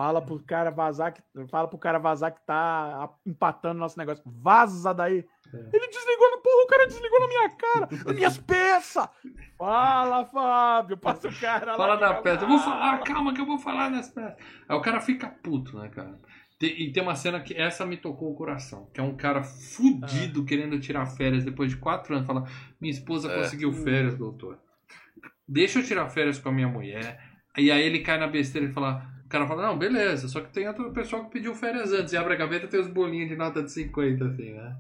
[0.01, 1.21] Fala pro cara vazar que
[1.51, 4.23] fala pro cara vazar que tá empatando nosso negócio.
[4.25, 5.19] Vaza daí.
[5.53, 5.57] É.
[5.77, 7.89] Ele desligou no porra, o cara desligou na minha cara.
[8.07, 9.07] Nas minhas peças.
[9.59, 10.97] Fala, Fábio.
[10.97, 11.77] Passa o cara lá.
[11.77, 12.45] Fala da que peça.
[12.45, 14.37] Eu vou falar, calma que eu vou falar das peças.
[14.67, 16.19] Aí o cara fica puto, né, cara?
[16.63, 18.89] E tem uma cena que essa me tocou o coração.
[18.95, 19.45] Que é um cara Ah.
[19.45, 22.27] fudido querendo tirar férias depois de quatro anos.
[22.27, 22.45] Fala,
[22.81, 23.37] minha esposa É.
[23.37, 24.59] conseguiu férias, doutor.
[25.47, 27.23] Deixa eu tirar férias com a minha mulher.
[27.59, 29.20] E aí ele cai na besteira e fala.
[29.31, 32.13] O cara fala, não, beleza, só que tem outro pessoal que pediu férias antes.
[32.13, 34.75] E abre a gaveta e tem os bolinhos de nota de 50, assim, né?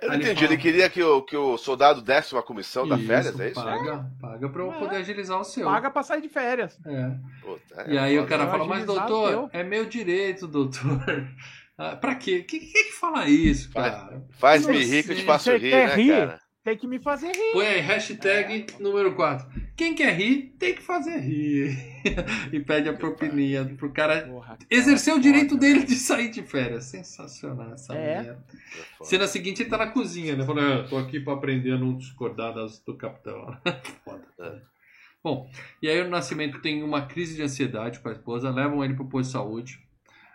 [0.00, 2.42] Eu não Aí ele entendi, fala- ele queria que o, que o soldado desse uma
[2.42, 3.60] comissão da Isso, férias, é isso?
[3.60, 4.78] Paga, paga pra eu É.
[4.78, 5.64] poder agilizar o seu.
[5.66, 6.78] Paga pra sair de férias.
[6.86, 7.10] É.
[7.42, 10.80] Puta, é E aí o cara fala, mas doutor, teu." é meu direito, doutor.
[11.78, 12.42] Ah, pra quê?
[12.42, 14.22] Quem que, que fala isso, cara?
[14.38, 16.08] Faz-me rir que eu te faço rir, né, rir?
[16.08, 16.40] cara?
[16.66, 17.52] Tem que me fazer rir.
[17.52, 19.46] Põe aí, hashtag número 4.
[19.76, 21.78] Quem quer rir, tem que fazer rir.
[22.52, 26.28] e pede a propininha pro cara Porra, cara, exercer o foda, direito dele de sair
[26.28, 26.86] de férias.
[26.86, 28.16] Sensacional essa É.
[28.16, 28.44] merda.
[28.52, 29.08] É foda.
[29.08, 30.44] Cena seguinte, ele tá na cozinha, né?
[30.44, 33.56] Falando, "Ah, tô aqui pra aprender a não discordar das do capitão.
[34.04, 34.26] Foda.
[34.40, 34.60] É.
[35.22, 35.48] Bom,
[35.80, 39.08] e aí o Nascimento tem uma crise de ansiedade com a esposa, levam ele pro
[39.08, 39.78] posto de saúde.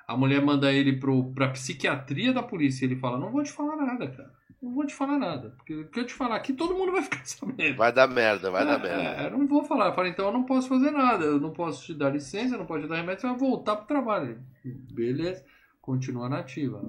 [0.08, 2.86] A mulher manda ele pro, pra psiquiatria da polícia.
[2.86, 4.32] Ele fala, não vou te falar nada, cara.
[4.62, 5.50] Não vou te falar nada.
[5.58, 7.78] Porque o que eu te falar aqui, todo mundo vai ficar sabendo.
[7.78, 9.22] Vai dar merda, vai dar É, merda.
[9.24, 9.88] é, eu não vou falar.
[9.88, 11.26] Eu falei, então eu não posso fazer nada.
[11.26, 13.76] Eu não posso te dar licença, eu não posso te dar remédio, você vai voltar
[13.76, 14.40] pro trabalho.
[14.64, 15.44] Beleza.
[15.82, 16.82] Continua nativa.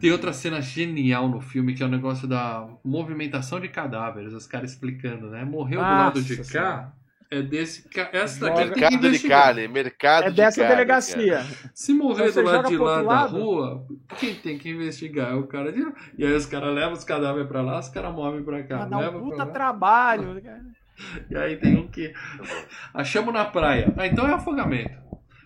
[0.00, 4.46] Tem outra cena genial no filme, que é o negócio da movimentação de cadáveres, os
[4.46, 5.44] caras explicando, né?
[5.44, 6.92] Morreu do lado de Nossa cá,
[7.30, 9.42] é desse ca- Essa daqui tem que Mercado de investigar.
[9.44, 11.44] carne, mercado É de dessa carne, delegacia.
[11.74, 13.86] Se morrer Você do lado de lá da rua,
[14.18, 15.84] quem tem que investigar é o cara de
[16.18, 18.76] E aí os caras levam os cadáveres pra lá, os caras movem pra cá.
[18.78, 20.42] Pra dar um levam pra puta trabalho.
[21.30, 22.10] E aí tem um que.
[22.94, 23.92] Achamos na praia.
[23.98, 24.96] Ah, então é afogamento.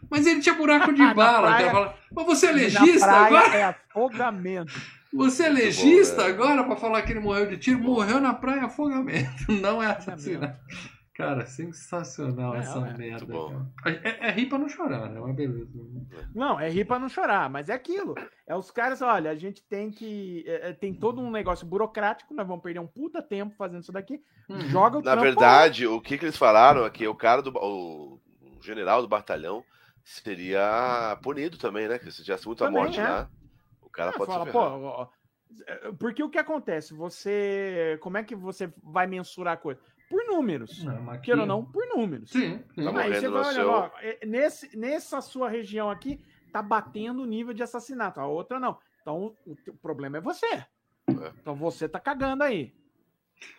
[0.08, 1.48] Mas ele tinha buraco de bala.
[1.48, 3.56] Praia- cara fala, mas você é Na legista praia agora?
[3.56, 4.72] é afogamento.
[5.12, 6.34] Você é Muito bom, legista velho.
[6.34, 7.80] agora pra falar que ele morreu de tiro?
[7.80, 9.50] Morreu na praia afogamento.
[9.60, 10.54] Não é assassinato.
[11.20, 12.96] Cara, sensacional É, essa é.
[12.96, 13.34] merda.
[13.86, 15.20] É, é rir pra não chorar, né?
[15.20, 15.70] Uma beleza.
[16.34, 18.14] Não, é rir pra não chorar, mas é aquilo.
[18.46, 20.44] É os caras, olha, a gente tem que.
[20.46, 23.92] é, é, tem todo um negócio burocrático, nós vamos perder um puta tempo fazendo isso
[23.92, 24.20] daqui.
[24.48, 24.60] Uhum.
[24.62, 27.50] Joga o Na verdade, o que, que eles falaram é que o cara do.
[27.56, 29.64] O, o general do batalhão
[30.04, 31.98] seria punido também, né?
[31.98, 33.04] Que se tivesse muita Também, morte é.
[33.04, 33.30] lá,
[33.80, 34.72] o cara Ah, pode fala, se pô, ferrar.
[34.78, 35.08] ó, ó,
[35.66, 36.94] é, porque o que acontece?
[36.94, 37.98] Você.
[38.02, 39.80] Como é que você vai mensurar a coisa?
[40.10, 40.82] Por números.
[40.84, 42.30] Não, mas Queira ou não, por números.
[42.30, 42.84] Sim, sim.
[42.84, 46.20] Tá Aí você vai olhando, seu- ó, é, nesse, nessa sua região aqui,
[46.52, 48.18] tá batendo o nível de assassinato.
[48.20, 48.76] A outra não.
[49.00, 50.64] Então, o, teu problema é você.
[51.40, 52.74] Então você tá cagando aí.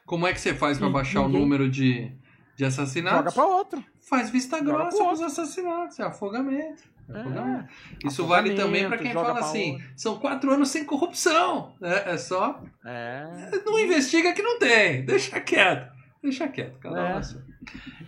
[0.06, 2.12] Como é que você faz pra E baixar o ninguém- número de,
[2.56, 3.20] de assassinatos?
[3.20, 3.84] Joga pra outro.
[4.02, 6.84] Faz vista Joga grossa pro pros assassinatos, é afogamento.
[7.10, 7.74] É afogamento.
[8.06, 9.88] Isso Afogamento, vale também pra quem fala pra assim: outro.
[9.96, 11.76] são quatro anos sem corrupção.
[11.82, 12.62] É, é só.
[12.86, 13.50] É.
[13.66, 15.04] Não investiga que não tem.
[15.06, 16.01] Deixa quieto.
[16.22, 17.22] Deixa quieto, cada um É.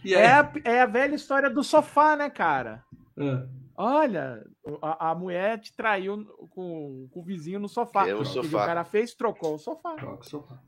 [0.04, 0.14] E.
[0.14, 2.84] É, a, é a velha história do sofá, né, cara?
[3.18, 3.44] É.
[3.76, 4.44] Olha,
[4.82, 8.08] a, a mulher te traiu com, com o vizinho no sofá.
[8.08, 8.64] É o sofá.
[8.64, 9.96] o cara fez, trocou o sofá.
[9.96, 10.60] Troca o sofá.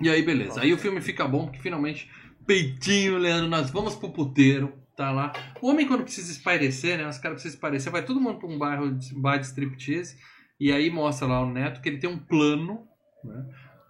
[0.00, 0.60] E aí, beleza.
[0.60, 2.10] Aí o filme fica bom, porque finalmente,
[2.46, 5.32] peitinho, Leandro, nós vamos pro puteiro, tá lá.
[5.62, 7.08] O homem, quando precisa espairecer, né?
[7.08, 10.18] Os caras precisam espairecer, vai todo mundo pra um bairro de, bar de striptease,
[10.60, 12.86] e aí mostra lá o Neto que ele tem um plano,
[13.24, 13.46] né?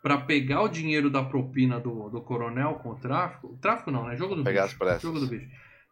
[0.07, 3.49] Pra pegar o dinheiro da propina do, do coronel com o tráfico.
[3.49, 4.17] O tráfico não, né?
[4.17, 4.75] Jogo do Pegar bicho.
[4.75, 5.03] as pressas.
[5.03, 5.49] Jogo do bicho.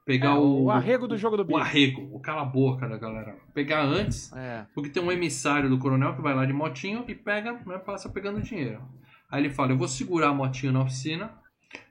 [0.06, 1.58] pegar É, o, o arrego do jogo do o bicho.
[1.58, 3.36] arrego, o cala a boca da galera.
[3.52, 4.66] Pegar antes, É.
[4.72, 8.08] porque tem um emissário do coronel que vai lá de motinho e pega, né, passa
[8.08, 8.80] pegando dinheiro.
[9.28, 11.32] Aí ele fala, eu vou segurar a motinha na oficina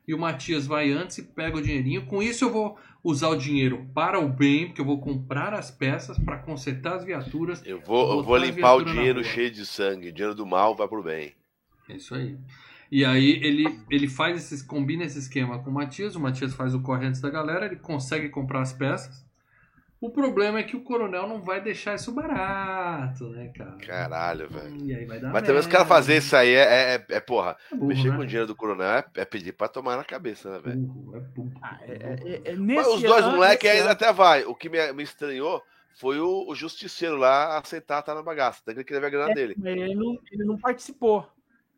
[0.07, 2.05] e o Matias vai antes e pega o dinheirinho.
[2.05, 5.69] Com isso eu vou usar o dinheiro para o bem, porque eu vou comprar as
[5.69, 7.61] peças para consertar as viaturas.
[7.65, 10.09] Eu vou, eu vou limpar o dinheiro cheio de sangue.
[10.09, 11.33] Dinheiro do mal vai pro bem.
[11.89, 12.37] É isso aí.
[12.91, 16.75] E aí ele, ele faz esses, combina esse esquema com o Matias, o Matias faz
[16.75, 19.25] o corre antes da galera, ele consegue comprar as peças.
[19.99, 23.77] O problema é que o coronel não vai deixar isso barato, né, cara?
[23.77, 24.85] Caralho, velho.
[24.85, 27.55] E aí vai dar Mas também os caras fazer isso aí é, é, é, porra.
[27.71, 28.15] É burro, mexer né?
[28.17, 30.81] com o dinheiro do coronel é, é pedir pra tomar na cabeça, né, velho?
[31.15, 31.53] É burro.
[31.61, 34.43] Ah, é- é- é- é Mas os dois moleques ainda até vai.
[34.43, 35.63] O que me, me estranhou
[35.95, 38.61] foi o, o justiceiro lá aceitar estar na bagaça.
[38.67, 39.55] Ele queria ver a grana dele.
[39.63, 41.25] Ele não, ele não participou.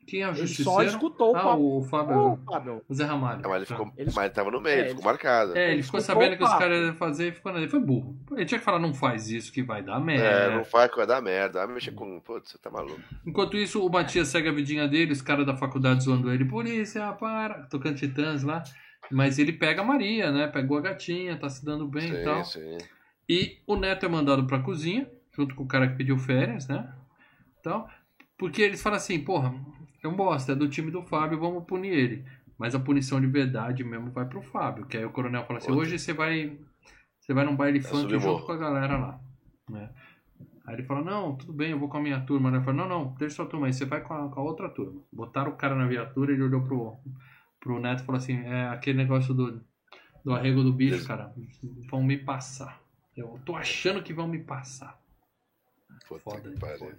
[0.08, 2.40] Quem é o Ele só escutou o ah, o Fábio.
[2.46, 2.82] Fábio.
[2.88, 3.42] O Zé Ramalho.
[3.44, 5.58] Ah, mas ele ficou, Ele- mas ele tava no meio, É, ele ele- ficou marcado.
[5.58, 7.68] É, ele ficou escutou sabendo o que os caras iam fazer e ficou nele.
[7.68, 8.16] Foi burro.
[8.34, 10.56] Ele tinha que falar, não faz isso que vai dar É, merda.
[10.58, 11.66] não faz que vai dar merda.
[11.66, 12.20] Vai mexer com.
[12.20, 13.00] Putz, você tá maluco.
[13.26, 17.12] Enquanto isso, o Matias segue a vidinha dele, os caras da faculdade zoando ele, polícia,
[17.14, 18.62] para, tocando titãs lá.
[19.12, 20.48] Mas ele pega a Maria, né?
[20.48, 22.44] Pegou a gatinha, tá se dando bem e tal.
[22.44, 22.86] Sim, sim.
[23.28, 26.92] E o Neto é mandado pra cozinha, junto com o cara que pediu férias, né?
[27.60, 27.88] Então,
[28.38, 29.54] porque eles falam assim, porra,
[30.06, 32.26] é um bosta, é do time do Fábio, vamos punir ele.
[32.58, 35.72] Mas a punição de verdade mesmo vai pro Fábio, que aí o coronel fala assim,
[35.72, 35.84] Outra.
[35.86, 36.58] hoje você vai.
[37.20, 38.46] Você vai num baile É funk junto morro.
[38.46, 39.20] com a galera lá.
[39.70, 39.90] Né?
[40.66, 42.50] Aí ele fala, não, tudo bem, eu vou com a minha turma.
[42.50, 44.70] Ele fala, não, não, deixa sua turma aí, você vai com a, com a outra
[44.70, 45.02] turma.
[45.12, 46.96] Botaram o cara na viatura, ele olhou pro,
[47.60, 49.62] pro Neto e falou assim, é aquele negócio do,
[50.24, 51.34] do arrego do bicho, Des- cara,
[51.90, 52.80] vão me passar.
[53.18, 55.00] Eu tô achando que vão me passar.
[56.08, 56.98] Puta Foda, que foda.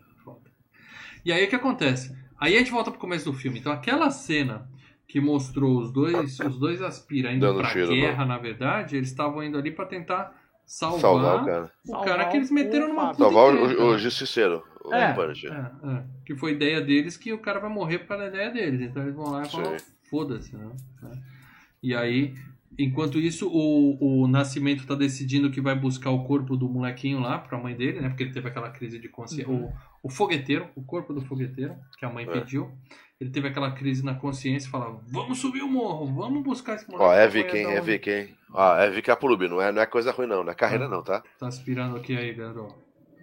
[1.26, 2.16] E aí o que acontece?
[2.38, 3.58] Aí a gente volta pro começo do filme.
[3.58, 4.70] Então aquela cena
[5.08, 9.08] que mostrou os dois, os dois aspira indo Dando pra tiro, guerra, na verdade, eles
[9.08, 11.72] estavam indo ali pra tentar salvar, Salvar o cara.
[11.84, 14.62] o Salvar cara que eles o meteram numa puta Salvar o, o justiceiro.
[14.84, 15.12] O É.
[15.48, 16.04] É, é.
[16.24, 18.80] Que foi ideia deles que o cara vai morrer por causa da ideia deles.
[18.80, 19.76] Então eles vão lá e falam,
[20.08, 20.70] foda-se, né?
[21.82, 22.34] E aí,
[22.78, 27.36] enquanto isso, o, o Nascimento tá decidindo que vai buscar o corpo do molequinho lá
[27.36, 28.08] pra mãe dele, né?
[28.08, 29.52] Porque ele teve aquela crise de consciência.
[29.52, 29.72] Uhum.
[30.06, 32.30] O, o fogueteiro, o corpo do fogueteiro, que a mãe É.
[32.32, 32.70] pediu.
[33.20, 36.86] Ele teve aquela crise na consciência e fala: Vamos subir o morro, vamos buscar esse
[36.90, 37.02] moleque.
[37.04, 38.34] Ó, é Viking, é Viking.
[38.52, 40.88] Ó, é Viking Apurub, não é, não é coisa ruim não, não é carreira Ah.
[40.88, 41.22] não, tá?
[41.38, 42.68] Tá aspirando aqui aí, Leandro.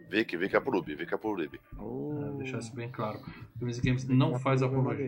[0.10, 1.50] Viking, Viking Apurub, Viking Apurub.
[1.56, 3.20] É, deixar isso bem claro.
[3.60, 5.08] Games Games não faz apologia.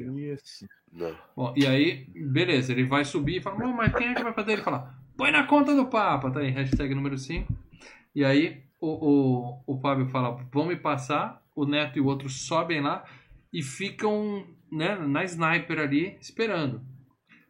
[0.92, 1.16] Não.
[1.36, 4.34] Bom, e aí, beleza, ele vai subir e fala, não, mas quem é que vai
[4.34, 4.54] fazer?
[4.54, 7.54] Ele fala, põe na conta do Papa, tá aí, hashtag número 5.
[8.16, 12.30] E aí o, o, o Fábio fala, vão me passar, o Neto e o outro
[12.30, 13.04] sobem lá
[13.52, 16.82] e ficam né, na sniper ali esperando.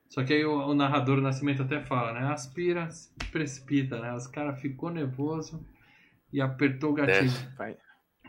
[0.07, 2.31] Só que aí o, o narrador do Nascimento até fala, né?
[2.31, 2.87] Aspira,
[3.31, 4.13] precipita, né?
[4.13, 5.65] Os caras ficou nervoso
[6.31, 7.31] e apertou o gatilho.
[7.57, 7.75] Vai.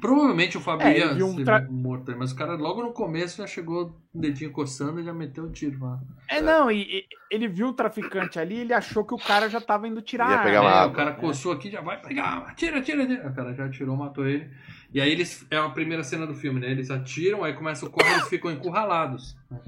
[0.00, 3.46] Provavelmente o Fábio É, um tra- morto aí, mas o cara logo no começo já
[3.46, 5.98] chegou o dedinho coçando e já meteu o tiro lá.
[6.28, 9.60] É, não, e, e ele viu o traficante ali, ele achou que o cara já
[9.60, 10.70] tava indo tirar Ia a pegar arma.
[10.70, 13.28] uma É, o cara coçou aqui, já vai pegar, atira, atira, atira.
[13.30, 14.50] O cara já atirou, matou ele.
[14.92, 15.46] E aí eles.
[15.50, 16.70] É a primeira cena do filme, né?
[16.70, 19.36] Eles atiram, aí começa o corre eles ficam encurralados.
[19.50, 19.58] né?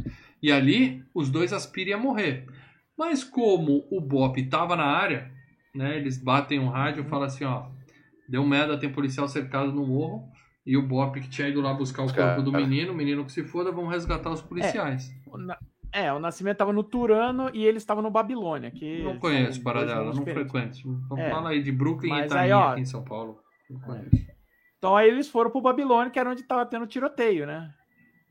[0.42, 2.46] E ali, os dois aspiram a morrer.
[2.96, 5.30] Mas como o Bop tava na área,
[5.74, 5.96] né?
[5.96, 7.66] Eles batem um rádio e falam assim, ó.
[8.28, 10.28] Deu merda, tem policial cercado no morro.
[10.66, 13.24] E o Bop que tinha ido lá buscar o corpo cara- do menino, o menino
[13.24, 15.10] que se foda, vão resgatar os policiais.
[15.26, 15.56] O Na-
[15.90, 18.70] É, o Nascimento tava no Turano e eles estavam no Babilônia.
[18.70, 20.78] Que Não conheço Paradela, não frequento.
[21.06, 21.30] Então É.
[21.30, 23.38] fala aí de Brooklyn Mas e aí, Itaim ó, aqui em São Paulo.
[23.70, 23.84] Não É.
[23.86, 24.26] conheço.
[24.76, 27.72] Então aí eles foram pro Babilônia, que era onde tava tendo tiroteio, né?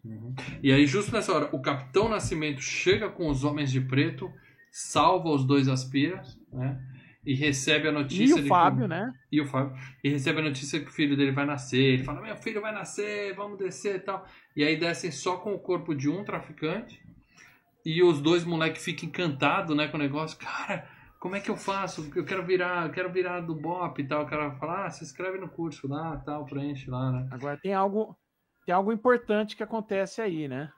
[0.06, 0.36] Uhum.
[0.62, 4.32] E aí, justo nessa hora, o Capitão Nascimento chega com os homens de preto,
[4.72, 6.80] salva os dois aspiras, né?
[7.28, 8.88] E recebe a E notícia o de Fábio, que...
[8.88, 9.14] né?
[9.30, 9.76] E o Fábio.
[10.02, 11.96] E recebe a notícia que o filho dele vai nascer.
[11.96, 14.26] Ele fala, meu filho vai nascer, vamos descer e tal.
[14.56, 16.98] E aí descem só com o corpo de um traficante.
[17.86, 20.38] E os dois moleques ficam encantados, né, com o negócio.
[20.40, 20.88] Cara,
[21.20, 22.10] como é que eu faço?
[22.16, 24.24] Eu quero virar, eu quero virar do BOP e tal.
[24.24, 27.28] O cara fala, ah, se inscreve no curso lá, tal, preenche lá, né?
[27.30, 28.16] Agora tem algo,
[28.66, 30.70] tem algo importante que acontece aí, né?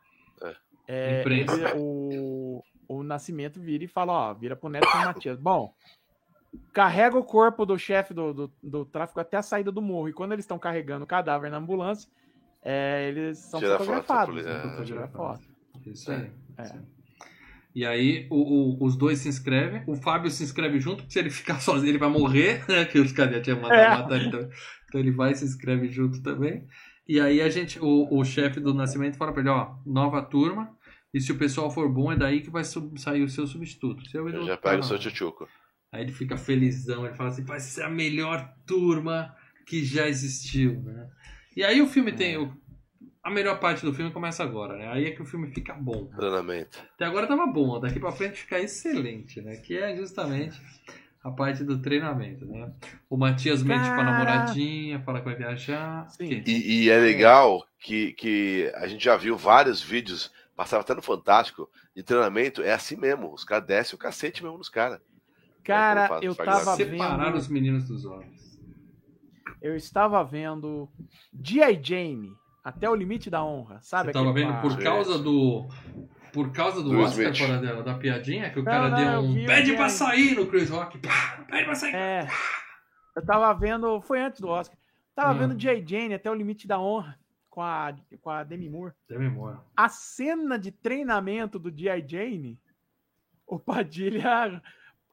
[0.88, 1.46] É, ele-
[1.76, 5.40] o, o Nascimento vira e fala, ó, vira pro Neto e pro Matias.
[5.40, 5.72] Bom,
[6.74, 10.10] carrega o corpo do chefe do, do, do tráfico até a saída do morro.
[10.10, 12.10] E quando eles estão carregando o cadáver na ambulância,
[12.64, 14.30] é, eles são Tira foto, fotografados.
[14.36, 14.78] polícia- né?
[14.80, 15.42] é, Tira foto.
[15.86, 16.32] Isso aí.
[16.58, 16.64] É.
[16.64, 16.82] Isso aí.
[17.76, 18.36] E aí o-
[18.82, 21.92] o- os dois se inscrevem, o Fábio se inscreve junto, porque se ele ficar sozinho
[21.92, 22.84] ele vai morrer, né?
[22.86, 23.90] Que os caras já tinham mandado É.
[23.90, 24.50] matar ele também.
[24.88, 26.68] Então ele vai e se inscreve junto também.
[27.08, 30.76] E aí a gente, o, o chefe do Nascimento fala pra ele, ó, nova turma,
[31.14, 34.08] e se o pessoal for bom, é daí que vai sub- sair o seu substituto.
[34.10, 35.48] Seu Eu já pego cara o seu tchutchuco.
[35.92, 39.36] Aí ele fica felizão, ele fala assim, vai ser a melhor turma
[39.66, 41.10] que já existiu, né?
[41.56, 42.38] E aí o filme tem.
[42.38, 42.54] o-
[43.24, 44.88] a melhor parte do filme começa agora, né?
[44.88, 46.06] Aí é que o filme fica bom.
[46.16, 46.80] Treinamento.
[46.96, 49.58] Até agora tava bom, daqui pra frente fica excelente, né?
[49.58, 50.60] Que é justamente
[51.24, 52.72] a parte do treinamento, né?
[53.10, 56.08] O Matias mente com a namoradinha, fala que vai viajar.
[56.10, 56.42] Sim.
[56.46, 61.02] E, e é legal que, que a gente já viu vários vídeos, passava até no
[61.02, 63.34] Fantástico, de treinamento, é assim mesmo.
[63.34, 65.02] Os caras descem o cacete mesmo nos caras.
[65.64, 67.38] Cara, Faz- eu tava Separar vendo.
[67.38, 68.60] os meninos dos homens.
[69.62, 70.90] Eu estava vendo
[71.34, 71.80] G.I.
[71.84, 72.32] Jane,
[72.64, 74.08] até o limite da honra, sabe?
[74.08, 75.68] Você tava vendo a- por causa do.
[76.32, 77.38] Por causa do Do Oscar, Smith.
[77.48, 79.38] fora dela, da piadinha, que o Não, cara não, deu eu um.
[79.40, 81.00] eu Pede pra sair no Chris Rock.
[81.00, 81.96] Pá, pede pra sair.
[81.96, 82.28] É.
[83.16, 84.00] Eu tava vendo.
[84.02, 84.78] Foi antes do Oscar.
[85.16, 85.38] Tava Hum.
[85.40, 85.84] vendo G.I.
[85.86, 87.20] Jane até o limite da honra
[87.50, 88.94] com a, com a Demi Moore.
[89.08, 89.60] Tem memória.
[89.76, 92.06] A cena de treinamento do G.I.
[92.08, 92.60] Jane,
[93.48, 94.62] o Padilha.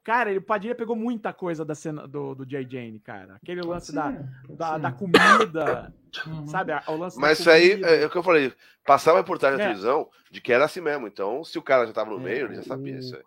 [0.06, 2.64] Cara, ele- o Padilha pegou muita coisa da cena do, do G.I.
[2.70, 3.34] Jane, cara.
[3.42, 4.14] Aquele lance da,
[4.48, 5.92] da, da comida,
[6.24, 6.46] Uhum.
[6.46, 6.72] sabe?
[6.86, 8.52] O lance Mas da isso aí é, é o que eu falei.
[8.86, 9.66] Passava a reportagem na É.
[9.66, 11.08] televisão de que era assim mesmo.
[11.08, 13.22] Então, se o cara já tava no É, meio, ele já sabia o- isso aí.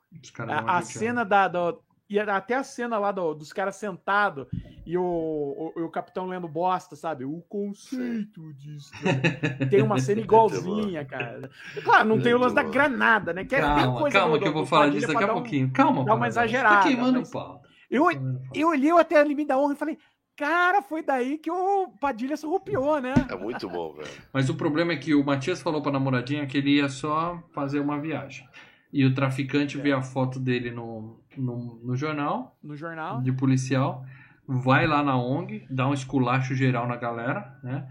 [0.50, 1.50] A, a cena da.
[1.50, 4.48] do- e até a cena lá do- dos caras sentados
[4.86, 5.04] e o,
[5.76, 7.24] o, o capitão lendo bosta, sabe?
[7.24, 8.90] O conceito disso.
[9.70, 11.50] tem uma cena igualzinha, cara.
[11.84, 13.46] Claro, não tem o lance da granada, né?
[13.46, 15.36] Que é- Calma, coisa calma do- que eu vou falar disso daqui a dar um-
[15.36, 15.72] pouquinho.
[15.72, 16.26] Calma, dar uma Paulo.
[16.26, 17.62] exagerada, Tá queimando mas- o pau.
[17.90, 18.20] Eu, Tá
[18.56, 19.98] eu olhei até a limite da honra e falei,
[20.38, 23.14] cara, foi daí que o Padilha surrupiou, né?
[23.30, 24.08] É muito bom, velho.
[24.34, 27.80] Mas o problema é que o Matias falou pra namoradinha que ele ia só fazer
[27.80, 28.48] uma viagem.
[28.92, 29.82] E o traficante É.
[29.82, 33.22] vê a foto dele no, no, no jornal No jornal.
[33.22, 34.04] de policial,
[34.48, 37.88] vai lá na ONG, dá um esculacho geral na galera, né?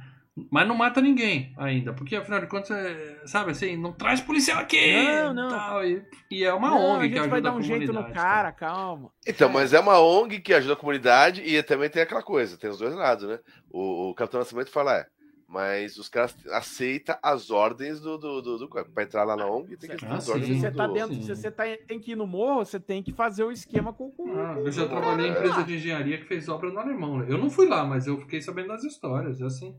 [0.52, 4.60] Mas não mata ninguém ainda, porque afinal de contas, é, sabe assim, não traz policial
[4.60, 4.92] aqui!
[5.02, 5.48] Não, não.
[5.48, 6.00] tal, e,
[6.30, 7.94] e é uma Não, ONG a que gente ajuda vai dar a um jeito no
[7.94, 9.10] comunidade, cara, calma.
[9.26, 12.70] Então, mas é uma ONG que ajuda a comunidade e também tem aquela coisa, tem
[12.70, 13.40] os dois lados, né?
[13.68, 15.06] O, o Capitão Nascimento fala, é,
[15.48, 19.76] mas os caras aceitam as ordens do, do, do, do- Pra entrar lá na ONG,
[19.76, 20.76] tem que Se seguir as sim, ordens você do...
[20.76, 21.22] tá do- dentro, sim.
[21.22, 24.10] se você tá, tem que ir no morro, você tem que fazer o esquema com,
[24.10, 27.18] com Ah, com- eu já trabalhei em empresa de engenharia que fez obra no alemão.
[27.18, 27.26] né?
[27.30, 29.40] Eu não fui lá, mas eu fiquei sabendo das histórias.
[29.40, 29.74] Assim,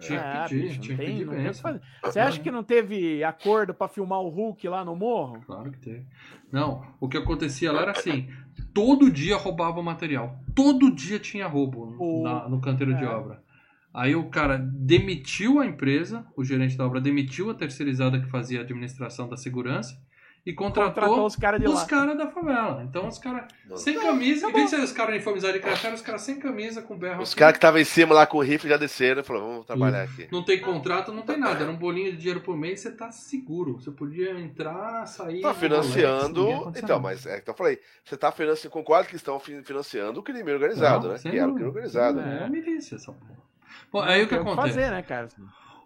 [0.00, 1.80] tinha É, que pedir, bicho, tinha que tem- pedir que fazer.
[2.02, 5.40] Você acha que não teve acordo pra filmar o Hulk lá no morro?
[5.46, 6.06] Claro que teve.
[6.50, 8.28] Não, o que acontecia lá era assim:
[8.74, 10.36] todo dia roubava material.
[10.54, 13.06] Todo dia tinha roubo O- na- no canteiro de É.
[13.08, 13.41] obra.
[13.94, 18.60] Aí o cara demitiu a empresa, o gerente da obra demitiu a terceirizada que fazia
[18.60, 20.00] a administração da segurança
[20.44, 21.86] e contratou, Contratou os caras de os lá.
[21.86, 22.82] caras da favela.
[22.82, 23.44] Então os caras
[23.76, 26.82] sem camisa, em vez de ser os caras uniformizados de crachá, os caras sem camisa,
[26.82, 27.22] com berro.
[27.22, 27.38] Os aqui.
[27.38, 30.02] caras que estavam em cima lá com o rifle já desceram e falaram, vamos trabalhar
[30.02, 30.26] aqui.
[30.32, 31.62] Não tem contrato, não tem nada.
[31.62, 33.74] Era um bolinho de dinheiro por mês, você tá seguro.
[33.74, 35.42] Você podia entrar, sair.
[35.42, 36.72] Tá no financiando.
[36.76, 40.22] Então, mas é que eu falei, você tá financiando, concordo que estão fin- financiando o
[40.24, 41.20] crime organizado, Não, né?
[41.20, 42.18] Que era o crime organizado.
[42.18, 42.42] É, né?
[42.46, 43.51] é milícia essa porra.
[43.90, 44.68] Bom, aí o que acontece?
[44.68, 45.28] fazer, né, cara?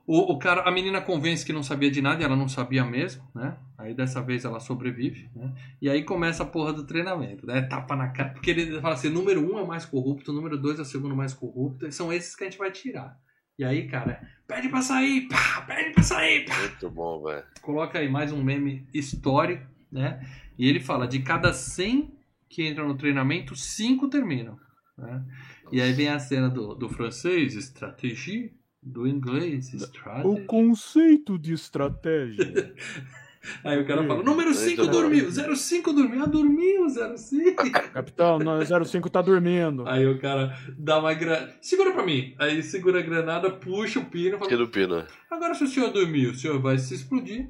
[0.06, 2.85] O, o cara, a menina convence que não sabia de nada e ela não sabia
[2.85, 3.56] mesmo, né?
[3.77, 5.52] Aí dessa vez ela sobrevive, né?
[5.82, 7.62] E aí começa a porra do treinamento, né?
[7.62, 8.31] Tapa na cara.
[8.31, 11.16] Porque ele fala assim: número um é o mais corrupto, número dois é o segundo
[11.16, 13.18] mais corrupto, e são esses que a gente vai tirar.
[13.59, 16.56] E aí, cara, pede pra sair, pá, pede pra sair, pá.
[16.56, 17.44] Muito bom, velho.
[17.60, 20.20] Coloca aí mais um meme histórico, né?
[20.56, 22.14] E ele fala: de cada 100
[22.48, 24.56] que entram no treinamento, 5 terminam.
[24.97, 25.23] Né?
[25.72, 28.51] E aí vem a cena do, do francês, estratégia,
[28.82, 30.47] do inglês, strategy.
[30.47, 32.74] conceito de estratégia.
[33.62, 34.90] Aí o cara fala, número Muito 5 bom.
[34.90, 36.86] dormiu, 05 dormiu, ah, dormiu,
[37.16, 37.70] 05.
[37.94, 39.86] Capitão, no 05 tá dormindo.
[39.86, 42.34] Aí o cara dá uma granada, segura pra mim.
[42.38, 45.05] Aí segura a granada, puxa o pino e fala, Que do Pino.
[45.30, 47.48] agora se o senhor dormir, o senhor vai se explodir,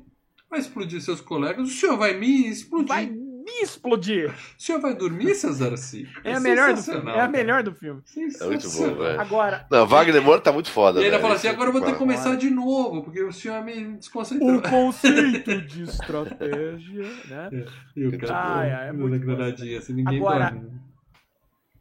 [0.51, 2.89] vai explodir seus colegas, o senhor vai me explodir.
[2.89, 3.07] Vai
[3.47, 4.29] me explodir.
[4.31, 6.21] O senhor vai dormir, seu 05?
[6.25, 7.11] É a melhor do filme.
[7.13, 8.03] É a melhor do filme.
[8.41, 9.21] É muito bom, velho.
[9.21, 11.23] Agora, Não, Wagner Moura tá muito foda, E ainda velho.
[11.23, 14.57] fala assim, agora eu vou ter que começar de novo, porque o senhor me desconcentrou.
[14.57, 17.51] o conceito de estratégia, né?
[17.97, 20.61] E o cara, Ai, ai, é dando muito granadinha, assim, ninguém Agora- dorme.
[20.69, 20.71] né?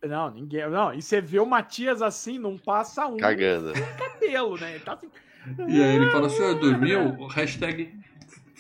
[0.08, 0.70] Não, ninguém.
[0.70, 3.74] Não, e você vê o Matias assim, não passa um Cagando.
[3.98, 4.76] cabelo, né?
[4.76, 5.10] Ele tá assim.
[5.68, 7.26] E aí ele fala, o senhor dormiu?
[7.28, 7.92] Hashtag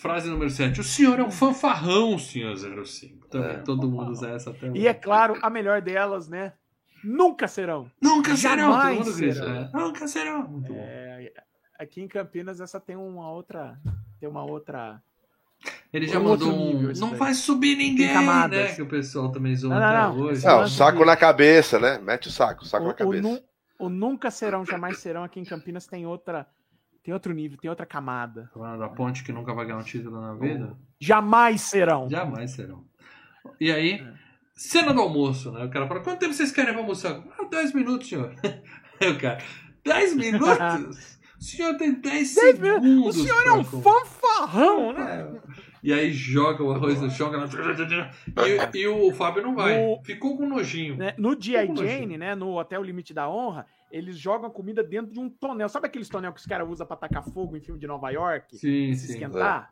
[0.05, 0.79] frase número 7.
[0.79, 3.27] O senhor é um fanfarrão, senhor 05.
[3.27, 3.59] Também, É.
[3.59, 6.53] todo mundo usa essa até E é claro, a melhor delas, né?
[7.03, 7.89] Nunca serão.
[8.01, 8.71] Nunca serão!
[8.71, 9.33] Todo Jamais mundo grita.
[9.35, 9.55] serão.
[9.55, 10.47] é, Nunca serão!
[10.47, 10.79] Muito bom.
[10.79, 11.31] É,
[11.79, 13.77] aqui em Campinas essa tem uma outra.
[14.19, 15.01] Tem uma outra.
[15.93, 16.81] Ele já um mandou um.
[16.97, 17.17] Não daí.
[17.19, 18.13] vai subir ninguém,
[18.47, 18.73] né?
[18.75, 20.19] Que o pessoal também Não, não, até não.
[20.19, 20.45] hoje.
[20.45, 21.97] Não, lance saco na cabeça, né?
[21.99, 23.21] Mete o saco, saco O, na o, cabeça.
[23.21, 23.39] nu-
[23.79, 26.45] o nunca serão, jamais serão aqui em Campinas tem outra.
[27.05, 28.49] Tem outro nível, tem outra camada.
[28.51, 30.75] Falando da ponte que nunca vai ganhar um título na vida.
[30.99, 32.09] Jamais serão.
[32.09, 32.83] Jamais serão.
[33.61, 34.03] E aí,
[34.55, 35.63] cena do almoço, né?
[35.65, 37.23] O cara fala, quanto tempo vocês querem pra almoçar?
[37.39, 38.33] Ah, 10 minutos, senhor.
[38.99, 39.37] Aí o cara,
[39.85, 41.19] 10 minutos?
[41.39, 43.17] O senhor tem 10 segundos.
[43.17, 45.31] O senhor é um comer." fanfarrão, né?
[45.83, 47.29] E aí joga o arroz no chão.
[48.73, 49.77] E, e o Fábio não vai.
[49.79, 50.95] No- Ficou com nojinho.
[50.97, 51.13] Né?
[51.15, 51.67] No G.I.
[51.75, 52.33] Jane, né?
[52.33, 55.69] No Hotel Limite da Honra, eles jogam a comida dentro de um tonel.
[55.69, 58.57] Sabe aqueles tonel que os caras usam pra tacar fogo em filme de Nova York?
[58.57, 59.13] Sim, se sim.
[59.13, 59.71] esquentar?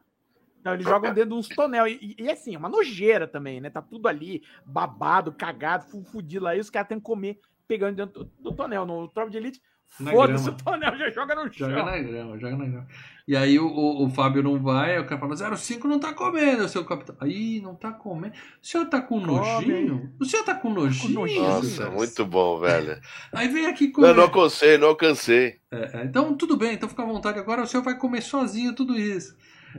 [0.59, 1.87] Então, eles jogam dentro de uns tonel.
[1.87, 3.69] E, e, assim, é uma nojeira também, né?
[3.69, 6.55] Tá tudo ali, babado, cagado, fu- fudido lá.
[6.55, 8.85] E os caras têm que comer pegando dentro do, tonel.
[8.85, 9.61] No Tropa de Elite,
[9.97, 11.69] foda-se o tonel, já joga no chão.
[11.69, 12.87] Joga na grama, joga na grama.
[13.27, 16.67] E aí o, o, o Fábio não vai, o cara fala, 05 não tá comendo,
[16.67, 17.15] seu capitão.
[17.21, 18.33] Aí, não tá comendo.
[18.61, 20.11] O senhor tá com nojinho?
[20.19, 21.13] O senhor tá com nojinho?
[21.13, 21.41] nojinho.
[21.43, 22.99] Nossa, muito bom, velho.
[23.31, 24.15] Aí vem aqui Não, comer.
[24.15, 25.55] não alcancei, não alcancei.
[25.71, 27.39] É, é, então, tudo bem, então fica à vontade.
[27.39, 29.35] Agora o senhor vai comer sozinho tudo isso.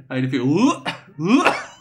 [0.08, 0.42] Aí ele fica.
[0.44, 1.73] "Uh, uh",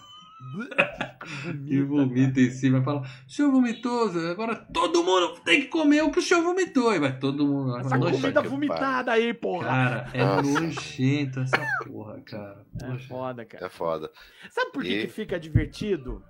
[1.65, 6.03] e vomita em cima e fala: O senhor vomitou, agora todo mundo tem que comer
[6.03, 6.93] o que o senhor vomitou.
[6.93, 7.77] E vai todo mundo.
[7.77, 9.67] Essa comida vomitada aí, porra.
[9.67, 10.59] Cara, é Nossa.
[10.61, 12.65] nojento essa porra, cara.
[12.83, 13.65] É foda, cara.
[13.65, 14.11] É foda.
[14.49, 16.23] Sabe por que, E- que fica divertido?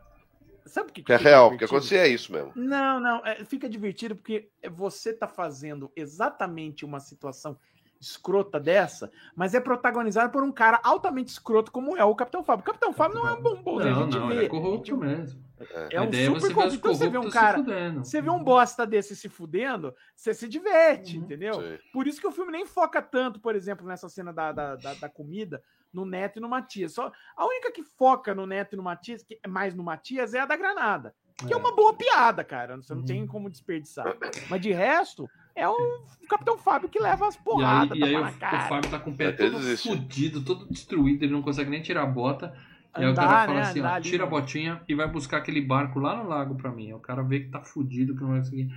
[0.66, 2.52] Sabe por que, que É real, porque acontecia isso mesmo.
[2.56, 7.58] Não, não, é, fica divertido porque você tá fazendo exatamente uma situação
[8.04, 12.62] escrota dessa, mas é protagonizado por um cara altamente escroto como é o Capitão Fábio.
[12.62, 13.86] O Capitão Fábio não é um bombom, né?
[13.86, 14.34] A Não, gente não, vê.
[14.36, 15.42] ele é corrupto mesmo.
[15.90, 16.76] É a um é super você corrupto.
[16.76, 17.58] Então você vê um cara.
[17.58, 18.04] se fudendo.
[18.06, 21.24] Você vê um bosta desse se fudendo, você se diverte, Uhum.
[21.24, 21.54] entendeu?
[21.54, 21.78] Sim.
[21.94, 24.94] Por isso que o filme nem foca tanto, por exemplo, nessa cena da, da, da,
[24.96, 25.64] da comida,
[25.94, 26.94] no Neto e no Matias.
[26.94, 30.34] Só, a única que foca no Neto e no Matias, que é mais no Matias,
[30.34, 31.14] é a da Granada.
[31.48, 32.76] Que é, uma boa piada, cara.
[32.78, 33.06] Você não Uhum.
[33.08, 34.16] tem como desperdiçar.
[34.50, 38.16] Mas de resto, é o Capitão Fábio que leva as E aí, porradas, e aí
[38.16, 38.68] o, o.
[38.70, 39.88] Fábio tá com o pé todo desiste.
[39.90, 42.54] fudido, todo destruído, ele não consegue nem tirar a bota.
[42.98, 45.08] E aí o Andar, cara fala né, assim, ó, andar tira a botinha e vai
[45.08, 46.88] buscar aquele barco lá no lago pra mim.
[46.88, 48.70] Aí O cara vê que tá fudido, que não vai conseguir.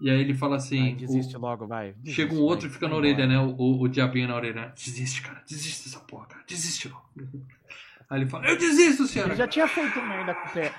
[0.00, 0.80] E aí ele fala assim.
[0.80, 1.94] Vai, desiste o- logo, vai.
[2.04, 3.28] Chega um Desiste, outro vai, e fica na orelha, embora.
[3.28, 3.38] né?
[3.40, 4.54] O, o, o diabinho na orelha.
[4.66, 4.72] né?
[4.74, 5.42] Desiste, cara.
[5.48, 6.44] Desiste dessa porra, cara.
[6.46, 7.04] Desiste logo.
[8.10, 9.30] Aí ele fala, eu desisto, senhora.
[9.30, 10.72] Ele já tinha feito merda com o pé.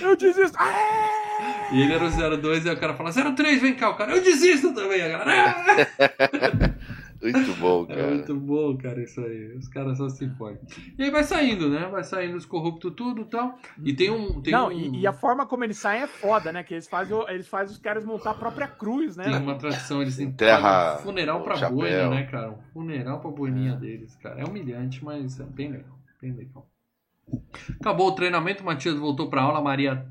[0.00, 0.56] Eu desisto.
[0.58, 1.68] Ah!
[1.72, 4.14] E ele era o 02 e aí o cara fala, 03, vem cá, o cara.
[4.14, 5.56] Eu desisto também, a galera.
[7.22, 8.06] Muito bom, É cara.
[8.14, 9.54] muito bom, cara, isso aí.
[9.54, 10.58] Os caras só se podem.
[10.98, 11.86] E aí vai saindo, né?
[11.90, 13.58] Vai saindo os corruptos tudo e tal.
[13.84, 14.40] E tem um.
[14.40, 16.62] Tem Não, um, e, e a forma como eles saem é foda, né?
[16.62, 19.24] Que eles fazem, eles fazem os caras montar a própria cruz, né?
[19.24, 21.76] Tem uma tradição, eles têm Enterra fazem um funeral pra chapéu.
[21.76, 22.52] boina, né, cara?
[22.52, 24.40] Um funeral pra boininha deles, cara.
[24.40, 25.98] É humilhante, mas é bem legal.
[26.22, 26.66] Bem legal.
[27.80, 30.06] Acabou o treinamento, o Matias voltou pra aula, a Maria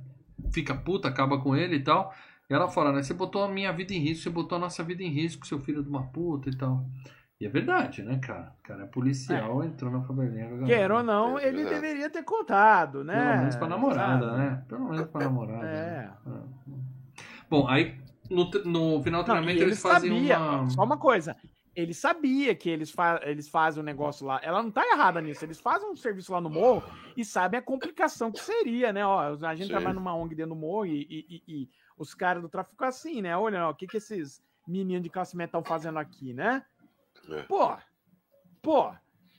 [0.54, 2.14] fica puta, acaba com ele e tal.
[2.50, 3.04] E ela fala, né?
[3.04, 5.60] Você botou a minha vida em risco, você botou a nossa vida em risco, seu
[5.60, 6.84] filho de uma puta e tal.
[7.40, 8.54] E é verdade, né, cara?
[8.60, 10.50] O cara é policial, entrou na favelinha.
[10.50, 10.78] com a galera.
[10.80, 13.14] Quer ou não, É ele deveria ter contado, né?
[13.14, 14.38] Pelo menos pra namorada, Sabe?
[14.40, 14.64] né?
[14.68, 15.66] Pelo menos pra namorada.
[15.68, 16.10] É.
[16.26, 16.44] né?
[17.50, 17.96] Bom, aí
[18.30, 20.70] no, no final do treinamento eles fazem sabia, uma.
[20.70, 21.36] Só uma coisa.
[21.76, 24.42] Ele sabia que eles, fa eles fazem o negócio lá.
[24.44, 25.46] Ela não tá errada nisso.
[25.46, 26.84] Eles fazem um serviço lá no morro
[27.16, 29.06] e sabem a complicação que seria, né?
[29.06, 29.72] Ó, a gente Sim.
[29.74, 31.70] trabalha numa ONG dentro do morro e, e- e- e
[32.00, 33.38] os caras do tráfico assim, né?
[33.38, 36.66] Olha, ó, o que, que esses meninos de classe metal estão fazendo aqui, né?
[37.30, 37.44] É.
[37.44, 37.76] Pô,
[38.62, 38.92] pô,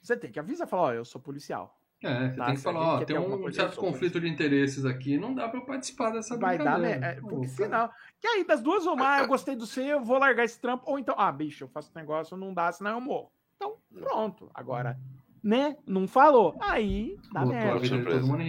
[0.03, 1.77] você tem que avisar e falar, ó, eu sou policial.
[2.03, 5.35] É, você Tá, tem que falar, ó, tem um certo conflito de interesses aqui, não
[5.35, 6.93] dá pra eu participar dessa Vai dar, né?
[7.03, 7.91] É, porque senão.
[8.19, 10.85] Que aí, das duas, uma, ah, eu gostei do C, eu vou largar esse trampo.
[10.91, 13.31] Ou então, ah, bicho, eu faço negócio, não dá, senão eu morro.
[13.57, 14.51] Então, pronto.
[14.55, 14.99] Agora,
[15.43, 15.77] né?
[15.87, 16.57] Não falou.
[16.61, 17.87] Aí, dá Botou a merda.
[17.87, 18.21] Surpresa.
[18.21, 18.43] todo mundo.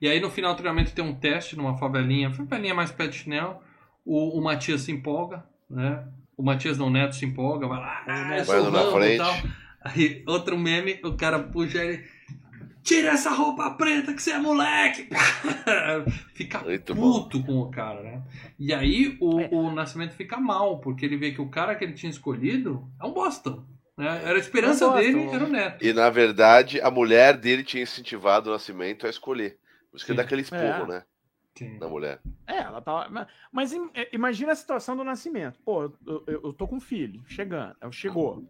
[0.00, 3.16] E aí no final do treinamento tem um teste numa favelinha, favelinha mais pé de
[3.16, 3.56] chinelo.
[4.04, 6.06] O, o Matias se empolga, né?
[6.36, 9.18] O Matias não, Neto se empolga, vai lá, ah, eu sou na e frente.
[9.18, 9.34] tal.
[9.84, 12.04] Aí outro meme, o cara puxa ele,
[12.82, 15.08] tira essa roupa preta que você é moleque!
[16.34, 17.22] fica Muito bom.
[17.24, 18.22] puto com o cara, né?
[18.58, 19.48] E aí o, É.
[19.52, 23.04] o Nascimento fica mal, porque ele vê que o cara que ele tinha escolhido é
[23.04, 23.58] um bosta.
[23.98, 24.22] Né?
[24.24, 25.84] Era a esperança É bosta, dele, um- era o Neto.
[25.84, 29.58] E na verdade, a mulher dele tinha incentivado o Nascimento a escolher.
[29.90, 30.16] Por isso que Sim.
[30.16, 30.86] dá aquele esporro, É.
[30.86, 31.04] né?
[31.56, 31.76] Sim.
[31.78, 32.20] Na mulher.
[32.46, 33.08] É, ela tá.
[33.50, 35.58] mas- é, imagina a situação do nascimento.
[35.64, 35.92] Pô, eu,
[36.28, 37.74] eu, eu tô com um filho, chegando.
[37.80, 38.44] é, Chegou.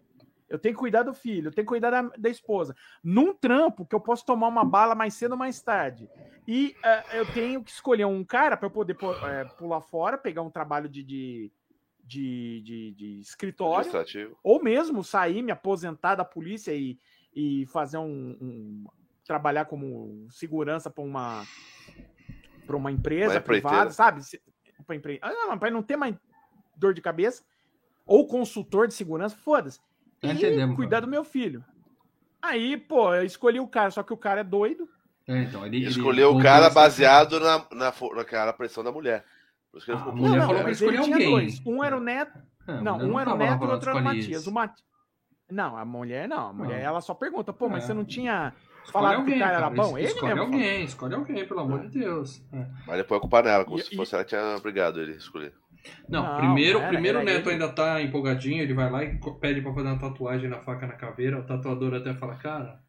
[0.47, 2.75] Eu tenho que cuidar do filho, eu tenho que cuidar da, da esposa.
[3.03, 6.09] Num trampo que eu posso tomar uma bala mais cedo ou mais tarde.
[6.47, 10.17] E é, eu tenho que escolher um cara para eu poder pu- é, pular fora,
[10.17, 11.51] pegar um trabalho de, de,
[12.09, 13.91] de, de- de escritório,
[14.43, 16.97] ou mesmo sair, me aposentar da polícia e,
[17.33, 18.83] e fazer um, um-
[19.23, 21.45] trabalhar como segurança para uma
[22.65, 24.21] para uma empresa Uma privada, sabe?
[24.85, 25.19] Pra empre...
[25.21, 26.15] ah, não, para não ter mais
[26.75, 27.43] dor de cabeça,
[28.05, 29.79] ou consultor de segurança, foda-se.
[30.19, 31.63] Tá E cuidar do meu filho.
[32.41, 34.87] Aí, pô, eu escolhi o cara, só que o cara é doido.
[35.27, 39.25] É, então, ele, ele Escolheu o botou cara baseado na, na, naquela pressão da mulher.
[39.71, 40.27] Por isso que ele Ah, ficou a puto.
[40.27, 41.29] mulher não, falou pra escolher alguém.
[41.31, 41.61] dois.
[41.65, 42.39] Um era o Neto.
[42.67, 44.41] É, não, um era o Neto e falando, outro era o "Escolhe Matias.
[44.41, 44.49] isso".
[44.49, 44.83] O Mati...
[45.51, 46.49] Não, a mulher não.
[46.49, 46.85] A mulher Não.
[46.89, 47.87] ela só pergunta, pô, mas É.
[47.87, 49.97] você não tinha Escolhe falado que alguém, o cara era bom?
[49.97, 50.37] Ele escolhe mesmo.
[50.45, 50.53] falou.
[50.53, 52.43] alguém, escolhe alguém, pelo amor de Deus.
[52.53, 52.65] É.
[52.85, 55.17] Mas depois a culpa nela, como E- se fosse ela que tinha obrigado ele a
[55.17, 55.53] escolher.
[56.07, 57.53] Não, Não, primeiro, era- primeiro o era Neto ele.
[57.63, 60.93] ainda tá empolgadinho, ele vai lá e pede pra fazer uma tatuagem na faca na
[60.93, 61.39] caveira.
[61.39, 62.79] O tatuador até fala, cara,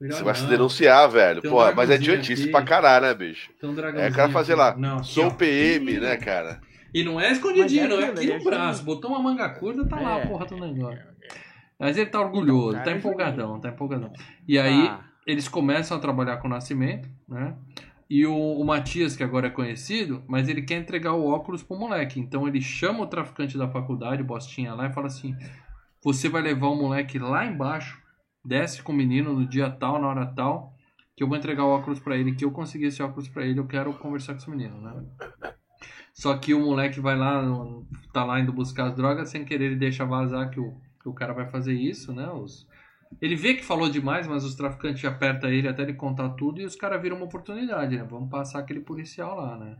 [0.00, 0.50] melhor Você vai se não.
[0.50, 1.40] denunciar, velho.
[1.42, 2.50] Tem um Pô, mas é idiotice aqui.
[2.52, 3.50] pra caralho, né, bicho?
[3.62, 4.60] É o cara fazer aqui.
[4.62, 4.76] lá.
[4.76, 5.30] Não, aqui, Sou.
[5.32, 6.60] PM, né, cara?
[6.94, 8.78] E não é escondidinho, Mas é não é aqui no é braço.
[8.80, 8.84] gênio.
[8.94, 10.22] Botou uma manga curta, tá lá É.
[10.22, 11.04] a porra do negócio.
[11.78, 14.12] Mas ele tá orgulhoso, Então, tá cara, é empolgadão, tá empolgadão.
[14.48, 17.54] E aí, Ah, eles começam a trabalhar com o Nascimento, né?
[18.10, 21.76] E o, o Matias, que agora é conhecido, mas ele quer entregar o óculos pro
[21.78, 22.18] moleque.
[22.18, 25.36] Então ele chama o traficante da faculdade, o Bostinha, lá e fala assim:
[26.02, 27.98] Você vai levar o moleque lá embaixo,
[28.44, 30.74] desce com o menino no dia tal, na hora tal,
[31.16, 33.58] que eu vou entregar o óculos pra ele, que eu consegui esse óculos pra ele,
[33.58, 35.04] eu quero conversar com esse menino, né?
[36.14, 37.42] Só que o moleque vai lá,
[38.12, 41.12] tá lá indo buscar as drogas, sem querer ele deixa vazar que o, que o
[41.12, 42.28] cara vai fazer isso, né?
[42.30, 42.66] Os,
[43.20, 46.64] ele vê que falou demais, mas os traficantes apertam ele até ele contar tudo e
[46.64, 48.02] os caras viram uma oportunidade, né?
[48.02, 49.78] Vamos passar aquele policial lá, né?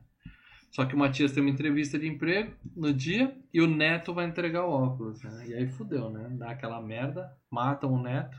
[0.70, 4.26] Só que o Matias tem uma entrevista de emprego no dia e o Neto vai
[4.26, 5.47] entregar o óculos, né?
[5.48, 6.28] E aí fudeu, né?
[6.32, 8.39] Dá aquela merda, matam o Neto.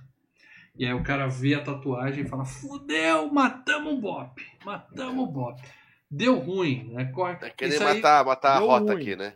[0.80, 5.28] E aí o cara vê a tatuagem e fala: Fudeu, matamos o Bop, matamos o
[5.28, 5.62] Bop.
[6.10, 7.04] Deu ruim, né?
[7.14, 7.48] Corta.
[7.48, 9.02] É querer matar, matar a rota ruim.
[9.02, 9.34] aqui, né?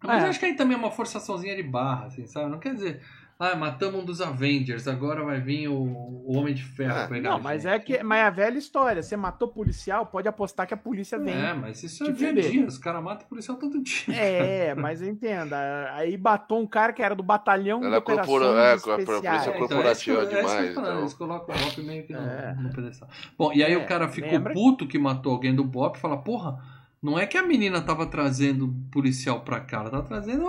[0.00, 0.28] mas É.
[0.28, 2.50] acho que aí também é uma forçaçãozinha de barra, assim, sabe?
[2.50, 3.02] Não quer dizer,
[3.38, 7.30] ah, matamos um dos Avengers, agora vai vir o, o Homem de Ferro Ah, pegar.
[7.30, 7.72] Não, mas gente.
[7.72, 9.02] é que mas é a velha história.
[9.02, 11.34] Você matou policial, pode apostar que a polícia vem.
[11.34, 12.66] É, mas isso é dia a dia.
[12.66, 14.14] Os caras matam o policial todo dia.
[14.14, 15.56] É, mas entenda.
[15.94, 19.04] Aí batou um cara que era do batalhão de Ela operações corpora- é, especiais.
[19.06, 20.98] polícia então, corporativa é eu- é demais, falando, então.
[21.00, 22.54] Eles colocam o Bop meio que no, É.
[22.60, 23.08] no pedestal.
[23.36, 24.52] Bom, e aí É, o cara ficou lembra?
[24.54, 26.58] puto que matou alguém do Bop e fala, porra,
[27.02, 30.46] não é que a menina tava trazendo o policial pra cá, ela tava trazendo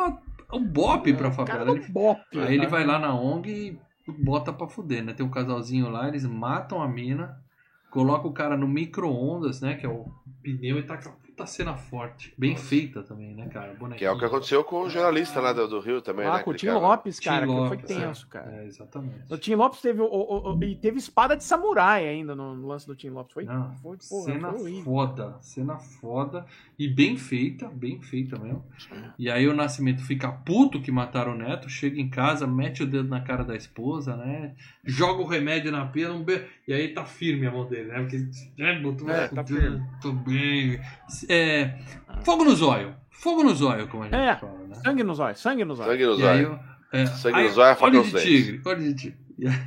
[0.55, 1.65] a- o Bop pra cara favela.
[1.65, 2.21] do Ele Bop.
[2.33, 2.67] Aí ele né?
[2.67, 3.49] vai lá na ONG
[4.07, 5.13] e bota pra fuder, né?
[5.13, 7.37] Tem um casalzinho lá, eles matam a mina,
[7.91, 9.75] coloca o cara no micro-ondas, né?
[9.75, 10.05] Que é o
[10.43, 12.33] pneu e taca puta cena forte.
[12.37, 13.73] Bem feita também, né, cara?
[13.73, 13.97] Bonequinho.
[13.97, 16.43] Que é o que aconteceu com o jornalista lá do, do Rio também, Ah, né?
[16.43, 16.79] com o Tim cara.
[16.79, 18.51] Lopes, Tim cara, que Lopes, foi tenso, cara.
[18.55, 19.33] É, exatamente.
[19.33, 22.67] O Tim Lopes teve o, o- o- e teve espada de samurai ainda no, no
[22.67, 23.33] lance do Tim Lopes.
[23.33, 26.45] Foi, Não, foi, porra, cena foi foda, cena foda
[26.79, 28.63] e bem feita, bem feita mesmo.
[29.19, 32.87] E aí o Nascimento fica puto que mataram o neto, chega em casa, mete o
[32.87, 34.55] dedo na cara da esposa, né?
[34.85, 36.45] Joga o remédio na pia, um be...
[36.67, 37.99] e aí tá firme a mão dele, né?
[38.01, 38.25] Porque
[38.59, 39.85] é, botou É, tá firme.
[40.01, 40.79] Tô bem.
[41.29, 41.77] É,
[42.23, 42.95] fogo no zóio.
[43.11, 44.35] Fogo no zóio, como a gente É.
[44.35, 44.75] fala, né?
[44.75, 45.91] Sangue nos olhos, sangue nos olhos.
[45.91, 46.59] Sangue nos E aí, olhos.
[46.59, 49.25] o- é, Sangue aí, nos olhos, faca olho de tigre, olho de tigre.
[49.37, 49.57] E aí,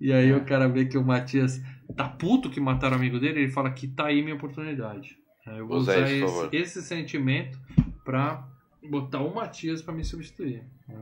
[0.00, 1.62] e aí o cara vê que o Matias
[1.96, 5.16] tá puto que mataram o amigo dele, ele fala que tá aí minha oportunidade.
[5.46, 7.58] Aí Eu vou Usa usar isso, esse, esse sentimento
[8.04, 8.46] pra
[8.90, 10.62] botar o Matias pra me substituir.
[10.88, 10.96] né?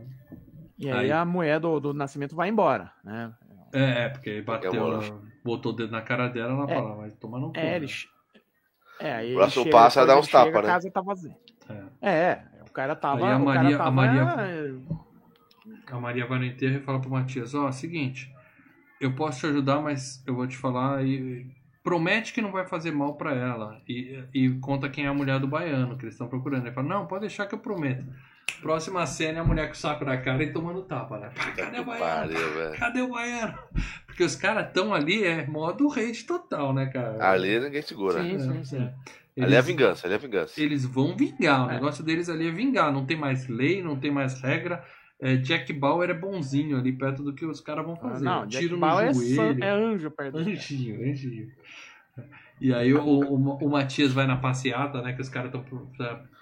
[0.79, 1.13] E aí, Aí.
[1.13, 3.33] a mulher do, do Nascimento vai embora, né?
[3.73, 4.73] É, é, porque ele bateu,
[5.45, 6.75] botou o dedo na cara dela, ela É.
[6.75, 7.59] fala, vai tomar no cu.
[7.59, 7.87] É, né?
[9.01, 10.59] É, aí O próximo chega, passo é dar uns tapas, né?
[10.61, 11.37] A casa tá vazia.
[12.01, 12.11] É.
[12.31, 13.27] É, o cara tava...
[13.27, 13.91] Aí a o Maria- cara a tava...
[13.91, 14.77] Maria-
[15.91, 18.33] A Maria vai no enterro e fala pro Matias, ó, seguinte,
[19.01, 21.47] eu posso te ajudar, mas eu vou te falar e
[21.83, 23.81] promete que não vai fazer mal pra ela.
[23.89, 26.65] E, e conta quem é a mulher do baiano que eles estão procurando.
[26.67, 28.07] Ele fala, não, pode deixar que eu prometo.
[28.61, 31.31] Próxima cena é a mulher com o saco na cara e tomando tapa, né?
[31.57, 32.05] Cadê o baiano?
[32.33, 32.73] pariu.
[32.79, 33.59] Cadê o baiano?
[34.13, 37.31] Porque os caras estão ali, é modo rage total, né, cara?
[37.31, 38.23] Ali ninguém segura.
[38.23, 38.77] Sim, É, sim, sim.
[38.77, 39.43] é.
[39.43, 40.61] Ali é Eles- vingança, ali é vingança.
[40.63, 41.67] eles vão vingar.
[41.67, 41.75] O É.
[41.75, 42.93] negócio deles ali é vingar.
[42.93, 44.85] Não tem mais lei, não tem mais regra.
[45.19, 48.25] É, Jack Bauer é bonzinho ali perto do que os caras vão Ah, fazer.
[48.25, 49.65] Não, Um Jack tiro no Bauer é, san- joelho.
[49.65, 51.49] é anjo perto Anjinho, anjinho.
[52.61, 53.35] E aí o, o,
[53.65, 55.15] o Matias vai na passeata, né?
[55.15, 55.65] Que os caras estão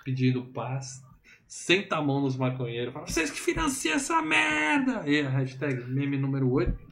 [0.05, 1.03] pedindo paz.
[1.47, 2.93] Senta a mão nos maconheiros.
[2.93, 5.03] Fala, vocês que financiam essa merda!
[5.07, 6.90] E a hashtag meme número 8.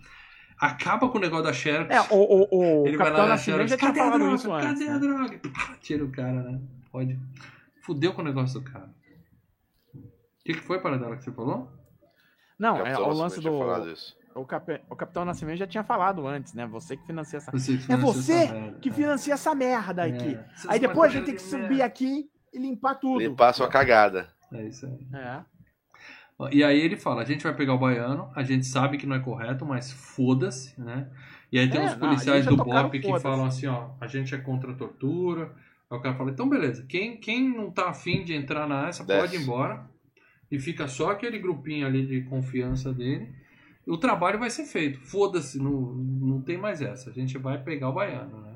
[0.60, 1.90] Acaba com o negócio da Xerox.
[1.94, 3.70] É, o, o, o Ele vai Capitão lá na Nascimento Xerox.
[3.70, 4.34] já tinha Cadê a falado droga?
[4.34, 4.48] isso.
[4.50, 4.98] Cadê a né?
[4.98, 5.40] droga?
[5.54, 6.60] Pá, Tira o cara, né?
[6.90, 7.18] Pode.
[7.82, 8.90] Fudeu com o negócio do cara.
[9.94, 10.00] O
[10.44, 11.70] que, que foi, Paradela, que você falou?
[12.58, 13.52] Não, é o lance do...
[14.34, 14.80] O, Cap...
[14.88, 16.66] o Capitão Nascimento já tinha falado antes, né?
[16.66, 17.50] Você que financia essa...
[17.50, 20.34] Você É financiou você essa que financia essa merda aqui.
[20.34, 20.44] É.
[20.56, 21.84] Seus Aí depois a gente tem que subir merda.
[21.84, 23.20] aqui e limpar tudo.
[23.20, 24.28] Limpar sua cagada.
[24.52, 25.06] É isso aí.
[25.20, 25.40] É.
[26.52, 29.16] E aí ele fala, a gente vai pegar o baiano, a gente sabe que não
[29.16, 31.10] é correto, mas foda-se, né?
[31.50, 34.06] E aí tem É, uns não, policiais já do BOP que falam assim, ó, a
[34.06, 35.52] gente é contra a tortura.
[35.90, 39.32] Aí o cara fala, então beleza, quem, quem não tá afim de entrar nessa pode
[39.32, 39.36] Desce.
[39.36, 39.88] ir embora.
[40.50, 43.34] E fica só aquele grupinho ali de confiança dele.
[43.86, 45.00] o trabalho vai ser feito.
[45.00, 47.10] Foda-se, não, não tem mais essa.
[47.10, 48.54] A gente vai pegar o baiano, né?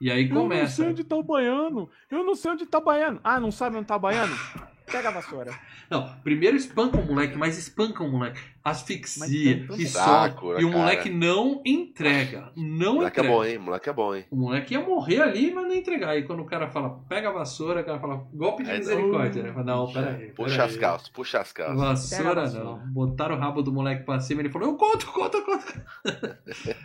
[0.00, 0.66] E aí Eu não começa.
[0.66, 1.90] sei onde tá o baiano.
[2.10, 3.20] Eu não sei onde tá o baiano.
[3.24, 4.34] Ah, não sabe onde tá o baiano?
[4.86, 5.52] Pega a vassoura.
[5.90, 8.40] Não, primeiro espanca o moleque, mas espanca o moleque.
[8.64, 10.54] Asfixia e saco, some.
[10.54, 10.80] né, E o cara?
[10.80, 12.50] moleque não entrega.
[12.56, 13.28] Não Moleque é entrega.
[13.38, 13.58] bom, hein?
[13.58, 14.24] Moleque é bom, hein?
[14.30, 16.10] O moleque ia morrer ali, mas não entregar.
[16.10, 18.84] Aí quando o cara fala, pega a vassoura, o cara fala, golpe de Aí não.
[18.86, 19.52] misericórdia, né?
[19.52, 20.32] Fala, Não, peraí.
[20.32, 20.68] Puxa peraí.
[20.70, 21.76] as calças, puxa as calças.
[21.78, 22.64] Vassoura vassoura.
[22.64, 22.78] não.
[22.88, 25.82] Botaram o rabo do moleque pra cima ele falou, eu conto, conto, conto.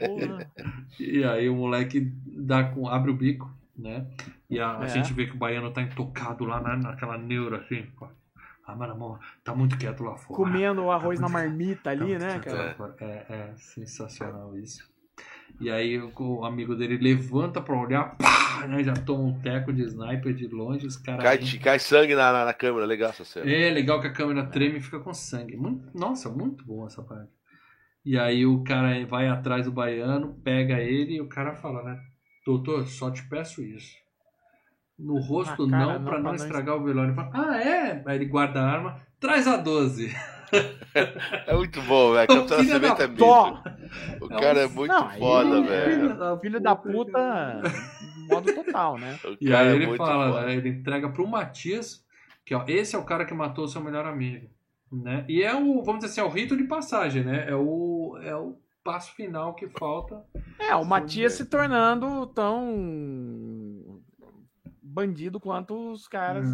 [0.99, 3.51] E aí o moleque dá com, abre o bico,
[3.81, 4.05] né?
[4.49, 4.87] E a, a É.
[4.87, 7.83] gente vê que o baiano tá intocado lá na, naquela neura, assim.
[7.97, 8.07] pô.
[8.65, 10.35] Ah, mano, amor, tá muito quieto lá fora.
[10.37, 12.63] Comendo o arroz Tá na muito- marmita tá ali, muito né, cara?
[12.67, 12.95] lá fora.
[13.01, 14.89] É, é sensacional isso.
[15.59, 18.81] E aí o, o amigo dele levanta pra olhar, pá, né?
[18.83, 21.23] Já toma um teco de sniper de longe, os caras.
[21.23, 23.51] Cai, cai sangue na, na, na câmera, legal essa cena.
[23.51, 25.57] É legal que a câmera treme e fica com sangue.
[25.57, 27.29] Muito- nossa, muito bom essa parte.
[28.05, 31.99] E aí o cara vai atrás do baiano, pega ele e o cara fala, né?
[32.45, 33.95] Doutor, só te peço isso.
[34.97, 37.15] No rosto cara, não, não, pra não não estragar o velório.
[37.15, 38.03] Fala, ah, é?
[38.05, 40.11] Aí ele guarda a arma, traz a 12.
[41.47, 42.27] É muito bom, velho.
[42.27, 43.05] Capitão Nascimento é.
[44.19, 46.39] O cara é muito Não, foda, é- velho.
[46.41, 47.61] Filho da puta,
[48.29, 49.17] modo total, né?
[49.23, 50.45] O E aí é ele fala, foda.
[50.47, 52.05] né, ele entrega pro Matias,
[52.45, 54.49] que ó, esse é o cara que matou seu melhor amigo.
[54.91, 55.23] Né?
[55.29, 57.45] E é o, vamos dizer assim, é o rito de passagem, né?
[57.49, 60.23] É o, é o passo final que falta.
[60.59, 64.01] É, o Matias se tornando tão
[64.81, 66.45] bandido quanto os caras,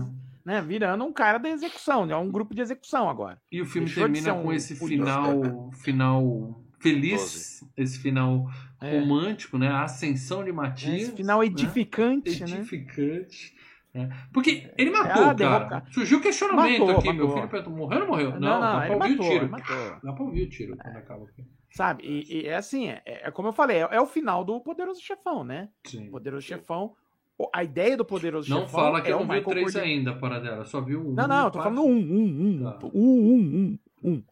[0.45, 0.61] né?
[0.61, 2.15] Virando um cara da execução, né?
[2.15, 3.41] Um grupo de execução agora.
[3.51, 8.49] E o filme Deixou de termina um com esse final, final feliz, esse final
[8.79, 8.99] É.
[8.99, 9.69] romântico, né?
[9.69, 11.01] A ascensão de Matias.
[11.03, 11.47] Esse final né?
[11.47, 12.57] edificante, né?
[12.57, 13.56] Edificante.
[13.97, 14.27] Né?
[14.33, 15.33] Porque ele matou, Ah, cara.
[15.33, 17.13] derroca- Surgiu questionamento Matou, aqui.
[17.13, 17.35] Meu matou.
[17.37, 18.31] filho perguntou, morreu ou não morreu?
[18.31, 19.49] Não, Não, dá não, pra ele ouvir matou, o tiro.
[19.51, 19.99] matou.
[20.03, 21.45] Dá pra ouvir o tiro quando acaba aqui.
[21.71, 22.03] Sabe?
[22.05, 25.01] E, e é assim, é, é como eu falei, é, é o final do Poderoso
[25.01, 25.69] Chefão, né?
[25.85, 26.07] Sim.
[26.07, 26.93] O Poderoso Chefão.
[27.37, 29.45] o- A ideia do Poderoso Não Chefão fala que é eu o não vi o
[29.45, 29.93] 3 Corleone.
[29.93, 30.65] ainda, para dela.
[30.65, 31.13] Só viu o um.
[31.13, 32.79] Não, não, eu tô falando um, um, um, Tá.
[32.87, 34.23] um, um, um, um.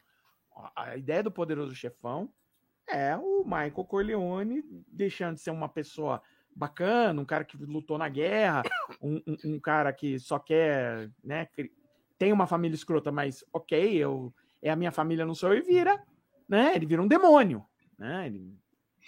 [0.76, 2.30] A ideia do Poderoso Chefão
[2.90, 6.22] é o Michael Corleone deixando de ser uma pessoa
[6.56, 8.64] bacana, um cara que lutou na guerra,
[9.02, 11.48] um, um- um cara que só quer, né,
[12.18, 15.62] tem uma família escrota, mas ok, eu, é a minha família, não sou eu, e
[15.62, 16.02] vira,
[16.48, 17.64] né, ele vira um demônio,
[18.00, 18.56] né, ele,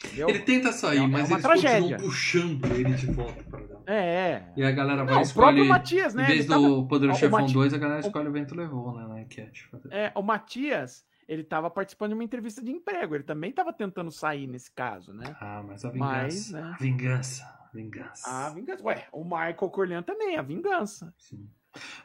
[0.06, 0.30] entendeu?
[0.30, 1.98] Ele tenta sair, É uma- mas é uma eles continuam tragédia.
[1.98, 3.84] puxando ele de volta dela.
[3.88, 4.54] É, é.
[4.58, 5.46] E a galera vai Não, o escolher.
[5.46, 8.00] próprio Matias, Em né, vez ele tava- do Poderoso o Chefão Mati- 2, a galera
[8.02, 9.08] escolhe o Vento Levou, né?
[9.08, 9.70] Na enquete.
[9.90, 13.16] É, o Matias, ele estava participando de uma entrevista de emprego.
[13.16, 15.36] Ele também estava tentando sair nesse caso, né?
[15.42, 16.14] Ah, mas a vingança.
[16.24, 16.62] Mas, né?
[16.62, 17.44] A vingança.
[17.44, 18.30] a Vingança.
[18.46, 18.84] A vingança.
[18.84, 21.14] Ué, o Michael Corleone também, a vingança.
[21.18, 21.48] Sim.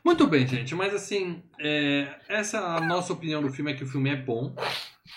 [0.05, 3.85] Muito bem, gente, mas assim, é, essa é a nossa opinião do filme é que
[3.85, 4.55] o filme é bom,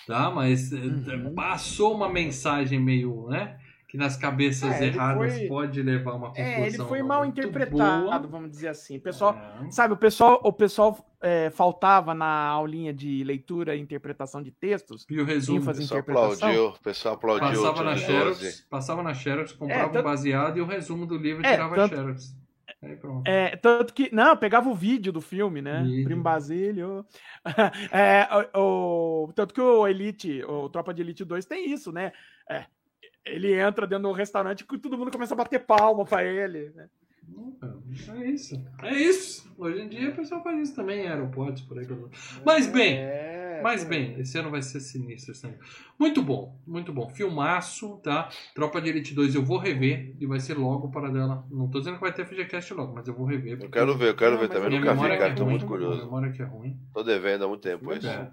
[0.06, 0.30] tá?
[0.30, 1.34] Mas é, Uhum.
[1.34, 3.58] passou uma mensagem meio, né?
[3.96, 6.44] Que nas cabeças É, erradas foi- pode levar uma conclusão.
[6.52, 8.18] É, ele foi mal interpretado, boa.
[8.18, 8.98] vamos dizer assim.
[8.98, 9.70] O pessoal, É.
[9.70, 15.06] sabe, o pessoal, o pessoal é, faltava na aulinha de leitura e interpretação de textos.
[15.10, 15.60] E o resumo.
[15.62, 16.34] O pessoal interpretação.
[16.48, 18.64] aplaudiu, o pessoal aplaudiu Passava na Xerox, 12.
[18.68, 21.76] passava na Xerox, comprava tanto- um baseado e o resumo do livro É, tirava a
[21.76, 22.36] tanto- Xerox.
[22.82, 23.26] Aí pronto.
[23.26, 24.14] É, tanto que.
[24.14, 25.82] Não, eu pegava o vídeo do filme, né?
[25.82, 26.04] Vídeo.
[26.04, 27.04] Primo Basílio.
[27.92, 32.12] É, o, o- tanto que o Elite, o Tropa de Elite 2 tem isso, né?
[32.50, 32.64] É,
[33.26, 36.70] ele entra dentro do restaurante e todo mundo começa a bater palma pra ele.
[36.74, 36.88] Né?
[38.08, 38.64] É isso.
[38.82, 39.52] É isso.
[39.58, 41.86] Hoje em dia o pessoal faz isso também em aeroportos por aí.
[42.44, 45.32] Mas bem, É, Mas bem, esse ano vai ser sinistro.
[45.32, 45.56] Esse ano.
[45.98, 47.08] Muito bom, muito bom.
[47.08, 48.28] Filmaço, tá?
[48.54, 51.44] Tropa de Elite 2 eu vou rever e vai ser logo para dela.
[51.50, 53.58] Não tô dizendo que vai ter FGCast logo, mas eu vou rever.
[53.60, 54.68] Eu quero ver, eu quero ver também.
[54.68, 55.30] minha Nunca vi, memória cara.
[55.30, 56.02] que Tô é muito ruim, curioso.
[56.02, 56.78] A memória que é ruim.
[56.94, 58.06] Tô devendo há muito tempo isso.
[58.06, 58.30] É.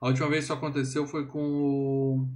[0.00, 2.28] A última vez que isso aconteceu foi com o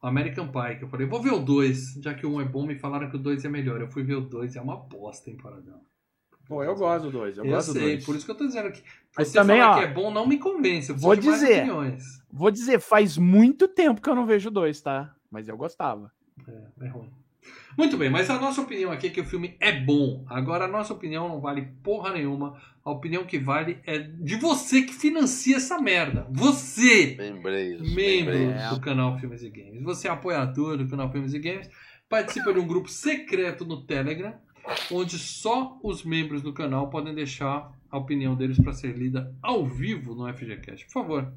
[0.00, 2.66] American Pie, que eu falei, vou ver o 2, já que o 1 é bom,
[2.66, 3.80] me falaram que o 2 é melhor.
[3.80, 5.80] Eu fui ver o 2, é uma bosta, hein, Paradão.
[6.46, 7.36] Pô, eu gosto do 2.
[7.38, 8.04] Eu, Eu, gosto do sei, dois.
[8.06, 8.82] por isso que eu tô dizendo que
[9.16, 10.88] Mas você também, falar ó, que é bom não me convence.
[10.90, 11.66] Eu vou dizer.
[12.32, 15.14] Vou dizer, faz muito tempo que eu não vejo o 2, tá?
[15.30, 16.10] Mas eu gostava.
[16.48, 17.10] É, é ruim.
[17.78, 20.24] Muito bem, mas a nossa opinião aqui é que o filme é bom.
[20.28, 22.60] Agora, a nossa opinião não vale porra nenhuma.
[22.84, 26.26] A opinião que vale é de você que financia essa merda.
[26.32, 27.94] Você, Membreiros.
[27.94, 28.70] membro membreiros.
[28.70, 29.82] do canal Filmes e Games.
[29.84, 31.70] Você é apoiador do canal Filmes e Games.
[32.08, 34.34] Participa de um grupo secreto no Telegram,
[34.90, 39.64] onde só os membros do canal podem deixar a opinião deles para ser lida ao
[39.64, 40.84] vivo no FGCast.
[40.86, 41.32] Por favor,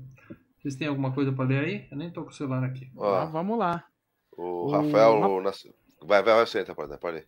[0.59, 1.87] vocês têm alguma coisa para ler aí?
[1.91, 2.89] Eu nem tô com o celular aqui.
[2.97, 3.83] Ah, Ó, vamos lá.
[4.37, 5.19] o O Rafael.
[5.19, 5.27] Ra-
[6.03, 7.27] Vai, vai, vai, senta, pode, pode.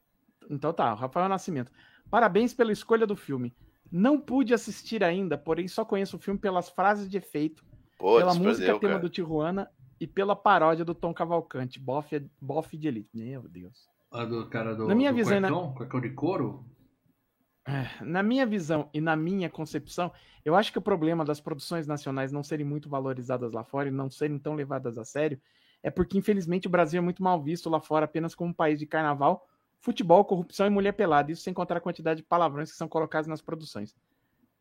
[0.49, 1.71] Então tá, Rafael Nascimento.
[2.09, 3.55] Parabéns pela escolha do filme.
[3.91, 7.63] Não pude assistir ainda, porém só conheço o filme pelas frases de efeito
[7.97, 8.99] Pô, pela música tema cara.
[8.99, 9.69] do Tijuana
[9.99, 12.09] e pela paródia do Tom Cavalcante, Boff,
[12.41, 13.09] Boff de Elite.
[13.13, 13.87] Meu Deus.
[14.11, 15.47] A do cara do, Na minha do visão, né?
[15.47, 16.65] cuecão, cuecão de couro?
[17.65, 20.11] É, Na minha visão e na minha concepção,
[20.43, 23.91] eu acho que o problema das produções nacionais não serem muito valorizadas lá fora e
[23.91, 25.39] não serem tão levadas a sério
[25.83, 28.79] é porque, infelizmente, o Brasil é muito mal visto lá fora apenas como um país
[28.79, 29.45] de carnaval,
[29.79, 31.31] futebol, corrupção e mulher pelada.
[31.31, 33.93] Isso sem contar a quantidade de palavrões que são colocados nas produções.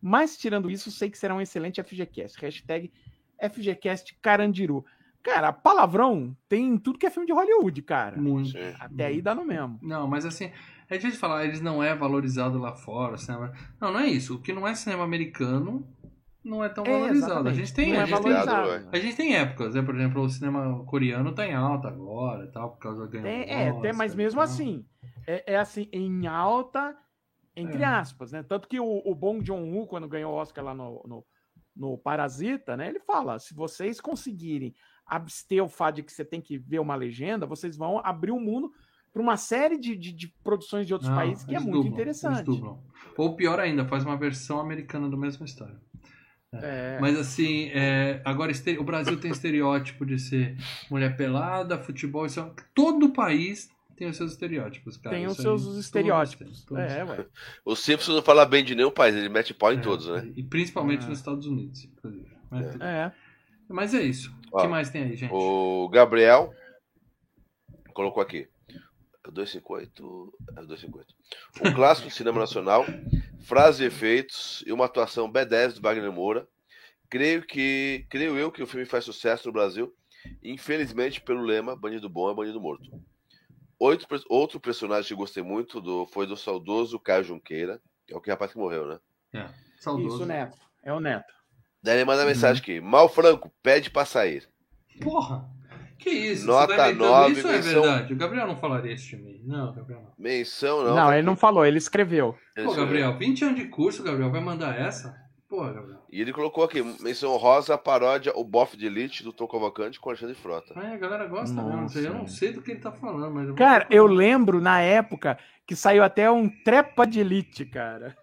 [0.01, 2.41] Mas, tirando isso, sei que será um excelente FGCast.
[2.41, 2.93] Hashtag
[3.41, 4.85] FGCast Carandiru.
[5.23, 8.21] Cara, palavrão tem em tudo que é filme de Hollywood, cara.
[8.21, 8.59] Muito.
[8.81, 9.79] Até aí dá no mesmo.
[9.81, 10.51] Não, mas assim,
[10.91, 13.17] é difícil falar, eles não é valorizado lá fora.
[13.17, 13.53] Cinema...
[13.81, 14.35] Não, não é isso.
[14.35, 15.87] O que não é cinema americano
[16.45, 17.49] não é tão É, valorizado.
[17.49, 18.69] A gente tem, não a é gente tem, valorizado.
[18.69, 18.89] ué.
[18.93, 19.83] a gente tem épocas, né?
[19.83, 23.27] Por exemplo, o cinema coreano tá em alta agora e tal, por causa do ganho
[23.27, 24.85] É, é, até, mas mesmo assim,
[25.27, 26.97] é, é assim, em alta,
[27.55, 27.87] entre É.
[27.87, 28.43] aspas, né?
[28.43, 31.25] Tanto que o, o Bong Joon-ho, quando ganhou o Oscar lá no, no,
[31.77, 32.89] no Parasita, né?
[32.89, 34.75] Ele fala, se vocês conseguirem
[35.07, 38.41] abster o fato de que você tem que ver uma legenda, vocês vão abrir o
[38.41, 38.71] mundo
[39.13, 41.93] para uma série de, de, de produções de outros Não, países que é muito dublam,
[41.93, 42.49] interessante.
[43.19, 45.79] Ou pior ainda, faz uma versão americana da mesma história.
[46.55, 50.57] É, Mas assim, é, agora o Brasil tem estereótipo de ser
[50.91, 55.17] mulher pelada, futebol, isso, é- todo país tem os seus estereótipos, cara.
[55.17, 56.65] tem os Isso seus todos estereótipos.
[56.65, 57.27] têm, todos É, ué.
[57.65, 60.31] O Simpsons não fala bem de nenhum país, ele mete pau em É, todos, né?
[60.37, 61.09] E principalmente É.
[61.09, 62.31] nos Estados Unidos, inclusive.
[62.51, 63.13] Mas, tudo- É.
[63.69, 64.35] mas é isso.
[64.53, 65.33] O que mais tem aí, gente?
[65.33, 66.53] O Gabriel
[67.95, 68.47] colocou aqui.
[69.25, 70.35] É o 258.
[70.57, 71.15] É o 258.
[71.65, 72.85] Um clássico do cinema nacional,
[73.43, 76.47] frases e efeitos e uma atuação B10 do Wagner Moura.
[77.11, 78.07] Creio que.
[78.09, 79.95] Creio eu que o filme faz sucesso no Brasil.
[80.43, 82.89] Infelizmente, pelo lema Bandido Bom é Bandido Morto.
[83.79, 88.21] Outro, outro personagem que gostei muito do, foi do saudoso Caio Junqueira, que é o
[88.21, 89.01] que rapaz que morreu, né?
[89.35, 89.49] É,
[89.81, 90.17] saudoso.
[90.17, 90.57] Isso, Neto.
[90.85, 91.33] É o Neto.
[91.83, 92.07] Daí ele Uhum.
[92.07, 94.49] manda mensagem aqui: Mal Franco, pede pra sair.
[95.03, 95.51] Porra!
[96.03, 96.47] Que isso?
[96.47, 98.13] Nota Você tá inventando nove, isso ou é menção- verdade?
[98.13, 99.41] O Gabriel não falaria de mim.
[99.45, 100.13] Não, Gabriel não.
[100.19, 100.97] Menção, não.
[100.97, 102.35] Não, tá ele não falou, ele escreveu.
[102.57, 102.85] Ele Pô, escreveu.
[103.03, 105.15] Gabriel, 20 anos de curso, Gabriel, vai mandar essa?
[105.49, 105.99] Porra, Gabriel.
[106.11, 110.09] E ele colocou aqui, menção rosa, paródia, o bofe de elite do Tom Cavalcante com
[110.09, 110.75] Alexandre Frota.
[110.81, 111.89] É, a galera gosta mesmo.
[112.01, 113.47] Eu não sei do que ele tá falando, mas.
[113.47, 118.17] vou Cara, eu lembro na época que saiu até um trepa de elite, cara.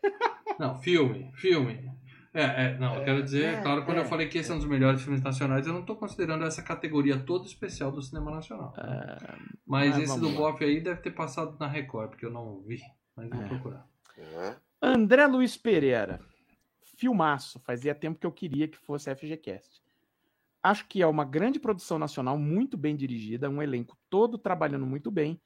[0.59, 1.79] Não, filme, filme.
[2.33, 4.01] É, é, não, eu quero dizer, é, claro, quando é.
[4.01, 6.61] eu falei que esse é um dos melhores filmes nacionais, eu não tô considerando essa
[6.61, 8.73] categoria toda especial do cinema nacional.
[9.65, 10.29] mas mas esse do.
[10.31, 12.79] Boff aí deve ter passado na Record, porque eu não vi.
[13.15, 13.47] Mas vou É.
[13.47, 13.87] procurar.
[14.17, 14.55] É.
[14.81, 16.19] André Luiz Pereira.
[16.97, 17.59] Filmaço.
[17.61, 19.81] Fazia tempo que eu queria que fosse FGCast.
[20.61, 25.09] Acho que é uma grande produção nacional, muito bem dirigida, um elenco todo trabalhando muito
[25.09, 25.39] bem.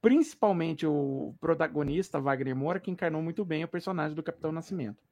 [0.00, 5.02] Principalmente o protagonista, Wagner Moura, que encarnou muito bem o personagem do Capitão Nascimento.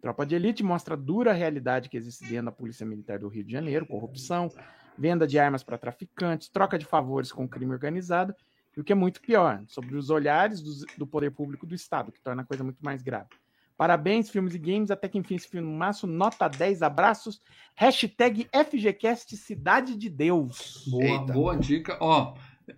[0.00, 3.42] Tropa de Elite mostra a dura realidade que existe dentro da Polícia Militar do Rio
[3.44, 4.48] de Janeiro, corrupção,
[4.96, 8.34] venda de armas para traficantes, troca de favores com crime organizado
[8.76, 12.12] e o que é muito pior, sobre os olhares dos- do, poder público do Estado,
[12.12, 13.28] que torna a coisa muito mais grave.
[13.76, 17.40] Parabéns, filmes e games, até que enfim esse filmaço, nota 10, abraços,
[17.74, 20.84] hashtag FGCast Cidade de Deus.
[20.90, 21.32] Boa, Eita.
[21.32, 21.96] boa dica.
[22.00, 22.34] Ó,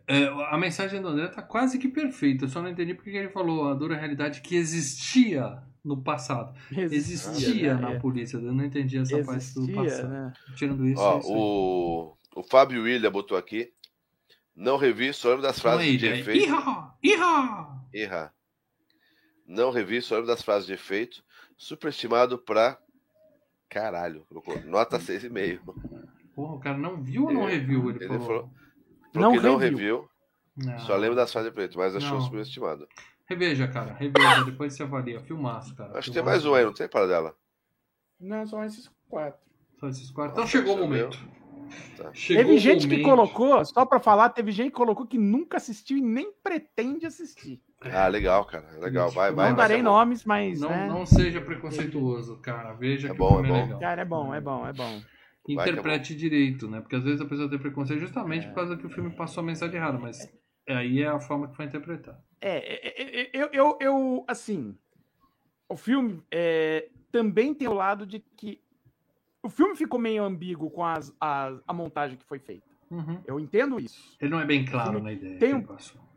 [0.08, 2.44] é, a mensagem do André tá quase que perfeita.
[2.44, 6.54] Eu só não entendi porque ele falou a dura realidade que existia no passado.
[6.70, 7.80] Existia né?
[7.80, 7.98] na É.
[7.98, 8.36] polícia.
[8.36, 10.08] Eu não entendi essa parte do Existia, passado.
[10.08, 10.32] né?
[10.56, 13.72] Tirando isso, Ó, é isso o, o Fábio William botou aqui.
[14.54, 16.46] Não revi, só lembro das frases de é efeito.
[16.46, 16.92] Iha!
[17.02, 17.78] Iha!
[17.94, 18.34] Erra.
[19.46, 21.22] Não revi, só lembro das frases de efeito.
[21.56, 22.78] Superestimado pra.
[23.68, 25.60] Caralho, colocou nota 6,5.
[26.34, 27.90] Porra, o cara não viu ou não É, reviu?
[27.90, 28.26] Ele, ele falou.
[28.26, 28.50] falou-
[29.14, 29.78] Não Porque não reviu.
[29.78, 30.10] reviu,
[30.56, 30.78] Não.
[30.80, 32.20] só lembro das frases de efeito, mas achou Não.
[32.24, 32.88] superestimado.
[33.28, 33.92] Reveja, cara.
[33.94, 34.44] Reveja.
[34.44, 35.20] Depois você avalia.
[35.20, 35.98] Filmaço, cara.
[35.98, 37.34] Acho que tem mais um aí, não tem para dela.
[38.20, 39.40] Não, são esses quatro.
[39.78, 40.32] Só esses quatro.
[40.32, 41.18] Então Nossa, chegou o momento.
[41.96, 42.10] Tá.
[42.14, 43.04] Chegou Teve gente que momento.
[43.04, 47.60] colocou, só pra falar, teve gente que colocou que nunca assistiu e nem pretende assistir.
[47.82, 48.66] Ah, legal, cara.
[48.80, 49.10] Legal.
[49.10, 49.50] Vai, vai.
[49.50, 49.90] não vai darei bom.
[49.90, 50.60] nomes, mas.
[50.60, 50.88] Não, né?
[50.88, 52.72] não seja preconceituoso, cara.
[52.72, 53.62] Veja É que bom, o filme é é, bom.
[53.66, 53.80] legal.
[53.80, 55.00] Cara, é bom, é bom, é bom.
[55.44, 56.80] Que é Interprete direito, né?
[56.80, 58.48] Porque às vezes a pessoa tem preconceito justamente É.
[58.48, 60.18] por causa que o filme passou a mensagem errada, mas
[60.68, 62.18] aí é a forma que foi interpretada.
[62.40, 64.76] É, é, é, eu, eu, eu, assim,
[65.68, 68.60] o filme é, também tem o lado de que
[69.42, 72.66] o filme ficou meio ambíguo com as, as- a montagem que foi feita.
[72.90, 73.20] Uhum.
[73.26, 74.16] Eu entendo isso.
[74.20, 75.38] Ele não é bem claro na ideia.
[75.38, 75.66] tem um-.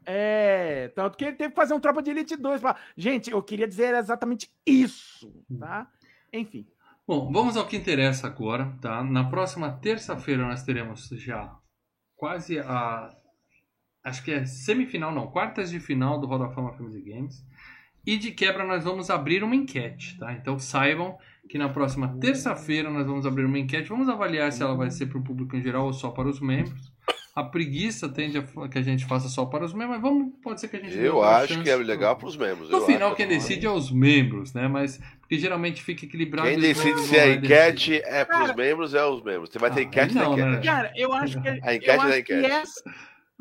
[0.05, 2.61] É, tanto que ele teve que fazer um Tropa de Elite 2.
[2.61, 2.75] Pra...
[2.97, 5.91] Gente, eu queria dizer exatamente isso, tá?
[6.33, 6.65] Enfim.
[7.07, 9.03] Bom, vamos ao que interessa agora, tá?
[9.03, 11.55] Na próxima terça-feira nós teremos já
[12.15, 13.15] quase a.
[14.03, 17.45] Acho que é semifinal, não, quartas de final do Roda Fama Filmes e Games.
[18.05, 20.33] E de quebra nós vamos abrir uma enquete, tá?
[20.33, 21.17] Então saibam
[21.47, 23.89] que na próxima terça-feira nós vamos abrir uma enquete.
[23.89, 26.39] Vamos avaliar se ela vai ser para o público em geral ou só para os
[26.39, 26.91] membros.
[27.35, 30.59] A preguiça tende a que a gente faça só para os membros, mas vamos, pode
[30.59, 32.69] ser que a gente Eu acho que é legal para os membros.
[32.69, 33.15] No eu final, acho.
[33.17, 34.67] quem decide é os membros, né?
[34.67, 36.49] Mas porque geralmente fica equilibrado.
[36.49, 39.49] Quem decide se a enquete é para os membros, é os membros.
[39.49, 40.51] Você vai ter Ah, enquete não, da né?
[40.53, 40.65] enquete.
[40.65, 41.47] Cara, eu acho que.
[41.47, 42.69] A enquete da acho enquete.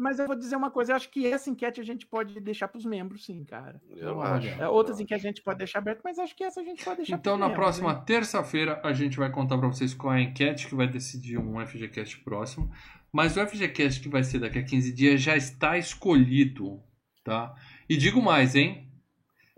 [0.00, 2.68] Mas eu vou dizer uma coisa, eu acho que essa enquete a gente pode deixar
[2.68, 3.80] para os membros, sim, cara.
[3.90, 4.34] Eu Olha.
[4.36, 4.48] acho.
[4.62, 6.98] É, outras enquetes a gente pode deixar aberto, mas acho que essa a gente pode
[6.98, 8.02] deixar Então, na membros, próxima hein?
[8.06, 11.64] terça-feira, a gente vai contar para vocês qual é a enquete que vai decidir um
[11.64, 12.70] FGCast próximo.
[13.12, 16.82] Mas o FGCast que vai ser daqui a 15 dias já está escolhido,
[17.24, 17.54] tá?
[17.88, 18.89] E digo mais, hein?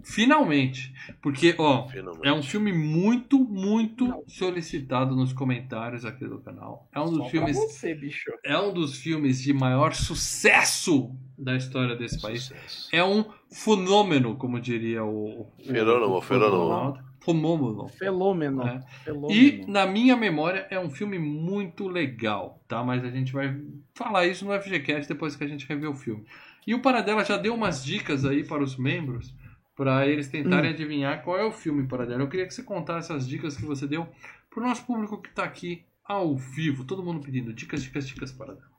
[0.02, 0.92] Finalmente.
[1.20, 2.26] Porque, ó, Finalmente.
[2.26, 6.88] é um filme muito, muito solicitado nos comentários aqui do canal.
[6.92, 8.30] É um dos Só filmes você, bicho.
[8.44, 12.44] é um dos filmes de maior sucesso da história desse país.
[12.44, 12.88] Sucesso.
[12.92, 15.46] É um fenômeno, como diria o.
[15.64, 16.58] Fenômeno, fenômeno.
[16.58, 17.12] Ronaldo.
[17.24, 17.88] Fenômeno.
[17.88, 18.62] Fenômeno.
[18.66, 18.80] É.
[19.04, 19.32] Fenômeno.
[19.32, 22.82] E, na minha memória, é um filme muito legal, tá?
[22.82, 23.56] Mas a gente vai
[23.94, 26.24] falar isso no FGCast depois que a gente rever o filme.
[26.66, 29.34] E o Paradela já deu umas dicas aí para os membros,
[29.82, 30.74] para eles tentarem Hum.
[30.74, 32.22] adivinhar qual é o filme, Paradela.
[32.22, 34.06] Eu queria que você contasse as dicas que você deu
[34.48, 36.84] para o nosso público que está aqui ao vivo.
[36.84, 38.70] Todo mundo pedindo dicas, dicas, dicas, Paradela.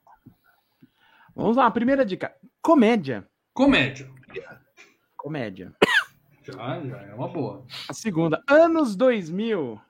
[1.36, 2.34] Vamos lá, primeira dica.
[2.62, 3.28] Comédia.
[3.54, 4.10] Comédia.
[5.18, 5.74] Comédia.
[6.42, 7.66] Já, já é uma boa.
[7.90, 9.82] A segunda, anos 2000.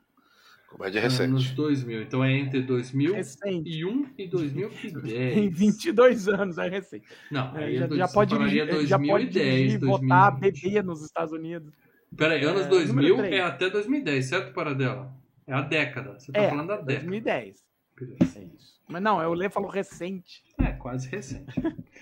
[0.73, 1.55] Comédia Nos recente.
[1.55, 2.01] 2000.
[2.01, 4.13] Então é entre 2001 Recente.
[4.17, 5.33] e 2010.
[5.35, 7.05] Tem 22 anos, é recente.
[7.31, 10.61] Não, É, aí já, é dois- já pode dirigir, já pode 2010, dirigir, votar, 2020.
[10.63, 11.73] beber nos Estados Unidos.
[12.17, 13.33] Peraí, anos É, 2000 número três.
[13.35, 15.13] é até 2010, certo, Paradela?
[15.47, 16.13] É a década.
[16.19, 16.93] Você tá É, falando da década.
[17.07, 17.63] 2010.
[17.99, 18.39] Beleza.
[18.39, 18.81] É isso.
[18.89, 20.41] Mas não, é o Lê falou recente.
[20.59, 21.45] É, quase recente.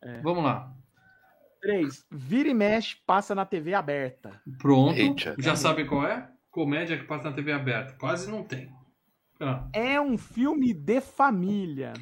[0.00, 0.20] É.
[0.20, 0.72] Vamos lá.
[1.60, 2.06] 3.
[2.08, 4.40] Vira e mexe, passa na TV aberta.
[4.58, 4.96] Pronto.
[4.96, 5.34] Eita.
[5.40, 6.30] Já sabe qual é?
[6.58, 7.94] Comédia que passa na TV aberta.
[8.00, 8.68] Quase não tem.
[9.38, 11.92] Ah, É um filme de família.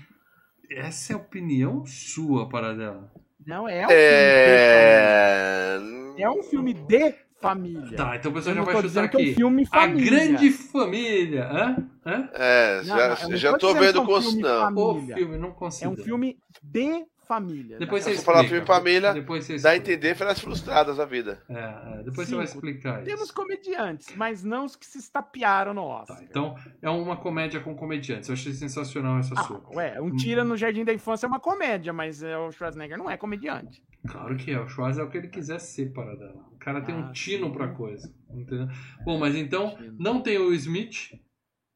[0.70, 3.12] essa é a opinião sua, Paradela.
[3.46, 6.16] Não é um filme de família.
[6.16, 6.22] É.
[6.22, 7.96] É um filme de família.
[7.98, 9.34] Tá, então o pessoal já não vai chutar que é um aqui.
[9.34, 11.44] filme A grande família.
[11.52, 11.76] Hã?
[12.06, 12.30] Hã?
[12.32, 14.56] É, Não, já, não, já tô vendo é um filme não.
[14.72, 15.16] O Família.
[15.16, 15.92] filme, não É considero.
[15.92, 17.78] um filme de família.
[17.78, 18.32] Depois você Se explica.
[18.38, 21.42] falar filme família, Depois você Dá a entender férias frustradas da vida.
[21.48, 22.66] É, é, depois você vai Cinco.
[22.66, 23.04] explicar isso.
[23.10, 26.16] Temos comediantes, mas não os que se estapearam no Oscar.
[26.18, 28.28] Tá, então é uma comédia com comediantes.
[28.28, 29.62] Eu achei sensacional essa Ah, sua.
[29.74, 33.10] ué, um Tira no Jardim da Infância é uma comédia, mas é, o Schwarzenegger não
[33.10, 33.82] é comediante.
[34.08, 34.60] Claro que é.
[34.60, 36.46] O Schwarz é o que ele quiser ser, paradela.
[36.52, 38.12] O cara tem um Ah, tino pra coisa.
[38.30, 38.68] Entendeu?
[39.04, 41.12] Bom, mas então não tem o Smith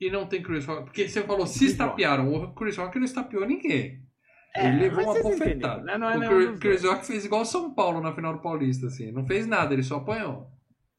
[0.01, 0.85] e não tem Chris Rock.
[0.85, 2.33] Porque você falou se estapearam.
[2.33, 4.01] O Chris Rock não estapeou ninguém.
[4.55, 5.83] É, ele levou uma bofetada.
[5.83, 5.97] né?
[5.99, 6.83] Não é o nenhum Chris.
[6.85, 9.13] Rock fez igual o São Paulo na final do Paulista, assim.
[9.13, 10.51] Não fez nada, ele só apanhou.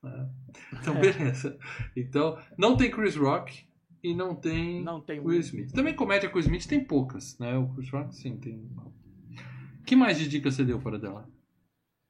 [0.03, 0.29] né?
[0.81, 1.57] Então, beleza.
[1.95, 3.65] Então, não tem Chris Rock
[4.03, 5.71] e não tem Não tem Will Smith.
[5.73, 7.57] Também comédia com o Smith tem poucas, né?
[7.57, 8.69] O Chris Rock, sim, tem.
[9.85, 11.27] que mais de dicas você deu para dela?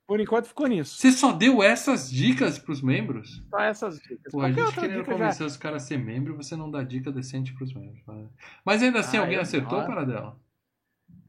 [0.07, 0.97] Por enquanto ficou nisso.
[0.97, 3.43] Você só deu essas dicas pros membros?
[3.49, 4.31] Só essas dicas.
[4.31, 5.17] Pô, a gente querendo dica já.
[5.17, 8.05] convencer os caras a ser membro, você não dá dica decente pros membros.
[8.07, 8.27] né?
[8.65, 10.37] Mas ainda assim, Ah, alguém acertou para dela?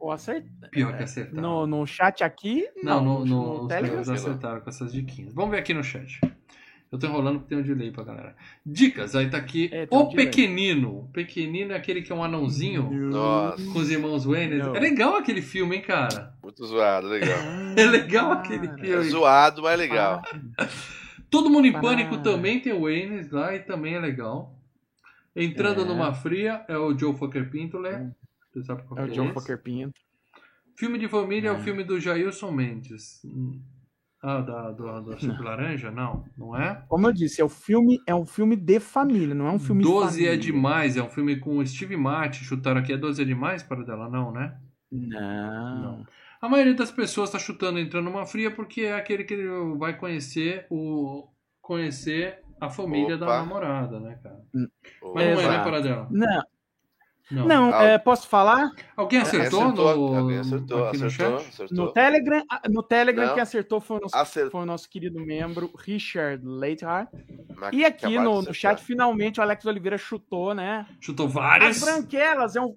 [0.03, 0.45] Pô, acert...
[0.73, 1.41] Pior que acertar.
[1.41, 3.21] no, no chat aqui, Não, não.
[3.21, 4.15] no, no, os Telegram, lá.
[4.15, 5.33] acertaram com essas diquinhas.
[5.33, 6.21] Vamos ver aqui no chat.
[6.91, 8.35] Eu tô enrolando porque tem um delay pra galera.
[8.67, 9.71] Dicas, aí tá aqui.
[9.73, 10.27] É, um o delay.
[10.27, 11.03] Pequenino.
[11.03, 13.65] O Pequenino é aquele que é um anãozinho Nossa.
[13.65, 14.59] com os irmãos Wayne.
[14.59, 16.35] É legal aquele filme, hein, cara?
[16.43, 17.39] Muito zoado, legal.
[17.79, 18.81] É legal aquele Cara.
[18.83, 19.05] É filme.
[19.09, 20.21] zoado, mas legal.
[21.31, 21.81] Todo mundo em Ah.
[21.81, 24.53] pânico também tem o Wayne lá e também é legal.
[25.35, 25.85] Entrando É.
[25.85, 28.11] numa fria é o Joe Fucker Pinto, né?
[28.53, 29.35] Você sabe qual É o que é John esse?
[29.35, 30.01] Fucker Pinto.
[30.77, 31.61] Filme de família é o É.
[31.63, 33.21] filme do Jailson Mendes.
[33.25, 33.61] Hum.
[34.25, 35.91] Ah, da, do, do Suco Laranja?
[35.91, 36.85] Não, não é?
[36.89, 39.83] Como eu disse, é, o filme, é um filme de família, não é um filme
[39.83, 40.35] 12 família.
[40.35, 42.45] é demais, é um filme com o Steve Martin.
[42.45, 44.09] Chutaram aqui, é 12 é demais para dela?
[44.09, 44.57] Não, né?
[44.91, 46.07] Não.
[46.41, 49.37] A maioria das pessoas está chutando entrando numa fria porque é aquele que
[49.79, 51.29] vai conhecer o
[51.61, 53.39] conhecer a família da Opa.
[53.39, 54.41] namorada, né, cara?
[55.01, 55.15] Opa.
[55.15, 55.69] Mas não é, né, Exato.
[55.69, 56.09] para dela?
[56.11, 56.43] Não,
[57.31, 57.47] Não.
[57.47, 57.85] não Ah.
[57.85, 58.71] é, posso falar?
[58.97, 61.69] Alguém acertou, acertou, no, alguém acertou, aqui no acertou.
[61.71, 63.35] No Telegram, no Telegram Não.
[63.35, 67.09] quem acertou foi o, nosso, foi o nosso querido membro Richard Leithart.
[67.73, 70.87] E aqui no, no chat, finalmente, o Alex Oliveira chutou, né?
[71.01, 71.81] Chutou As várias.
[71.81, 72.75] branquelas é um.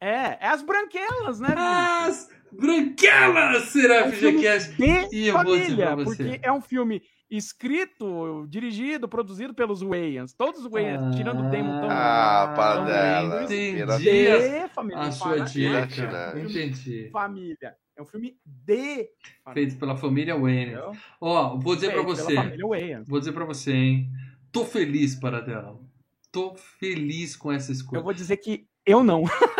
[0.00, 1.54] É, é as branquelas, né?
[1.56, 4.76] As branquelas será É um filme FGCast.
[4.76, 6.24] de E eu vou dizer pra família, você.
[6.24, 7.02] porque é um filme
[7.36, 10.32] escrito, dirigido, produzido pelos Wayans.
[10.34, 13.44] Todos os Wayans, tirando o Damon tão Ah, para Tão dela.
[13.44, 13.72] entendi.
[13.76, 15.00] De família.
[15.00, 15.86] A sua dica.
[15.86, 16.44] Piratinagem.
[16.44, 17.10] Entendi.
[17.12, 17.74] Família.
[17.96, 19.08] É um filme de.
[19.52, 20.34] Feito pela família.
[20.34, 20.92] Entendeu?
[21.20, 22.26] Ó, vou dizer pra Feito você.
[22.26, 23.08] Pela família Wayans.
[23.08, 24.10] Vou dizer pra você, hein?
[24.50, 25.78] Tô feliz, para dela.
[26.32, 28.00] Tô feliz com essa escolha.
[28.00, 29.22] Eu vou dizer que eu não.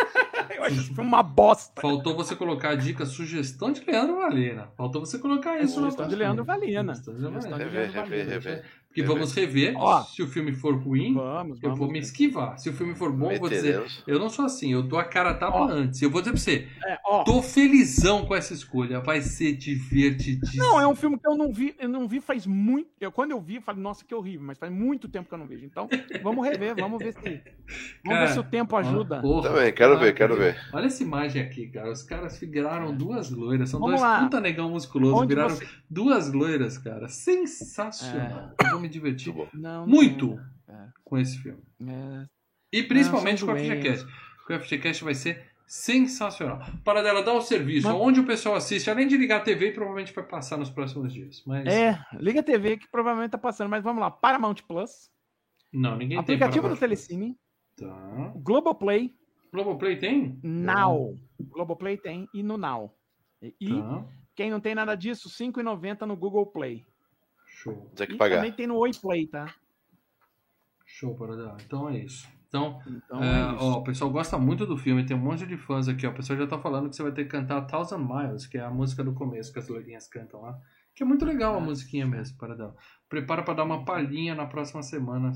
[0.95, 1.81] foi uma bosta.
[1.81, 4.69] Faltou você colocar a dica sugestão de Leandro Valena.
[4.77, 5.77] Faltou você colocar É isso.
[5.81, 6.17] na sugestão de.
[6.17, 6.95] Leandro Valena.
[6.95, 8.65] Sugestão de Leandro de Rever, rever, rever.
[8.95, 9.75] Porque vamos rever.
[9.77, 10.03] Ó.
[10.05, 11.79] se o filme for ruim, Vamos, eu vamos.
[11.81, 12.57] vou me esquivar.
[12.59, 13.63] Se o filme for bom, eu vou dizer.
[13.81, 14.05] Meteremos.
[14.07, 15.69] Eu não sou assim, eu dou a cara a tapa Ó.
[15.69, 16.01] antes.
[16.01, 19.01] Eu vou dizer pra você, É, ó, tô felizão com essa escolha.
[19.01, 20.63] Vai ser divertidíssimo.
[20.63, 22.89] Não, é um filme que eu não vi, eu não vi faz muito.
[23.01, 25.39] Eu, quando eu vi, eu falei, nossa, que horrível, mas faz muito tempo que eu
[25.39, 25.65] não vejo.
[25.67, 25.89] Então,
[26.23, 27.21] vamos rever, vamos ver se.
[27.21, 27.41] Vamos
[28.05, 29.21] Cara, ver se o tempo ajuda.
[29.21, 30.57] Porra, Também, quero ver, caraca, quero ver.
[30.73, 31.91] Olha essa imagem aqui, cara.
[31.91, 33.71] Os caras viraram duas loiras.
[33.71, 34.21] São Vamos dois lá.
[34.23, 35.17] puta negão musculoso.
[35.17, 37.09] Onde viraram você- duas loiras, cara.
[37.09, 38.53] Sensacional.
[38.71, 39.59] Vou me divertir Muito bom.
[39.61, 40.89] Não, não muito É.
[41.05, 41.63] com esse filme.
[41.87, 42.27] É.
[42.73, 43.65] E principalmente Não, com o.
[43.65, 44.07] FGCast.
[44.47, 46.61] Com o FGCast vai ser sensacional.
[46.85, 49.73] Para dela dar o serviço, Mas- onde o pessoal assiste, além de ligar a TV,
[49.73, 51.43] provavelmente vai passar nos próximos dias.
[51.47, 54.11] Mas É, liga a TV que provavelmente tá passando, mas vamos lá.
[54.11, 55.11] Paramount Plus,
[55.73, 57.37] não, ninguém aplicativo tem do Telecine,
[57.77, 58.33] Tá.
[58.37, 59.13] Globoplay,
[59.53, 60.39] Globoplay tem?
[60.43, 61.17] Now.
[61.41, 62.93] Globoplay tem e no Now.
[63.41, 64.05] E e Tá.
[64.35, 66.85] quem não tem nada disso, R$ 5,90 no Google Play.
[67.65, 67.91] Show.
[67.97, 68.37] Tem que E pagar.
[68.37, 69.53] também tem no Oi Play, tá?
[70.87, 71.57] Show, para dela.
[71.65, 72.29] Então é isso.
[72.49, 73.65] Então, Então É, é isso.
[73.65, 76.11] ó, o pessoal gosta muito do filme, tem um monte de fãs aqui, ó.
[76.11, 78.61] O pessoal já tá falando que você vai ter que cantar Thousand Miles, que é
[78.63, 80.57] a música do começo que as loirinhas cantam lá.
[80.95, 82.77] Que é muito legal a musiquinha mesmo, para dela.
[83.09, 85.33] Prepara pra dar uma palhinha na próxima semana.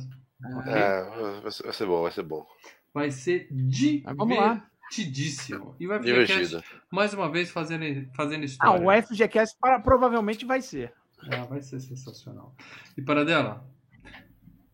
[0.66, 2.46] É, vai ser, vai ser bom, vai ser bom.
[2.94, 4.64] Vai ser Mas vamos lá.
[4.88, 5.74] divertidíssimo.
[5.80, 6.62] E vai Divertido.
[6.92, 8.86] mais uma vez fazendo, fazendo Ah, história.
[8.86, 10.94] o FGCast para, provavelmente vai ser.
[11.30, 12.54] É, vai ser sensacional.
[12.96, 13.64] E para dela,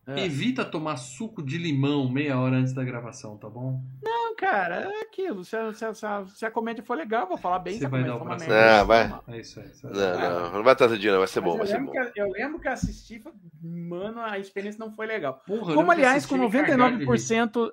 [0.07, 0.23] É.
[0.25, 3.81] evita tomar suco de limão meia hora antes da gravação, tá bom?
[4.03, 5.43] Não, cara, é aquilo.
[5.43, 7.73] Se a, se a- se a- comédia for legal, eu vou falar bem.
[7.73, 9.09] Você se a vai dar o for uma braço merda, a eu vou torcer.
[9.09, 9.23] falar.
[9.35, 9.71] É isso aí.
[9.83, 11.19] Não, não, não vai trazer dia, não.
[11.19, 12.11] Vai ser Mas bom, eu, vai ser lembro bom.
[12.11, 13.23] que, eu lembro que assisti,
[13.63, 15.41] mano, a experiência não foi legal.
[15.47, 17.05] Porra, Como, aliás, com e me cagar de rir.
[17.07, 17.71] 99%.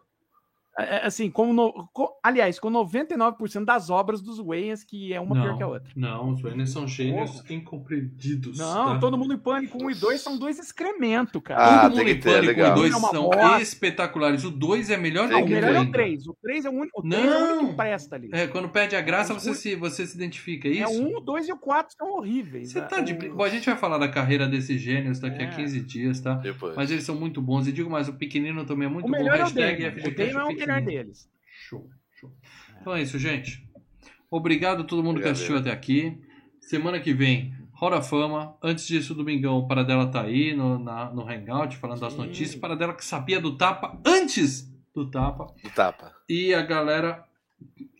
[0.79, 5.21] É, é, Assim, como no- co- aliás, com 99% das obras dos Wayans, que é
[5.21, 5.91] uma pior que a outra.
[5.97, 8.59] Não, os Waynes são gênios incompreendidos.
[8.59, 8.99] Não, tá?
[8.99, 9.83] todo mundo em pânico.
[9.83, 11.63] Um e dois são dois excrementos, cara.
[11.63, 12.73] Ah, Todo mundo em ter, Pânico legal.
[12.73, 13.61] e dois É uma são bosta.
[13.63, 14.45] espetaculares.
[14.45, 16.27] O dois é melhor Tem não, o que o melhor é o 3.
[16.27, 17.69] O 3 é o único, o três é o único Não.
[17.71, 18.31] que presta ali.
[18.33, 21.03] É, quando perde a graça, você se, você se identifica, é É isso?
[21.03, 22.73] um, o 2 e o 4 são horríveis.
[22.73, 22.87] Você né?
[22.87, 23.13] tá de...
[23.13, 25.51] O- Bom, a gente vai falar da carreira desses gênios daqui a É.
[25.51, 26.35] 15 dias, tá?
[26.35, 26.75] Depois.
[26.77, 27.67] Mas eles são muito bons.
[27.67, 29.17] E digo mais, o pequenino também é muito O bom.
[29.17, 29.85] melhor é o Hashtag.
[30.01, 31.03] FGCast O é o melhor pequenino.
[31.05, 31.29] deles.
[31.69, 32.33] Show, show.
[32.81, 33.67] Então é isso, gente.
[34.31, 35.69] Obrigado a todo mundo que Obrigado, assistiu David.
[35.71, 36.23] até aqui.
[36.61, 38.57] Semana que vem, Roda Fama.
[38.63, 42.19] Antes disso, domingão, o Paradela tá aí no, na- no Hangout, falando das Sim.
[42.21, 42.55] notícias.
[42.55, 44.63] Paradela que sabia do tapa antes
[44.95, 45.47] do tapa.
[45.63, 46.15] Do tapa.
[46.29, 47.25] E a galera,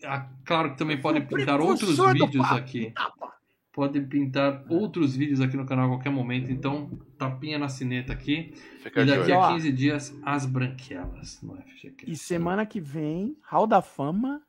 [0.05, 2.91] ah, claro que também podem Foi pintar outros vídeos aqui.
[2.91, 3.33] Tapa.
[3.73, 6.51] Podem pintar outros vídeos aqui no canal a qualquer momento.
[6.51, 8.53] Então, tapinha na sineta aqui.
[8.83, 9.53] Fica E daqui a Ó.
[9.55, 12.05] 15 dias, as branquelas no FGQ.
[12.07, 14.41] E semana que vem, Hall da Fama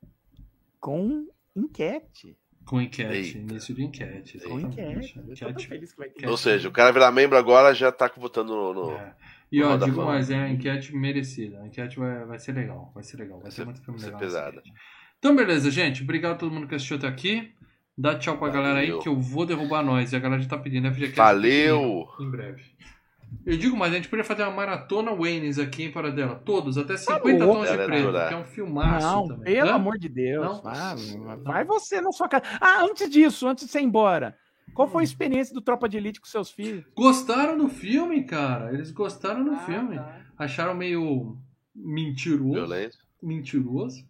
[0.79, 1.27] com
[1.57, 2.37] enquete.
[2.67, 3.39] Com enquete, Eita.
[3.53, 4.39] início de enquete.
[4.41, 5.19] Com enquete.
[5.19, 5.69] Enquete.
[5.69, 6.27] feliz que vai ter.
[6.29, 8.73] Ou seja, o cara virar membro agora já tá votando no.
[8.75, 9.15] no- É.
[9.53, 10.13] E ó, digo Fama.
[10.13, 11.61] mais, é a enquete merecida.
[11.63, 13.99] A enquete vai, vai ser legal, vai ser legal, vai, Vai ser ser- muito vai
[13.99, 14.57] ser pesada.
[14.59, 14.73] enquete.
[15.19, 16.03] Então, beleza, gente.
[16.03, 17.53] Obrigado a todo mundo que assistiu até aqui.
[17.97, 18.63] Dá tchau pra Valeu.
[18.63, 20.13] galera aí que eu vou derrubar nós.
[20.13, 21.17] E a galera já tá pedindo FGCast.
[21.17, 22.07] Valeu!
[22.21, 22.63] Em breve.
[23.45, 26.37] Eu digo mais, a gente podia fazer uma maratona Waynes aqui em Paradela.
[26.37, 27.61] Todos, até 50 louco.
[27.61, 28.29] tons de preto, chorar.
[28.29, 29.55] que é um filmaço Não, também.
[29.55, 29.75] pelo Hã?
[29.75, 30.63] amor de Deus.
[30.63, 31.43] Não?
[31.43, 32.45] Vai, você na sua casa.
[32.61, 34.37] Ah, antes disso, antes de você ir embora.
[34.73, 36.85] Qual foi a experiência do Tropa de Elite com seus filhos?
[36.97, 38.73] Gostaram do filme, cara.
[38.73, 39.97] Eles gostaram do Ah, filme.
[39.97, 40.21] tá.
[40.39, 41.37] Acharam meio
[41.75, 42.53] mentiroso.
[42.55, 42.99] Violento.
[43.23, 44.05] Mentiroso.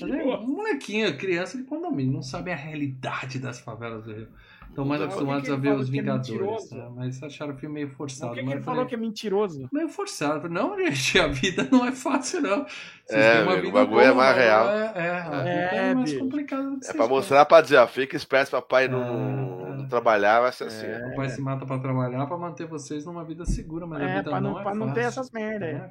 [0.00, 4.28] É um molequinho, criança de condomínio, não sabe a realidade das favelas do Rio.
[4.68, 6.76] Estão mais que acostumados que a ver os é Vingadores, mentiroso?
[6.76, 6.88] né?
[6.94, 8.28] mas acharam o filme meio forçado.
[8.30, 9.68] Por que, que ele eu falou falei, que é mentiroso?
[9.72, 10.48] Meio forçado.
[10.48, 12.64] Não, gente, a vida não é fácil, não.
[12.64, 14.68] Vocês É, têm uma amigo, vida o bagulho é boa, mais mas real.
[14.70, 16.22] É, é, a vida é É, mais bicho.
[16.22, 19.76] complicada do que É pra mostrar pra dizer, ó, fica esperto, papai não, É.
[19.78, 20.86] não trabalhar, vai ser assim.
[20.86, 24.16] O pai se mata pra trabalhar pra manter vocês numa vida segura, mas a É,
[24.18, 24.86] vida pra não, não, é pra fácil.
[24.86, 25.68] não ter essas merdas.
[25.68, 25.90] É.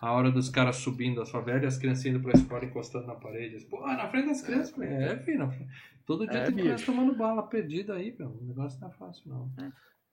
[0.00, 3.14] A hora dos caras subindo as favelas e as criancinhas indo pra escola encostando na
[3.14, 3.64] parede.
[3.64, 4.70] Pô, na frente das crianças.
[4.70, 5.38] falei, É, filho.
[5.38, 5.70] na frente.
[6.06, 8.28] Todo dia É, tem criança tomando bala perdida aí, meu.
[8.28, 9.50] O negócio não é fácil, não.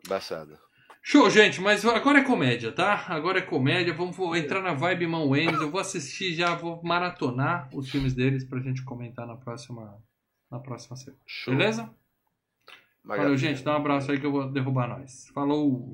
[0.05, 0.57] Embaçado.
[1.03, 3.05] Show, gente, mas agora é comédia, tá?
[3.09, 3.93] Agora é comédia.
[3.93, 5.61] Vamos vou entrar na vibe Mão Waynes.
[5.61, 9.95] Eu vou assistir já, vou maratonar os filmes deles pra gente comentar na próxima,
[10.49, 11.21] na próxima semana.
[11.27, 11.55] Show.
[11.55, 11.87] Beleza?
[13.03, 13.63] Valeu, gente.
[13.63, 15.29] Dá um abraço aí que eu vou derrubar nós.
[15.31, 15.93] Falou!